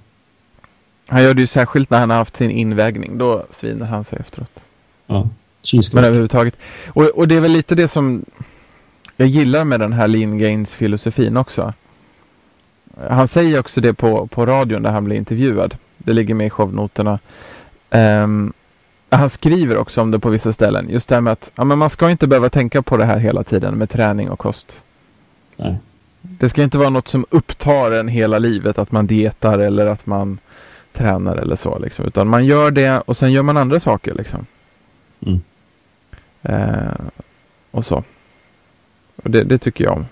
Han 1.07 1.23
gör 1.23 1.33
det 1.33 1.41
ju 1.41 1.47
särskilt 1.47 1.89
när 1.89 1.99
han 1.99 2.09
har 2.09 2.17
haft 2.17 2.37
sin 2.37 2.51
invägning. 2.51 3.17
Då 3.17 3.45
svinar 3.59 3.85
han 3.85 4.05
sig 4.05 4.19
efteråt. 4.19 4.59
Ja. 5.07 5.21
Men 5.21 5.29
Cheesecake. 5.63 6.07
överhuvudtaget. 6.07 6.55
Och, 6.87 7.03
och 7.03 7.27
det 7.27 7.35
är 7.35 7.39
väl 7.39 7.51
lite 7.51 7.75
det 7.75 7.87
som 7.87 8.25
jag 9.17 9.27
gillar 9.27 9.63
med 9.63 9.79
den 9.79 9.93
här 9.93 10.07
Lean 10.07 10.37
Gains 10.37 10.69
filosofin 10.69 11.37
också. 11.37 11.73
Han 13.09 13.27
säger 13.27 13.59
också 13.59 13.81
det 13.81 13.93
på, 13.93 14.27
på 14.27 14.45
radion 14.45 14.83
där 14.83 14.91
han 14.91 15.05
blir 15.05 15.15
intervjuad. 15.15 15.77
Det 15.97 16.13
ligger 16.13 16.33
med 16.33 16.47
i 16.47 16.49
shownoterna. 16.49 17.19
Ehm, 17.89 18.53
han 19.09 19.29
skriver 19.29 19.77
också 19.77 20.01
om 20.01 20.11
det 20.11 20.19
på 20.19 20.29
vissa 20.29 20.53
ställen. 20.53 20.89
Just 20.89 21.09
det 21.09 21.15
här 21.15 21.21
med 21.21 21.33
att 21.33 21.51
ja, 21.55 21.63
men 21.63 21.77
man 21.77 21.89
ska 21.89 22.09
inte 22.09 22.27
behöva 22.27 22.49
tänka 22.49 22.81
på 22.81 22.97
det 22.97 23.05
här 23.05 23.17
hela 23.17 23.43
tiden 23.43 23.75
med 23.75 23.89
träning 23.89 24.29
och 24.29 24.39
kost. 24.39 24.83
Nej. 25.57 25.77
Det 26.21 26.49
ska 26.49 26.63
inte 26.63 26.77
vara 26.77 26.89
något 26.89 27.07
som 27.07 27.25
upptar 27.29 27.91
en 27.91 28.07
hela 28.07 28.39
livet. 28.39 28.77
Att 28.77 28.91
man 28.91 29.07
dietar 29.07 29.59
eller 29.59 29.85
att 29.85 30.05
man 30.05 30.39
tränar 30.93 31.37
eller 31.37 31.55
så. 31.55 31.79
Liksom. 31.79 32.05
Utan 32.05 32.27
man 32.27 32.45
gör 32.45 32.71
det 32.71 32.99
och 32.99 33.17
sen 33.17 33.31
gör 33.31 33.43
man 33.43 33.57
andra 33.57 33.79
saker. 33.79 34.13
Liksom. 34.13 34.45
Mm. 35.25 35.41
Eh, 36.41 37.05
och 37.71 37.85
så. 37.85 38.03
Och 39.15 39.31
det, 39.31 39.43
det 39.43 39.57
tycker 39.57 39.83
jag 39.83 39.93
om. 39.93 40.05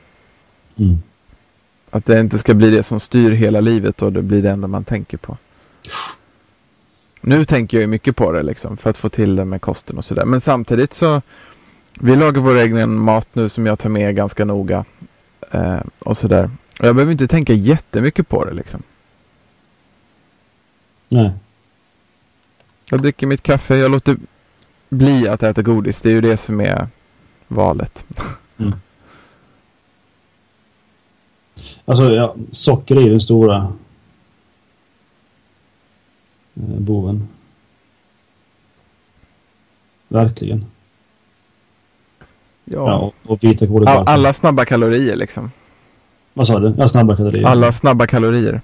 Mm. 0.78 0.98
Att 1.90 2.06
det 2.06 2.20
inte 2.20 2.40
ska 2.40 2.54
bli 2.54 2.70
det 2.70 2.84
som 2.84 3.00
styr 3.00 3.32
hela 3.32 3.60
livet 3.60 4.02
och 4.02 4.14
det 4.14 4.22
blir 4.22 4.42
det 4.42 4.50
enda 4.50 4.68
man 4.68 4.84
tänker 4.84 5.18
på. 5.18 5.38
Nu 7.22 7.46
tänker 7.46 7.78
jag 7.78 7.82
ju 7.82 7.88
mycket 7.88 8.16
på 8.16 8.32
det 8.32 8.44
liksom 8.44 8.78
för 8.78 8.90
att 8.90 8.98
få 8.98 9.10
till 9.10 9.36
det 9.36 9.46
med 9.46 9.62
kosten 9.62 9.98
och 9.98 10.06
sådär. 10.06 10.26
Men 10.26 10.42
samtidigt 10.42 10.94
så 10.94 11.22
vi 12.00 12.16
lagar 12.16 12.42
vår 12.42 12.56
egen 12.56 13.00
mat 13.00 13.28
nu 13.34 13.50
som 13.50 13.66
jag 13.66 13.80
tar 13.80 13.90
med 13.90 14.16
ganska 14.16 14.46
noga. 14.46 14.86
Eh, 15.52 15.80
och 16.00 16.18
sådär. 16.18 16.50
Och 16.80 16.86
jag 16.86 16.96
behöver 16.96 17.12
inte 17.12 17.28
tänka 17.28 17.54
jättemycket 17.54 18.30
på 18.30 18.46
det 18.46 18.54
liksom. 18.54 18.84
Nej. 21.10 21.32
Jag 22.90 23.00
dricker 23.00 23.28
mitt 23.28 23.44
kaffe, 23.44 23.76
jag 23.76 23.92
låter 23.92 24.18
bli 24.90 25.28
att 25.28 25.44
äta 25.44 25.62
godis. 25.62 26.02
Det 26.02 26.10
är 26.10 26.14
ju 26.14 26.22
det 26.22 26.38
som 26.38 26.62
är 26.62 26.88
valet. 27.48 28.06
Alltså, 31.86 32.14
ja, 32.14 32.36
socker 32.52 32.96
är 32.96 33.02
ju 33.02 33.10
den 33.10 33.22
stora 33.22 33.74
eh, 36.56 36.80
boven. 36.80 37.28
Verkligen. 40.08 40.66
Ja, 42.66 42.98
och, 42.98 43.14
och 43.32 43.44
vita 43.44 43.68
kolhydrater. 43.68 44.00
All, 44.00 44.08
alla 44.08 44.34
snabba 44.34 44.66
kalorier 44.66 45.16
liksom. 45.16 45.52
Vad 46.34 46.48
sa 46.48 46.60
du? 46.60 46.74
Ja, 46.78 46.88
snabba 46.88 47.16
kalorier. 47.16 47.46
Alla 47.46 47.74
snabba 47.74 48.08
kalorier. 48.08 48.62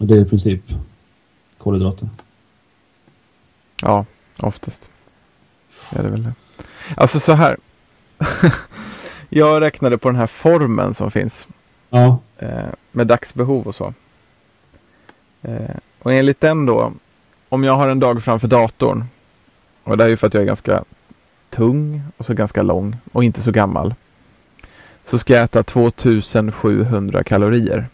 Och 0.00 0.06
det 0.06 0.14
är 0.14 0.20
i 0.20 0.24
princip 0.24 0.62
kolhydrater. 1.58 2.08
Ja, 3.80 4.04
oftast. 4.38 4.88
Är 5.96 6.02
det 6.02 6.08
väl 6.08 6.22
det. 6.22 6.34
Alltså 6.96 7.20
så 7.20 7.32
här. 7.32 7.56
jag 9.30 9.60
räknade 9.60 9.98
på 9.98 10.08
den 10.08 10.16
här 10.16 10.26
formen 10.26 10.94
som 10.94 11.10
finns. 11.10 11.46
Ja. 11.90 12.18
Eh, 12.38 12.68
med 12.92 13.06
dagsbehov 13.06 13.66
och 13.66 13.74
så. 13.74 13.94
Eh, 15.42 15.76
och 15.98 16.12
enligt 16.12 16.40
den 16.40 16.66
då. 16.66 16.92
Om 17.48 17.64
jag 17.64 17.72
har 17.72 17.88
en 17.88 18.00
dag 18.00 18.24
framför 18.24 18.48
datorn. 18.48 19.04
Och 19.84 19.96
det 19.96 20.04
är 20.04 20.08
ju 20.08 20.16
för 20.16 20.26
att 20.26 20.34
jag 20.34 20.42
är 20.42 20.46
ganska 20.46 20.84
tung 21.50 22.02
och 22.16 22.26
så 22.26 22.34
ganska 22.34 22.62
lång 22.62 22.96
och 23.12 23.24
inte 23.24 23.42
så 23.42 23.50
gammal. 23.50 23.94
Så 25.04 25.18
ska 25.18 25.34
jag 25.34 25.44
äta 25.44 25.62
2700 25.62 27.24
kalorier. 27.24 27.88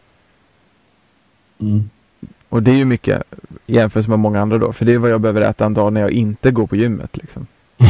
Mm. 1.59 1.91
Och 2.49 2.63
det 2.63 2.71
är 2.71 2.77
ju 2.77 2.85
mycket 2.85 3.23
jämfört 3.67 4.07
med 4.07 4.19
många 4.19 4.41
andra 4.41 4.59
då. 4.59 4.73
För 4.73 4.85
det 4.85 4.95
är 4.95 4.99
vad 4.99 5.11
jag 5.11 5.21
behöver 5.21 5.41
äta 5.41 5.67
en 5.67 5.75
dag 5.75 5.93
när 5.93 6.01
jag 6.01 6.11
inte 6.11 6.51
går 6.51 6.67
på 6.67 6.77
gymmet 6.77 7.17
liksom. 7.17 7.47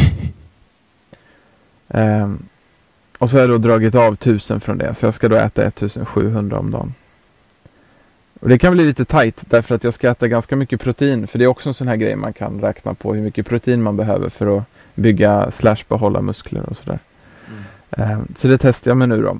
Ehm, 1.88 2.38
och 3.18 3.30
så 3.30 3.36
har 3.36 3.40
jag 3.40 3.50
då 3.50 3.58
dragit 3.58 3.94
av 3.94 4.12
1000 4.12 4.60
från 4.60 4.78
det. 4.78 4.94
Så 4.94 5.06
jag 5.06 5.14
ska 5.14 5.28
då 5.28 5.36
äta 5.36 5.62
1700 5.62 6.58
om 6.58 6.70
dagen. 6.70 6.94
Och 8.40 8.48
det 8.48 8.58
kan 8.58 8.72
bli 8.72 8.84
lite 8.84 9.04
tight 9.04 9.40
därför 9.40 9.74
att 9.74 9.84
jag 9.84 9.94
ska 9.94 10.10
äta 10.10 10.28
ganska 10.28 10.56
mycket 10.56 10.80
protein. 10.80 11.26
För 11.26 11.38
det 11.38 11.44
är 11.44 11.48
också 11.48 11.68
en 11.68 11.74
sån 11.74 11.88
här 11.88 11.96
grej 11.96 12.16
man 12.16 12.32
kan 12.32 12.60
räkna 12.60 12.94
på 12.94 13.14
hur 13.14 13.22
mycket 13.22 13.46
protein 13.46 13.82
man 13.82 13.96
behöver 13.96 14.28
för 14.28 14.58
att 14.58 14.64
bygga 14.94 15.50
slash 15.50 15.76
behålla 15.88 16.20
muskler 16.20 16.62
och 16.70 16.76
sådär. 16.76 16.98
Ehm, 17.90 18.28
så 18.38 18.48
det 18.48 18.58
testar 18.58 18.90
jag 18.90 18.96
med 18.96 19.08
nu 19.08 19.22
då. 19.22 19.38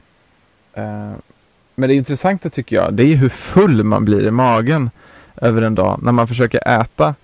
Ehm, 0.74 1.14
men 1.74 1.88
det 1.88 1.94
intressanta 1.94 2.50
tycker 2.50 2.76
jag, 2.76 2.94
det 2.94 3.02
är 3.02 3.16
hur 3.16 3.28
full 3.28 3.84
man 3.84 4.04
blir 4.04 4.26
i 4.26 4.30
magen 4.30 4.90
över 5.36 5.62
en 5.62 5.74
dag 5.74 6.00
när 6.02 6.12
man 6.12 6.28
försöker 6.28 6.68
äta 6.80 7.14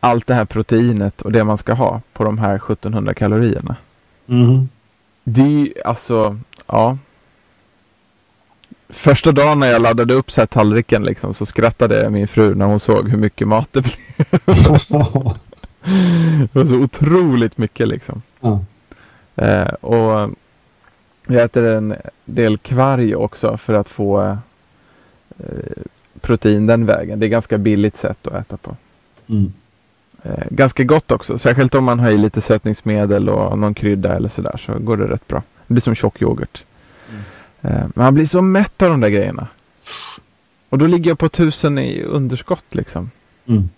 allt 0.00 0.26
det 0.26 0.34
här 0.34 0.44
proteinet 0.44 1.22
och 1.22 1.32
det 1.32 1.44
man 1.44 1.58
ska 1.58 1.72
ha 1.72 2.00
på 2.12 2.24
de 2.24 2.38
här 2.38 2.54
1700 2.56 3.14
kalorierna. 3.14 3.76
Mhm. 4.26 4.68
Det 5.24 5.42
är 5.42 5.86
alltså, 5.86 6.38
ja. 6.66 6.98
Första 8.88 9.32
dagen 9.32 9.60
när 9.60 9.66
jag 9.66 9.82
laddade 9.82 10.14
upp 10.14 10.30
så 10.30 10.40
här 10.40 10.46
tallriken 10.46 11.02
liksom 11.02 11.34
så 11.34 11.46
skrattade 11.46 12.10
min 12.10 12.28
fru 12.28 12.54
när 12.54 12.66
hon 12.66 12.80
såg 12.80 13.08
hur 13.08 13.18
mycket 13.18 13.48
mat 13.48 13.68
det 13.72 13.80
blev. 13.80 13.96
det 16.52 16.54
var 16.54 16.66
så 16.66 16.76
otroligt 16.76 17.58
mycket 17.58 17.88
liksom. 17.88 18.22
ja. 18.40 18.64
Eh, 19.36 19.68
och 19.68 20.30
jag 21.26 21.42
äter 21.42 21.64
en 21.64 21.94
del 22.24 22.58
kvarg 22.58 23.14
också 23.14 23.56
för 23.56 23.74
att 23.74 23.88
få 23.88 24.38
eh, 25.38 25.82
protein 26.20 26.66
den 26.66 26.86
vägen. 26.86 27.20
Det 27.20 27.26
är 27.26 27.28
ganska 27.28 27.58
billigt 27.58 27.96
sätt 27.96 28.26
att 28.26 28.34
äta 28.34 28.56
på. 28.56 28.76
Mm. 29.26 29.52
Eh, 30.24 30.44
ganska 30.50 30.84
gott 30.84 31.10
också, 31.10 31.38
särskilt 31.38 31.74
om 31.74 31.84
man 31.84 31.98
har 31.98 32.10
i 32.10 32.18
lite 32.18 32.40
sötningsmedel 32.40 33.28
och 33.28 33.58
någon 33.58 33.74
krydda 33.74 34.16
eller 34.16 34.28
sådär 34.28 34.60
så 34.66 34.78
går 34.78 34.96
det 34.96 35.06
rätt 35.06 35.28
bra. 35.28 35.42
Det 35.66 35.74
blir 35.74 35.82
som 35.82 35.94
tjock 35.94 36.22
yoghurt. 36.22 36.62
Mm. 37.10 37.22
Eh, 37.76 37.86
man 37.94 38.14
blir 38.14 38.26
så 38.26 38.42
mätt 38.42 38.82
av 38.82 38.90
de 38.90 39.00
där 39.00 39.08
grejerna. 39.08 39.46
Och 40.68 40.78
då 40.78 40.86
ligger 40.86 41.10
jag 41.10 41.18
på 41.18 41.28
tusen 41.28 41.78
i 41.78 42.02
underskott 42.02 42.64
liksom. 42.70 43.10
Mm. 43.46 43.68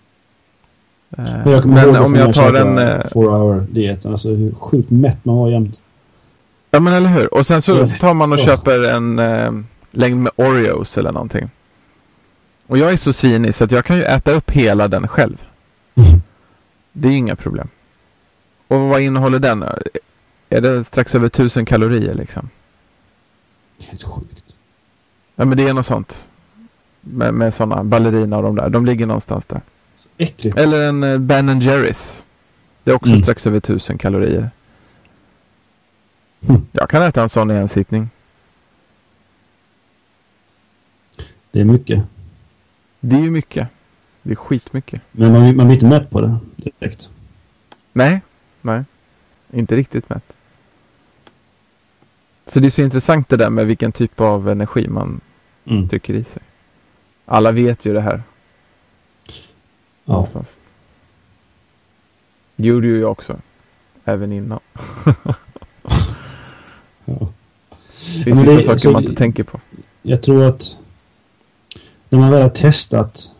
Eh, 1.17 1.23
Men 1.43 1.51
jag 1.51 1.65
men 1.65 1.95
om 1.95 2.15
jag 2.15 2.33
tar 2.33 2.53
en... 2.53 2.77
Eh, 2.77 3.01
four 3.13 3.29
hour 3.29 3.65
dieten. 3.69 4.11
Alltså 4.11 4.29
hur 4.29 4.51
sjukt 4.51 4.89
mätt 4.89 5.25
man 5.25 5.37
var 5.37 5.49
jämt. 5.49 5.81
ja 6.71 6.79
men 6.79 6.93
eller 6.93 7.09
hur. 7.09 7.33
Och 7.33 7.45
sen 7.45 7.61
så 7.61 7.87
tar 7.87 8.13
man 8.13 8.33
och 8.33 8.39
köper 8.39 8.87
en 8.87 9.19
eh, 9.19 9.51
längd 9.91 10.21
med 10.21 10.31
Oreos 10.35 10.97
eller 10.97 11.11
någonting. 11.11 11.49
Och 12.67 12.77
jag 12.77 12.91
är 12.91 12.97
så 12.97 13.13
så 13.53 13.63
att 13.63 13.71
jag 13.71 13.85
kan 13.85 13.97
ju 13.97 14.03
äta 14.03 14.31
upp 14.31 14.51
hela 14.51 14.87
den 14.87 15.07
själv. 15.07 15.37
Det 16.99 17.07
är 17.07 17.11
inga 17.11 17.35
problem. 17.35 17.67
Och 18.67 18.79
vad 18.79 19.01
innehåller 19.01 19.39
den? 19.39 19.63
Är 20.49 20.61
det 20.61 20.83
strax 20.83 21.15
över 21.15 21.29
tusen 21.29 21.65
kalorier 21.65 22.13
liksom? 22.13 22.49
Helt 23.79 24.03
sjukt. 24.03 24.59
Ja 25.35 25.45
men 25.45 25.57
det 25.57 25.67
är 25.67 25.73
något 25.73 25.85
sånt. 25.85 26.25
Med, 27.01 27.33
med 27.33 27.53
sådana 27.53 27.83
ballerina 27.83 28.37
och 28.37 28.43
de 28.43 28.55
där. 28.55 28.69
De 28.69 28.85
ligger 28.85 29.05
någonstans 29.05 29.45
där. 29.45 29.61
Så 29.95 30.09
äckligt. 30.17 30.57
Eller 30.57 30.79
en 30.81 31.03
uh, 31.03 31.17
Ben 31.19 31.61
Jerrys. 31.61 32.23
Det 32.83 32.91
är 32.91 32.95
också 32.95 33.09
Mm. 33.09 33.21
strax 33.21 33.47
över 33.47 33.59
tusen 33.59 33.97
kalorier. 33.97 34.49
Hm. 36.47 36.65
Jag 36.71 36.89
kan 36.89 37.01
äta 37.03 37.21
en 37.23 37.29
sån 37.29 37.51
i 37.51 37.53
en 37.53 37.69
sittning. 37.69 38.09
Det 41.51 41.59
är 41.61 41.65
mycket. 41.65 42.03
Det 42.99 43.15
är 43.15 43.21
ju 43.21 43.31
mycket. 43.31 43.67
Det 44.21 44.31
är 44.31 44.35
skitmycket. 44.35 45.01
Men 45.11 45.31
man, 45.31 45.55
man 45.55 45.65
blir 45.65 45.75
inte 45.75 45.85
mätt 45.85 46.09
på 46.09 46.21
det 46.21 46.37
direkt. 46.79 47.09
Nej, 47.93 48.21
nej. 48.61 48.83
Inte 49.53 49.75
riktigt 49.75 50.09
mätt. 50.09 50.33
Så 52.47 52.59
det 52.59 52.67
är 52.67 52.69
så 52.71 52.81
intressant 52.81 53.29
det 53.29 53.37
där 53.37 53.49
med 53.49 53.67
vilken 53.67 53.91
typ 53.91 54.19
av 54.21 54.49
energi 54.49 54.87
man 54.87 55.21
Mm. 55.65 55.89
trycker 55.89 56.13
i 56.13 56.23
sig. 56.23 56.41
Alla 57.25 57.51
vet 57.51 57.85
ju 57.85 57.93
det 57.93 58.01
här 58.01 58.23
Ja. 60.05 60.13
någonstans. 60.13 60.47
Det 62.55 62.67
gjorde 62.67 62.87
ju 62.87 62.99
jag 62.99 63.11
också. 63.11 63.39
Även 64.05 64.31
innan. 64.33 64.59
ja. 67.05 67.33
Det 68.17 68.23
finns 68.23 68.37
vissa 68.37 68.55
saker 68.55 68.71
alltså, 68.71 68.91
man 68.91 69.03
inte 69.03 69.15
tänker 69.15 69.43
på. 69.43 69.59
Jag 70.01 70.23
tror 70.23 70.43
att 70.45 70.77
när 72.09 72.19
man 72.19 72.31
väl 72.31 72.41
har 72.41 72.49
testat 72.49 73.35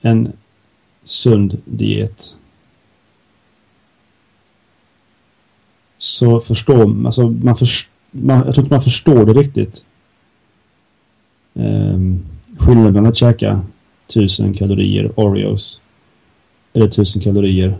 en 0.00 0.32
sund 1.06 1.62
diet 1.64 2.36
så 5.98 6.40
förstår 6.40 6.86
man, 6.86 7.06
alltså 7.06 7.28
man, 7.28 7.56
först, 7.56 7.90
man 8.10 8.36
jag 8.36 8.54
tror 8.54 8.64
inte 8.64 8.74
man 8.74 8.82
förstår 8.82 9.26
det 9.26 9.32
riktigt. 9.32 9.84
Um, 11.54 12.24
skillnaden 12.58 12.92
mellan 12.92 13.06
att 13.06 13.16
käka 13.16 13.60
1000 14.06 14.54
kalorier 14.54 15.20
Oreos 15.20 15.80
eller 16.72 16.86
1000 16.86 17.22
kalorier 17.22 17.78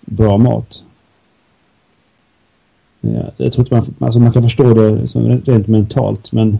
bra 0.00 0.38
mat. 0.38 0.84
Ja, 3.00 3.32
jag 3.36 3.52
tror 3.52 3.64
inte 3.64 3.74
man, 3.74 3.94
alltså 3.98 4.20
man 4.20 4.32
kan 4.32 4.42
förstå 4.42 4.74
det 4.74 4.90
liksom 4.90 5.40
rent 5.44 5.66
mentalt 5.66 6.32
men 6.32 6.58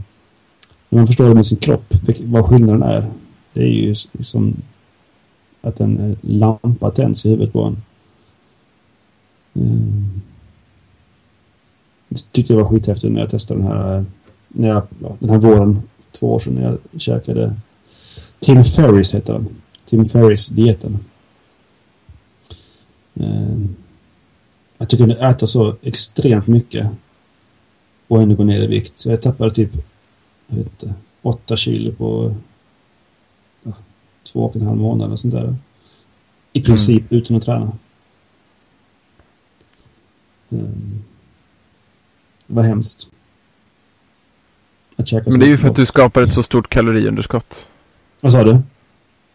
när 0.88 0.98
man 0.98 1.06
förstår 1.06 1.28
det 1.28 1.34
med 1.34 1.46
sin 1.46 1.58
kropp, 1.58 1.94
vad 2.20 2.46
skillnaden 2.46 2.82
är. 2.82 3.06
Det 3.52 3.60
är 3.60 3.66
ju 3.66 3.94
liksom 4.12 4.56
att 5.60 5.80
en 5.80 6.10
eh, 6.10 6.16
lampa 6.20 6.90
tänds 6.90 7.26
i 7.26 7.30
huvudet 7.30 7.52
på 7.52 7.62
en. 7.62 7.76
Ehm. 9.54 10.20
Det 12.08 12.14
Jag 12.14 12.32
tyckte 12.32 12.52
det 12.52 12.62
var 12.62 12.70
skithäftigt 12.70 13.12
när 13.12 13.20
jag 13.20 13.30
testade 13.30 13.60
den 13.60 13.68
här, 13.68 13.96
eh, 13.96 14.04
när 14.48 14.68
jag, 14.68 14.82
den 15.18 15.30
här 15.30 15.38
våren, 15.38 15.82
två 16.12 16.34
år 16.34 16.38
sedan, 16.38 16.54
när 16.54 16.62
jag 16.62 17.00
käkade 17.00 17.54
Tim 18.38 18.64
Ferris 18.64 19.14
heter 19.14 19.32
den. 19.32 19.48
Tim 19.84 20.06
Ferris-dieten. 20.06 20.98
Ehm. 23.14 23.76
Att 24.78 24.92
Jag 24.92 25.08
tycker 25.08 25.30
äta 25.30 25.46
så 25.46 25.76
extremt 25.82 26.46
mycket 26.46 26.86
och 28.08 28.22
ändå 28.22 28.34
gå 28.34 28.44
ner 28.44 28.60
i 28.60 28.66
vikt. 28.66 28.92
Så 28.96 29.10
jag 29.10 29.22
tappade 29.22 29.54
typ 29.54 29.70
jag 30.46 30.56
vet 30.56 30.66
inte, 30.66 30.94
åtta 31.22 31.56
kilo 31.56 31.92
på 31.92 32.34
två 34.32 34.44
och 34.44 34.56
en 34.56 34.62
halv 34.62 34.78
månad 34.78 35.12
och 35.12 35.20
sånt 35.20 35.34
där. 35.34 35.56
I 36.52 36.62
princip 36.62 37.12
utan 37.12 37.36
att 37.36 37.42
träna. 37.42 37.72
Mm. 40.50 41.02
Det 42.46 42.54
var 42.54 42.62
hemskt. 42.62 43.10
Men 44.96 45.40
det 45.40 45.46
är 45.46 45.48
ju 45.48 45.58
för 45.58 45.68
att 45.68 45.76
du 45.76 45.86
skapar 45.86 46.22
ett 46.22 46.32
så 46.34 46.42
stort 46.42 46.68
kaloriunderskott. 46.68 47.68
Vad 48.20 48.32
sa 48.32 48.44
du? 48.44 48.58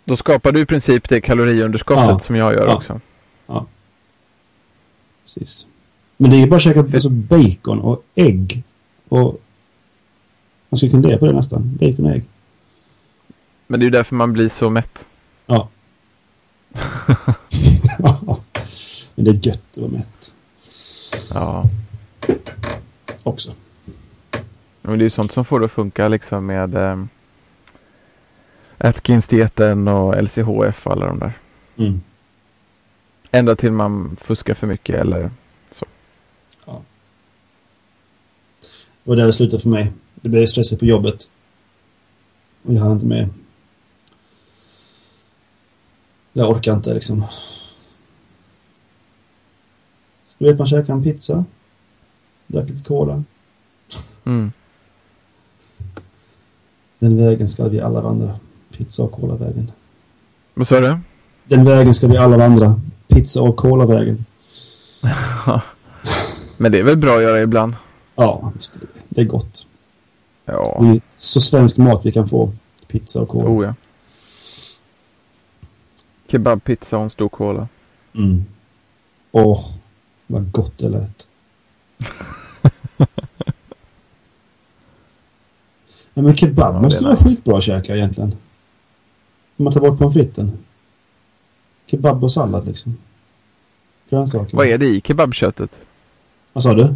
Då 0.05 0.17
skapar 0.17 0.51
du 0.51 0.59
i 0.59 0.65
princip 0.65 1.09
det 1.09 1.21
kaloriunderskottet 1.21 2.05
Ja. 2.09 2.19
som 2.19 2.35
jag 2.35 2.53
gör 2.53 2.67
Ja. 2.67 2.75
också. 2.75 2.99
Precis. 5.23 5.67
Men 6.17 6.31
det 6.31 6.37
är 6.37 6.39
ju 6.39 6.47
bara 6.47 6.55
att 6.55 6.61
käka 6.61 6.79
alltså, 6.79 7.09
bacon 7.09 7.79
och 7.79 8.03
ägg. 8.15 8.63
Och 9.09 9.41
man 10.69 10.79
kunna 10.79 11.07
leva 11.07 11.19
på 11.19 11.25
det 11.25 11.33
nästan. 11.33 11.77
Bacon 11.79 12.05
och 12.05 12.11
ägg. 12.11 12.23
Men 13.67 13.79
det 13.79 13.83
är 13.83 13.87
ju 13.87 13.91
därför 13.91 14.15
man 14.15 14.33
blir 14.33 14.49
så 14.49 14.69
mätt. 14.69 15.05
Ja. 15.45 15.69
Men 19.15 19.25
det 19.25 19.31
är 19.31 19.47
gött 19.47 19.63
att 19.71 19.77
vara 19.77 19.91
mätt 19.91 20.31
Ja. 21.33 21.69
också. 23.23 23.53
Men 24.81 24.97
det 24.99 25.01
är 25.03 25.05
ju 25.05 25.09
sånt 25.09 25.31
som 25.31 25.45
får 25.45 25.59
det 25.59 25.65
att 25.65 25.71
funka 25.71 26.07
liksom 26.07 26.45
med 26.45 26.75
eh, 26.75 27.03
Atkins-dieten 28.77 29.87
och 29.87 30.23
LCHF 30.23 30.87
och 30.87 30.91
alla 30.91 31.05
de 31.05 31.19
där. 31.19 31.33
Mm. 31.77 32.01
Ända 33.31 33.55
till 33.55 33.71
man 33.71 34.15
fuskar 34.21 34.53
för 34.53 34.67
mycket 34.67 34.95
eller 34.95 35.31
Det 39.03 39.09
var 39.09 39.15
där 39.15 39.25
det 39.25 39.33
slutade 39.33 39.61
för 39.61 39.69
mig. 39.69 39.91
Det 40.15 40.29
blev 40.29 40.45
stressigt 40.45 40.79
på 40.79 40.85
jobbet. 40.85 41.15
Och 42.63 42.73
jag 42.73 42.81
hann 42.81 42.91
inte 42.91 43.05
med. 43.05 43.29
Jag 46.33 46.49
orkar 46.49 46.73
inte 46.73 46.93
liksom. 46.93 47.23
Så 50.27 50.35
du 50.37 50.45
vet 50.45 50.57
man 50.57 50.67
käkar 50.67 50.93
en 50.93 51.03
pizza. 51.03 51.45
Drack 52.47 52.69
lite 52.69 52.83
cola. 52.83 53.23
mm. 54.23 54.51
Den 56.99 57.17
vägen 57.17 57.49
ska 57.49 57.67
vi 57.67 57.81
alla 57.81 58.01
vandra. 58.01 58.39
Pizza 58.71 59.03
och 59.03 59.11
cola-vägen. 59.11 59.71
Vad 60.53 60.67
sa 60.67 60.79
du? 60.79 60.97
Den 61.43 61.65
vägen 61.65 61.93
ska 61.93 62.07
vi 62.07 62.17
alla 62.17 62.37
vandra. 62.37 62.81
Pizza 63.07 63.41
och 63.41 63.57
cola-vägen. 63.57 64.25
Men 66.57 66.71
det 66.71 66.79
är 66.79 66.83
väl 66.83 66.97
bra 66.97 67.17
att 67.17 67.23
göra 67.23 67.41
ibland. 67.41 67.75
Ja, 68.15 68.51
visst 68.55 68.75
är 68.75 68.79
det. 68.79 68.87
Det 69.09 69.21
är 69.21 69.25
gott. 69.25 69.67
Ja, 70.45 70.77
Det 70.81 70.87
är 70.87 71.01
så 71.17 71.41
svensk 71.41 71.77
mat 71.77 72.05
vi 72.05 72.11
kan 72.11 72.27
få. 72.27 72.51
Pizza 72.87 73.21
och 73.21 73.29
cola. 73.29 73.49
oh 73.49 73.65
ja. 73.65 73.73
Kebabpizza 76.33 76.97
och 76.97 77.03
en 77.03 77.09
stor 77.09 77.29
cola. 77.29 77.67
Mm. 78.15 78.45
Åh, 79.31 79.65
vad 80.27 80.51
gott 80.51 80.77
det 80.77 80.89
lät. 80.89 81.27
ja, 86.13 86.21
men 86.21 86.35
kebab 86.35 86.75
Ja, 86.75 86.81
måste 86.81 87.03
vara 87.03 87.15
skitbra 87.15 87.57
att 87.57 87.63
käka 87.63 87.95
egentligen. 87.95 88.31
Om 89.57 89.63
man 89.63 89.73
tar 89.73 89.81
bort 89.81 89.97
pommes 89.99 90.13
fritesen. 90.13 90.51
Kebab 91.85 92.23
och 92.23 92.31
sallad 92.31 92.65
liksom. 92.65 92.97
Grönsaker. 94.09 94.57
Vad 94.57 94.67
är 94.67 94.77
det 94.77 94.85
i 94.85 95.01
kebabköttet? 95.01 95.71
Vad 96.53 96.63
sa 96.63 96.73
du? 96.73 96.83
Eh, 96.83 96.93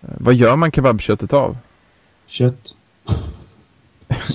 Vad 0.00 0.34
gör 0.34 0.56
man 0.56 0.72
kebabköttet 0.72 1.32
av? 1.32 1.56
Kött? 2.26 2.76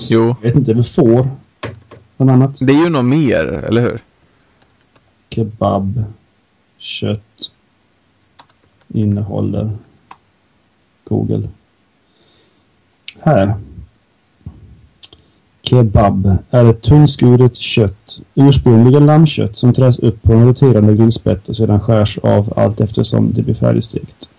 Jo, 0.10 0.36
Jag 0.42 0.50
vet 0.50 0.56
inte, 0.56 0.74
väl 0.74 0.84
får? 0.84 1.28
Bland 2.22 2.44
annat. 2.44 2.60
det 2.60 2.74
är 2.74 2.84
ju 2.84 2.90
något 2.90 3.06
mer, 3.06 3.46
eller 3.46 3.82
hur? 3.82 4.04
Kebab. 5.30 6.04
Kött. 6.78 7.52
Innehåller. 8.88 9.72
Google. 11.04 11.50
Här. 13.20 13.56
Kebab 15.62 16.38
är 16.50 16.66
ett 16.66 16.82
tunnskuret 16.82 17.56
kött, 17.56 18.20
ursprungligen 18.36 19.06
lammkött 19.06 19.58
som 19.58 19.74
träs 19.74 20.00
upp 20.00 20.24
på 20.24 20.34
en 20.34 20.48
roterande 20.48 20.96
grillspett 20.96 21.50
och 21.50 21.56
sedan 21.56 21.80
skärs 21.80 22.18
av 22.18 22.54
allt 22.56 22.82
eftersom 22.82 23.34
det 23.34 23.42
blir 23.42 23.56
färdigstekt. 23.56 24.30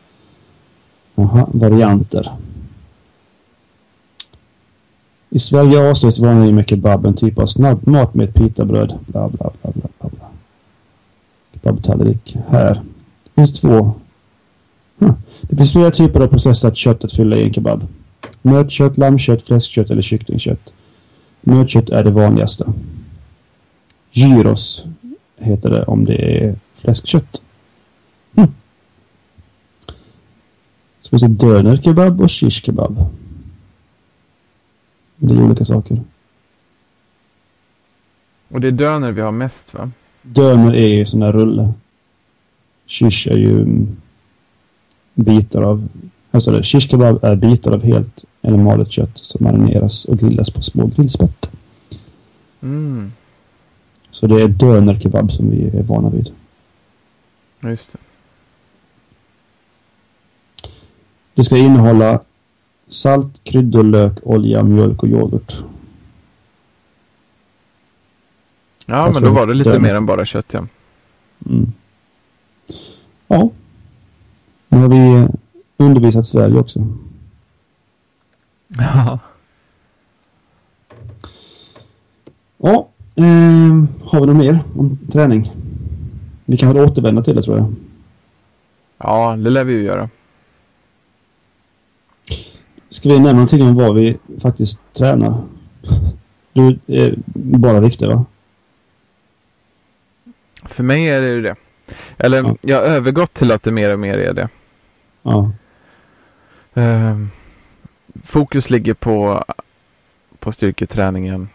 Jaha, 1.15 1.49
varianter. 1.53 2.33
I 5.35 5.39
Sverige 5.39 5.91
avses 5.91 6.21
vanligen 6.21 6.55
med 6.55 6.69
kebab 6.69 7.07
en 7.07 7.15
typ 7.15 7.39
av 7.39 7.47
snabbmat 7.47 8.15
med 8.15 8.35
pitabröd. 8.35 8.99
Bla, 9.07 9.29
bla, 9.29 9.51
bla, 9.63 9.73
bla, 9.73 9.89
bla, 9.99 10.11
bla. 10.11 10.27
Kebabtallrik. 11.55 12.37
Här. 12.49 12.75
Det 13.25 13.31
finns 13.35 13.61
två. 13.61 13.95
Det 15.41 15.57
finns 15.57 15.73
flera 15.73 15.91
typer 15.91 16.21
av 16.21 16.27
processat 16.27 16.77
kött 16.77 17.05
att 17.05 17.13
fylla 17.13 17.37
i 17.37 17.45
en 17.45 17.53
kebab. 17.53 17.87
Nötkött, 18.43 18.99
lammkött, 18.99 19.43
fläskkött 19.43 19.91
eller 19.91 20.03
kycklingkött. 20.03 20.75
Nötkött 21.41 21.91
är 21.91 22.05
det 22.05 22.11
vanligaste. 22.11 22.73
Gyros 24.11 24.85
heter 25.37 25.71
det 25.71 25.85
om 25.85 26.05
det 26.05 26.45
är 26.45 26.55
fläskkött. 26.75 27.43
Hm. 28.35 28.55
Så 31.01 31.11
finns 31.11 31.23
det 31.23 31.29
döner 31.29 31.77
kebab 31.77 32.21
och 32.21 32.31
shish 32.31 32.65
kebab. 32.65 33.07
Det 35.23 35.35
är 35.35 35.45
olika 35.45 35.65
saker. 35.65 36.01
Och 38.49 38.61
det 38.61 38.67
är 38.67 38.73
döner 38.73 39.13
vi 39.13 39.21
har 39.21 39.33
mest 39.33 39.75
va? 39.75 39.91
Döner 40.23 40.75
är 40.75 40.89
ju 40.89 41.07
sån 41.07 41.21
där 41.21 41.33
rulle. 41.33 41.73
Shish 42.87 43.29
är 43.29 43.37
ju 43.37 43.63
mm, 43.63 43.97
bitar 45.15 45.63
av 45.63 45.89
Alltså 46.31 46.63
shish 46.63 46.91
kebab 46.91 47.25
är 47.25 47.37
bitar 47.37 47.73
av 47.73 47.85
helt 47.85 48.25
eller 48.43 48.59
malet 48.59 48.91
kött 48.91 49.19
som 49.19 49.45
marineras 49.45 50.05
och 50.05 50.19
grillas 50.19 50.51
på 50.51 50.63
små 50.63 50.87
grillspett. 50.87 51.53
Mm. 52.63 53.13
Så 54.11 54.27
det 54.27 54.43
är 54.43 54.49
döner 54.49 55.01
kebab 55.01 55.33
som 55.33 55.51
vi 55.51 55.79
är 55.79 55.83
vana 55.83 56.11
vid. 56.11 56.31
Just 57.61 57.93
det. 57.93 57.99
Det 61.35 61.45
ska 61.45 61.57
innehålla 61.57 62.21
salt, 62.93 63.45
kryddor, 63.45 63.85
lök, 63.85 64.13
olja, 64.23 64.63
mjölk 64.63 65.03
och 65.03 65.09
yoghurt. 65.09 65.65
Ja, 68.87 68.95
Alltså, 68.95 69.21
men 69.21 69.29
då 69.33 69.35
var 69.41 69.47
det 69.47 69.55
lite 69.55 69.73
den- 69.73 69.83
mer 69.83 69.95
än 69.95 70.07
bara 70.07 70.27
kött 70.27 70.47
ja. 70.51 70.67
Mm. 71.47 71.73
Ja. 73.29 73.51
Nu 74.69 74.79
har 74.79 74.89
vi 74.89 75.21
eh, 75.23 75.29
undervisat 75.77 76.27
Sverige 76.27 76.59
också. 76.59 76.81
Ja. 78.69 79.19
Ja. 82.59 82.89
ehm, 83.17 83.89
har 84.05 84.21
vi 84.21 84.27
något 84.27 84.37
mer 84.37 84.61
om 84.77 84.99
träning? 85.13 85.53
Vi 86.45 86.57
kan 86.57 86.73
väl 86.73 86.85
återvända 86.89 87.23
till 87.23 87.37
det 87.37 87.43
tror 87.43 87.57
jag. 87.59 87.75
Ja, 88.99 89.37
det 89.37 89.51
lär 89.51 89.65
vi 89.65 89.73
ju 89.73 89.83
göra. 89.83 90.09
Ska 92.93 93.09
vi 93.09 93.15
nämna 93.15 93.33
någonting 93.33 93.63
om 93.63 93.75
vad 93.75 93.95
vi 93.95 94.19
faktiskt 94.43 94.81
tränar? 94.93 95.43
Du 96.53 96.79
är 96.87 97.15
bara 97.35 97.81
vikter 97.81 98.07
va? 98.09 98.25
För 100.65 100.83
mig 100.83 101.09
är 101.09 101.21
det 101.21 101.29
ju 101.29 101.43
det. 101.43 101.55
Eller 102.19 102.43
Ja. 102.43 102.57
jag 102.61 102.77
har 102.77 102.83
övergått 102.85 103.35
till 103.35 103.53
att 103.53 103.63
det 103.63 103.71
mer 103.73 103.93
och 103.93 103.99
mer 103.99 104.19
är 104.19 104.33
det. 104.33 104.49
Ja. 105.23 105.53
Ehm, 106.75 107.31
fokus 108.25 108.71
ligger 108.71 108.95
på, 108.95 109.45
på 110.39 110.53
styrketräningen 110.53 111.49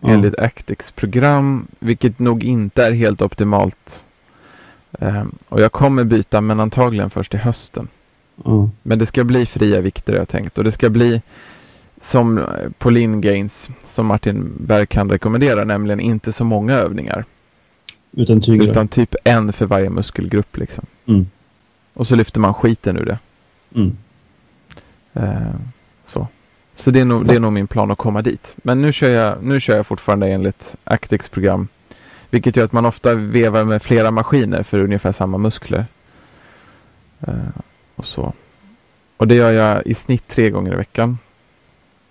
Ja. 0.00 0.08
enligt 0.08 0.38
Actix 0.38 0.90
program, 0.90 1.66
vilket 1.78 2.18
nog 2.18 2.44
inte 2.44 2.84
är 2.84 2.92
helt 2.92 3.22
optimalt. 3.22 4.04
Ehm, 5.00 5.38
och 5.48 5.60
jag 5.60 5.72
kommer 5.72 6.04
byta, 6.04 6.40
men 6.40 6.60
antagligen 6.60 7.10
först 7.10 7.34
i 7.34 7.36
hösten. 7.36 7.88
Men 8.82 8.98
det 8.98 9.06
ska 9.06 9.24
bli 9.24 9.46
fria 9.46 9.80
vikter 9.80 10.12
jag 10.12 10.28
tänkt. 10.28 10.58
Och 10.58 10.64
det 10.64 10.72
ska 10.72 10.90
bli 10.90 11.22
som 12.02 12.38
eh, 12.38 12.44
på 12.78 12.90
Lean 12.90 13.20
Gains, 13.20 13.68
som 13.94 14.06
Martin 14.06 14.52
Berg 14.56 14.86
kan 14.86 15.10
rekommendera, 15.10 15.64
nämligen 15.64 16.00
inte 16.00 16.32
så 16.32 16.44
många 16.44 16.74
övningar. 16.74 17.24
Utan 18.12 18.40
tyngre. 18.40 18.70
Utan 18.70 18.88
typ 18.88 19.14
en 19.24 19.52
för 19.52 19.66
varje 19.66 19.90
muskelgrupp 19.90 20.56
liksom. 20.56 20.86
Mm. 21.06 21.26
Och 21.94 22.06
så 22.06 22.14
lyfter 22.14 22.40
man 22.40 22.54
skiten 22.54 22.96
ur 22.96 23.04
det. 23.04 23.18
Mm. 23.74 23.96
Eh, 25.14 25.54
så 26.06 26.26
så 26.76 26.90
det, 26.90 27.00
är 27.00 27.04
nog, 27.04 27.26
det 27.26 27.34
är 27.34 27.40
nog 27.40 27.52
min 27.52 27.66
plan 27.66 27.90
att 27.90 27.98
komma 27.98 28.22
dit. 28.22 28.54
Men 28.56 28.82
nu 28.82 28.92
kör 28.92 29.08
jag, 29.08 29.42
nu 29.42 29.60
kör 29.60 29.76
jag 29.76 29.86
fortfarande 29.86 30.28
enligt 30.28 30.76
Actix 30.84 31.28
program. 31.28 31.68
Vilket 32.30 32.56
gör 32.56 32.64
att 32.64 32.72
man 32.72 32.86
ofta 32.86 33.14
vevar 33.14 33.64
med 33.64 33.82
flera 33.82 34.10
maskiner 34.10 34.62
för 34.62 34.78
ungefär 34.78 35.12
samma 35.12 35.38
muskler. 35.38 35.86
Eh, 37.20 37.34
och 37.96 38.06
så. 38.06 38.32
Och 39.16 39.28
det 39.28 39.34
gör 39.34 39.52
jag 39.52 39.86
i 39.86 39.94
snitt 39.94 40.28
tre 40.28 40.50
gånger 40.50 40.72
i 40.72 40.76
veckan. 40.76 41.18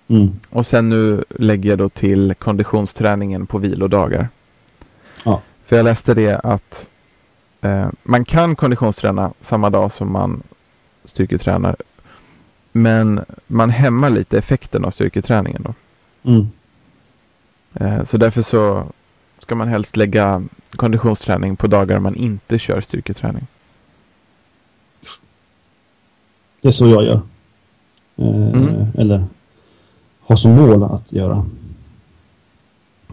Mm. 0.07 0.39
Och 0.49 0.67
sen 0.67 0.89
nu 0.89 1.23
lägger 1.29 1.69
jag 1.69 1.79
då 1.79 1.89
till 1.89 2.33
konditionsträningen 2.39 3.47
på 3.47 3.57
vilodagar. 3.57 4.29
Ja. 5.25 5.41
För 5.65 5.75
jag 5.75 5.83
läste 5.83 6.13
det 6.13 6.39
att 6.39 6.89
eh, 7.61 7.89
man 8.03 8.25
kan 8.25 8.55
konditionsträna 8.55 9.33
samma 9.41 9.69
dag 9.69 9.91
som 9.91 10.11
man 10.11 10.43
styrketränar. 11.05 11.75
Men 12.71 13.25
man 13.47 13.69
hämmar 13.69 14.09
lite 14.09 14.37
effekten 14.37 14.85
av 14.85 14.91
styrketräningen 14.91 15.63
då. 15.63 15.73
Mm. 16.31 16.47
Eh, 17.73 18.03
så 18.03 18.17
därför 18.17 18.41
så 18.41 18.87
ska 19.39 19.55
man 19.55 19.67
helst 19.67 19.97
lägga 19.97 20.43
konditionsträning 20.69 21.55
på 21.55 21.67
dagar 21.67 21.99
man 21.99 22.15
inte 22.15 22.59
kör 22.59 22.81
styrketräning. 22.81 23.47
Det 26.65 26.69
är 26.69 26.73
så 26.73 26.87
jag 26.87 27.03
gör. 27.03 27.21
Eh, 28.15 28.47
Mm. 28.49 28.85
Eller 28.97 29.23
har 30.19 30.35
som 30.35 30.51
mål 30.51 30.83
att 30.83 31.13
göra. 31.13 31.45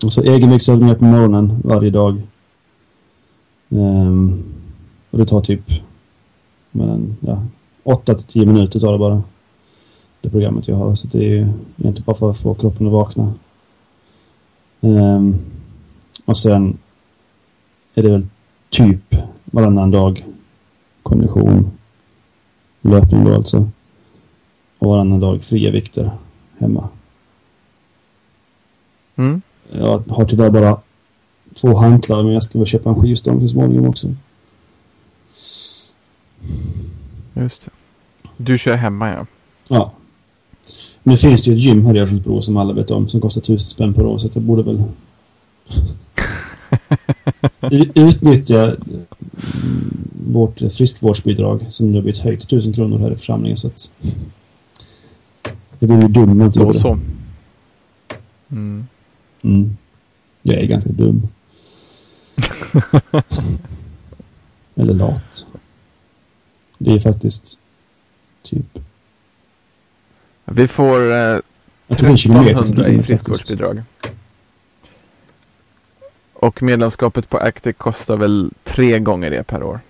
Och 0.05 0.13
så 0.13 0.23
egenviktsövningar 0.23 0.95
på 0.95 1.05
morgonen 1.05 1.61
varje 1.65 1.91
dag. 1.91 2.23
Ehm, 3.71 4.43
och 5.11 5.19
det 5.19 5.27
tar 5.27 5.41
typ 5.41 5.61
mellan, 6.71 7.17
ja, 7.21 7.43
8 7.83 8.15
till 8.15 8.27
10 8.27 8.47
minuter 8.47 8.81
tar 8.81 8.93
det 8.93 8.99
bara. 8.99 9.23
Det 10.21 10.31
programmet 10.31 10.69
jag 10.69 10.77
har. 10.77 10.95
Så 10.95 11.07
det 11.07 11.19
är 11.19 11.29
ju 11.31 11.41
egentligen 11.77 12.05
bara 12.05 12.17
för 12.17 12.31
att 12.31 12.39
få 12.39 12.55
kroppen 12.55 12.87
att 12.87 12.93
vakna. 12.93 13.33
Ehm, 14.81 15.35
och 16.25 16.39
sen 16.39 16.79
är 17.95 18.03
det 18.03 18.11
väl 18.11 18.27
typ 18.71 19.17
varannan 19.45 19.91
dag 19.91 20.25
kondition. 21.03 21.71
Löpning 22.83 23.25
då 23.25 23.35
alltså. 23.35 23.69
Och 24.79 24.89
varannan 24.89 25.21
dag 25.21 25.43
fria 25.43 25.71
vikter 25.71 26.11
hemma. 26.59 26.89
Mm. 29.17 29.43
Jag 29.73 30.03
har 30.09 30.25
tyvärr 30.25 30.51
bara 30.51 30.81
två 31.55 31.77
hantlar 31.77 32.23
men 32.23 32.33
jag 32.33 32.43
ska 32.43 32.59
väl 32.59 32.67
köpa 32.67 32.91
en 32.91 33.01
skivstång 33.01 33.41
så 33.41 33.49
småningom 33.49 33.87
också. 33.89 34.09
Just 37.35 37.65
det. 37.65 37.71
Du 38.37 38.59
kör 38.59 38.77
hemma 38.77 39.11
ja. 39.11 39.27
Ja. 39.69 39.93
Nu 41.03 41.17
finns 41.17 41.45
det 41.45 41.51
ju 41.51 41.57
ett 41.57 41.63
gym 41.63 41.87
här 41.87 41.97
i 41.97 42.01
Örsundsbro 42.01 42.43
som 42.43 42.57
alla 42.57 42.73
vet 42.73 42.91
om 42.91 43.09
som 43.09 43.21
kostar 43.21 43.41
tusen 43.41 43.71
spänn 43.71 43.95
per 43.95 44.07
år 44.07 44.19
så 44.19 44.31
jag 44.33 44.43
borde 44.43 44.63
väl 44.63 44.85
utnyttja 47.95 48.77
vårt 50.27 50.59
friskvårdsbidrag 50.59 51.67
som 51.69 51.91
nu 51.91 51.95
har 51.95 52.03
blivit 52.03 52.21
höjt 52.21 52.41
till 52.41 52.49
tusen 52.49 52.73
kronor 52.73 52.99
här 52.99 53.11
i 53.11 53.17
församlingen 53.17 53.57
så 53.57 53.67
att 53.67 53.91
jag 55.79 55.89
vore 55.89 56.03
ju 56.03 56.09
dum 56.09 56.31
om 56.31 56.41
jag 56.41 56.49
inte 56.49 56.59
Så 56.59 56.65
gjorde 56.65 56.79
det. 56.79 56.99
Mm. 58.51 58.87
Mm. 59.45 59.77
Jag 60.43 60.59
är 60.59 60.67
ganska 60.67 60.91
dum. 60.91 61.29
Eller 64.75 64.95
lat. 64.95 65.47
Det 66.79 66.91
är 66.91 66.99
faktiskt 67.01 67.61
typ... 68.43 68.79
Vi 70.45 70.69
får 70.69 71.13
eh, 71.13 71.39
Jag 71.87 71.99
tog 71.99 72.09
en 72.09 72.17
kilometer 72.17 72.65
till 72.65 72.73
1300 72.73 72.89
i 72.89 72.93
Djurgården 72.93 73.85
faktiskt. 73.85 74.22
Och 76.43 76.63
medlemskapet 76.63 77.29
på 77.29 77.39
Actic 77.39 77.77
kostar 77.77 78.17
väl 78.17 78.51
tre 78.65 78.99
gånger 78.99 79.31
det 79.31 79.43
per 79.43 79.63
år. 79.63 79.81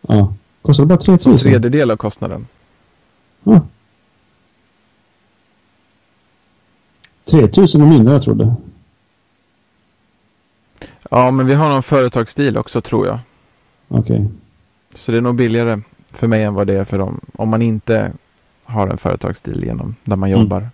Ja. 0.00 0.34
Kostar 0.62 0.84
det 0.84 0.88
bara 0.88 1.00
Så 1.00 1.12
en 1.12 1.18
3000? 1.18 1.52
tredjedel 1.52 1.90
av 1.90 1.96
kostnaden. 1.96 2.46
Ja. 3.42 3.60
3000 7.30 7.80
är 7.82 7.86
mindre 7.86 8.12
jag 8.14 8.22
trodde. 8.22 8.54
Ja, 11.10 11.30
men 11.30 11.46
vi 11.46 11.54
har 11.54 11.68
någon 11.68 11.82
företagsdeal 11.82 12.56
också 12.56 12.80
tror 12.80 13.06
jag. 13.06 13.18
Okej. 13.88 14.28
Så 14.94 15.12
det 15.12 15.18
är 15.18 15.22
nog 15.22 15.34
billigare 15.34 15.80
för 16.10 16.26
mig 16.26 16.42
än 16.44 16.54
vad 16.54 16.66
det 16.66 16.74
är 16.74 16.84
för 16.84 16.98
dem. 16.98 17.20
Om 17.36 17.48
man 17.48 17.62
inte 17.62 18.12
har 18.64 18.88
en 18.88 18.98
företagsdeal 18.98 19.64
genom 19.64 19.96
där 20.04 20.16
man 20.16 20.28
Mm. 20.30 20.40
jobbar. 20.40 20.68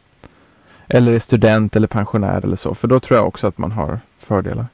Eller 0.89 1.13
är 1.13 1.19
student 1.19 1.77
eller 1.77 1.87
pensionär 1.87 2.41
eller 2.45 2.57
så. 2.57 2.75
För 2.75 2.89
då 2.89 3.01
tror 3.01 3.19
jag 3.19 3.27
också 3.29 3.47
att 3.47 3.59
man 3.59 3.73
har 3.73 4.01
fördelar. 4.19 4.67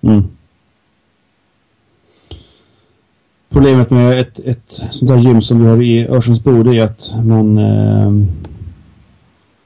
Mm. 0.00 0.22
Problemet 3.48 3.90
med 3.90 4.18
ett, 4.20 4.38
ett 4.38 4.70
sånt 4.90 5.10
här 5.10 5.18
gym 5.18 5.42
som 5.42 5.60
vi 5.62 5.68
har 5.70 5.82
i 5.82 6.06
Örsundsbro 6.06 6.72
är 6.72 6.82
att 6.84 7.12
man 7.24 7.58
eh, 7.58 8.12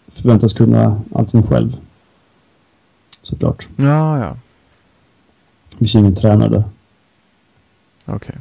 förväntas 0.09 0.53
kunna 0.53 1.01
allting 1.15 1.43
själv. 1.43 1.77
Såklart. 3.23 3.69
Ja, 3.77 4.19
ja. 4.19 4.37
Det 5.71 5.79
finns 5.79 5.95
ingen 5.95 6.15
tränare. 6.15 6.65
Okej. 8.05 8.37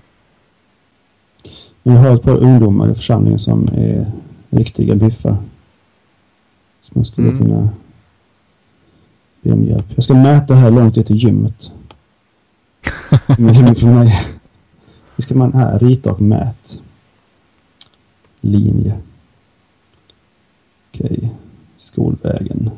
Men 1.84 1.96
jag 1.96 2.02
har 2.02 2.16
ett 2.16 2.24
par 2.24 2.38
ungdomar 2.38 2.92
i 2.92 2.96
församlingen 2.96 3.40
som 3.40 3.68
är 3.74 4.12
riktiga 4.50 4.96
biffar. 4.96 5.38
Som 6.82 6.92
man 6.94 7.06
skulle 7.06 7.28
Mm. 7.30 7.42
kunna 7.42 7.70
be 9.42 9.52
om 9.52 9.64
hjälp. 9.64 9.86
Jag 9.96 10.04
ska 10.04 10.14
mäta 10.14 10.54
här 10.54 10.72
långt 10.72 10.96
det 10.96 11.04
till 11.04 11.24
gymmet. 11.24 11.74
Men 13.38 13.48
liksom 13.48 13.76
för 13.76 13.88
mig... 13.88 14.40
Hur 15.16 15.22
ska 15.22 15.36
man 15.36 15.54
här? 15.54 15.80
Rita 15.80 16.12
och 16.12 16.22
mät. 16.22 16.82
Linje. 18.42 19.02
Okej. 20.90 21.18
Okay. 21.18 21.30
Skolvägen. 21.78 22.72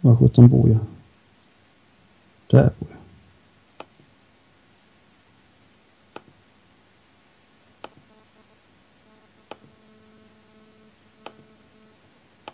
Var 0.00 0.16
sjutton 0.16 0.48
bor 0.48 0.68
jag? 0.68 0.78
Där 2.46 2.70
bor 2.78 2.88
jag. 2.90 2.98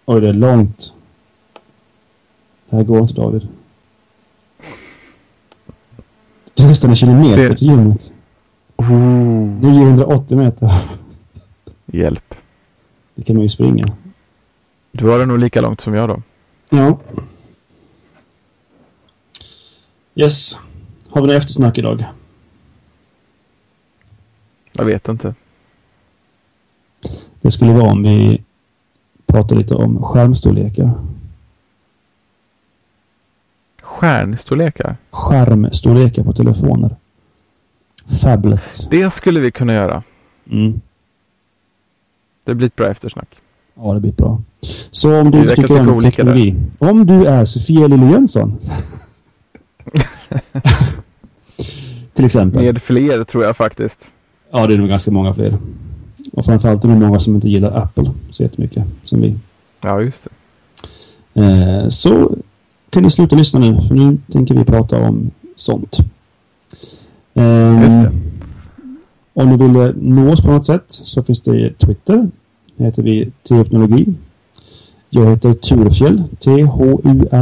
Oj, 0.07 0.21
det 0.21 0.29
är 0.29 0.33
långt. 0.33 0.95
Det 2.69 2.77
här 2.77 2.85
går 2.85 2.99
inte 3.03 3.15
David 3.15 3.49
nästan 6.69 6.91
en 6.91 6.97
kilometer 6.97 7.49
Det- 7.49 7.57
till 7.57 7.67
gymmet. 7.69 8.13
Oh, 8.77 8.89
980 8.91 10.37
meter. 10.39 10.73
hjälp. 11.87 12.35
Det 13.15 13.23
kan 13.23 13.37
man 13.37 13.43
ju 13.43 13.49
springa. 13.49 13.93
Du 14.93 15.09
har 15.09 15.19
det 15.19 15.27
nog 15.27 15.39
lika 15.39 15.61
långt 15.61 15.81
som 15.81 15.95
jag 15.95 16.09
då. 16.09 16.23
Ja. 16.71 16.99
Yes. 20.15 20.59
Har 21.11 21.21
vi 21.21 21.27
något 21.27 21.37
eftersnack 21.37 21.79
idag? 21.79 22.05
Jag 24.73 24.85
vet 24.85 25.09
inte. 25.09 25.35
Det 27.41 27.51
skulle 27.51 27.73
vara 27.73 27.91
om 27.93 28.03
vi 28.03 28.43
pratar 29.27 29.57
lite 29.57 29.75
om 29.75 30.03
skärmstorlekar. 30.03 30.91
Stjärnstorlekar. 33.95 34.97
Skärmstorlekar 35.11 36.25
på 36.25 36.33
telefoner. 36.33 36.97
Fablets. 38.23 38.89
Det 38.91 39.15
skulle 39.15 39.41
vi 39.41 39.51
kunna 39.51 39.75
göra. 39.75 40.03
Mm. 40.51 40.81
Det 42.45 42.55
blir 42.55 42.67
ett 42.67 42.77
bra 42.77 42.91
eftersnack. 42.91 43.29
Ja, 43.75 43.95
det 43.95 44.01
blir 44.01 44.13
bra. 44.13 44.43
Så 44.91 45.21
om 45.21 45.31
du 45.31 45.49
tycker 45.49 45.89
om 45.89 46.01
teknologi. 46.01 46.57
Om 46.79 47.07
du 47.07 47.27
är 47.27 47.45
Sofia 47.45 47.87
Lille 47.87 48.11
Jönsson. 48.11 48.59
Till 52.13 52.25
exempel. 52.25 52.63
Med 52.63 52.83
fler 52.83 53.25
tror 53.25 53.45
jag 53.45 53.57
faktiskt. 53.57 53.99
Ja, 54.51 54.67
det 54.67 54.75
är 54.75 54.79
nog 54.79 54.89
ganska 54.89 55.11
många 55.11 55.35
fler. 55.35 55.59
Och 56.33 56.45
framförallt 56.45 56.85
är 56.85 56.89
det 56.89 56.95
många 56.95 57.19
som 57.19 57.35
inte 57.35 57.49
gillar 57.49 57.83
Apple 57.83 58.11
så 58.31 58.43
jättemycket 58.43 58.85
som 59.03 59.21
vi. 59.21 59.39
Ja, 59.81 60.01
just 60.01 60.19
det. 60.25 60.31
Eh, 61.43 61.89
så 61.89 62.37
kan 62.95 63.03
ni 63.03 63.11
sluta 63.11 63.37
lyssna 63.37 63.61
nu, 63.61 63.81
för 63.89 63.95
nu 63.95 64.19
tänker 64.33 64.55
vi 64.55 64.65
prata 64.65 65.09
om 65.09 65.31
sånt. 65.57 65.99
Det. 67.35 68.11
Om 69.33 69.49
ni 69.51 69.57
vill 69.57 69.77
eh, 69.77 69.91
nå 69.97 70.33
oss 70.33 70.41
på 70.41 70.51
något 70.51 70.67
sätt 70.67 70.85
så 70.87 71.23
finns 71.23 71.43
det 71.43 71.79
Twitter. 71.79 72.31
Där 72.77 72.85
heter 72.85 73.03
vi 73.03 73.31
Teknologi. 73.49 74.15
Jag 75.11 75.31
heter 75.31 75.53
Turfjäll. 75.53 76.23
T-H-U-R-F-J-E-L-L. 76.45 77.41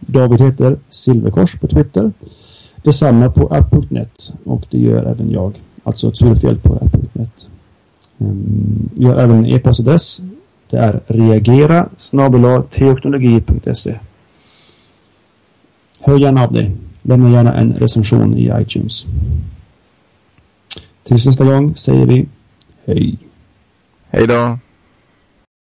David 0.00 0.40
heter 0.40 0.78
Silverkors 0.88 1.56
på 1.60 1.66
Twitter. 1.66 2.12
Detsamma 2.76 3.30
på 3.30 3.46
app.net 3.46 4.32
och 4.44 4.62
det 4.70 4.78
gör 4.78 5.04
även 5.04 5.30
jag. 5.30 5.62
Alltså 5.82 6.10
Turfjäll 6.10 6.58
på 6.58 6.74
app.net. 6.74 7.48
Um, 8.18 8.88
vi 8.92 9.04
har 9.04 9.14
även 9.14 9.36
en 9.36 9.46
e-postadress. 9.46 10.22
Det 10.70 10.76
är 10.78 11.00
reagera 11.06 11.88
snabel-a 11.96 12.62
teknologi.se. 12.62 13.98
Hör 16.00 16.18
gärna 16.18 16.44
av 16.44 16.52
dig. 16.52 16.76
Lämna 17.02 17.30
gärna 17.30 17.54
en 17.54 17.72
recension 17.72 18.34
i 18.34 18.52
iTunes. 18.60 19.06
Tills 21.02 21.26
nästa 21.26 21.44
gång 21.44 21.76
säger 21.76 22.06
vi 22.06 22.26
hej. 22.86 23.18
Hej 24.10 24.26
då. 24.26 24.58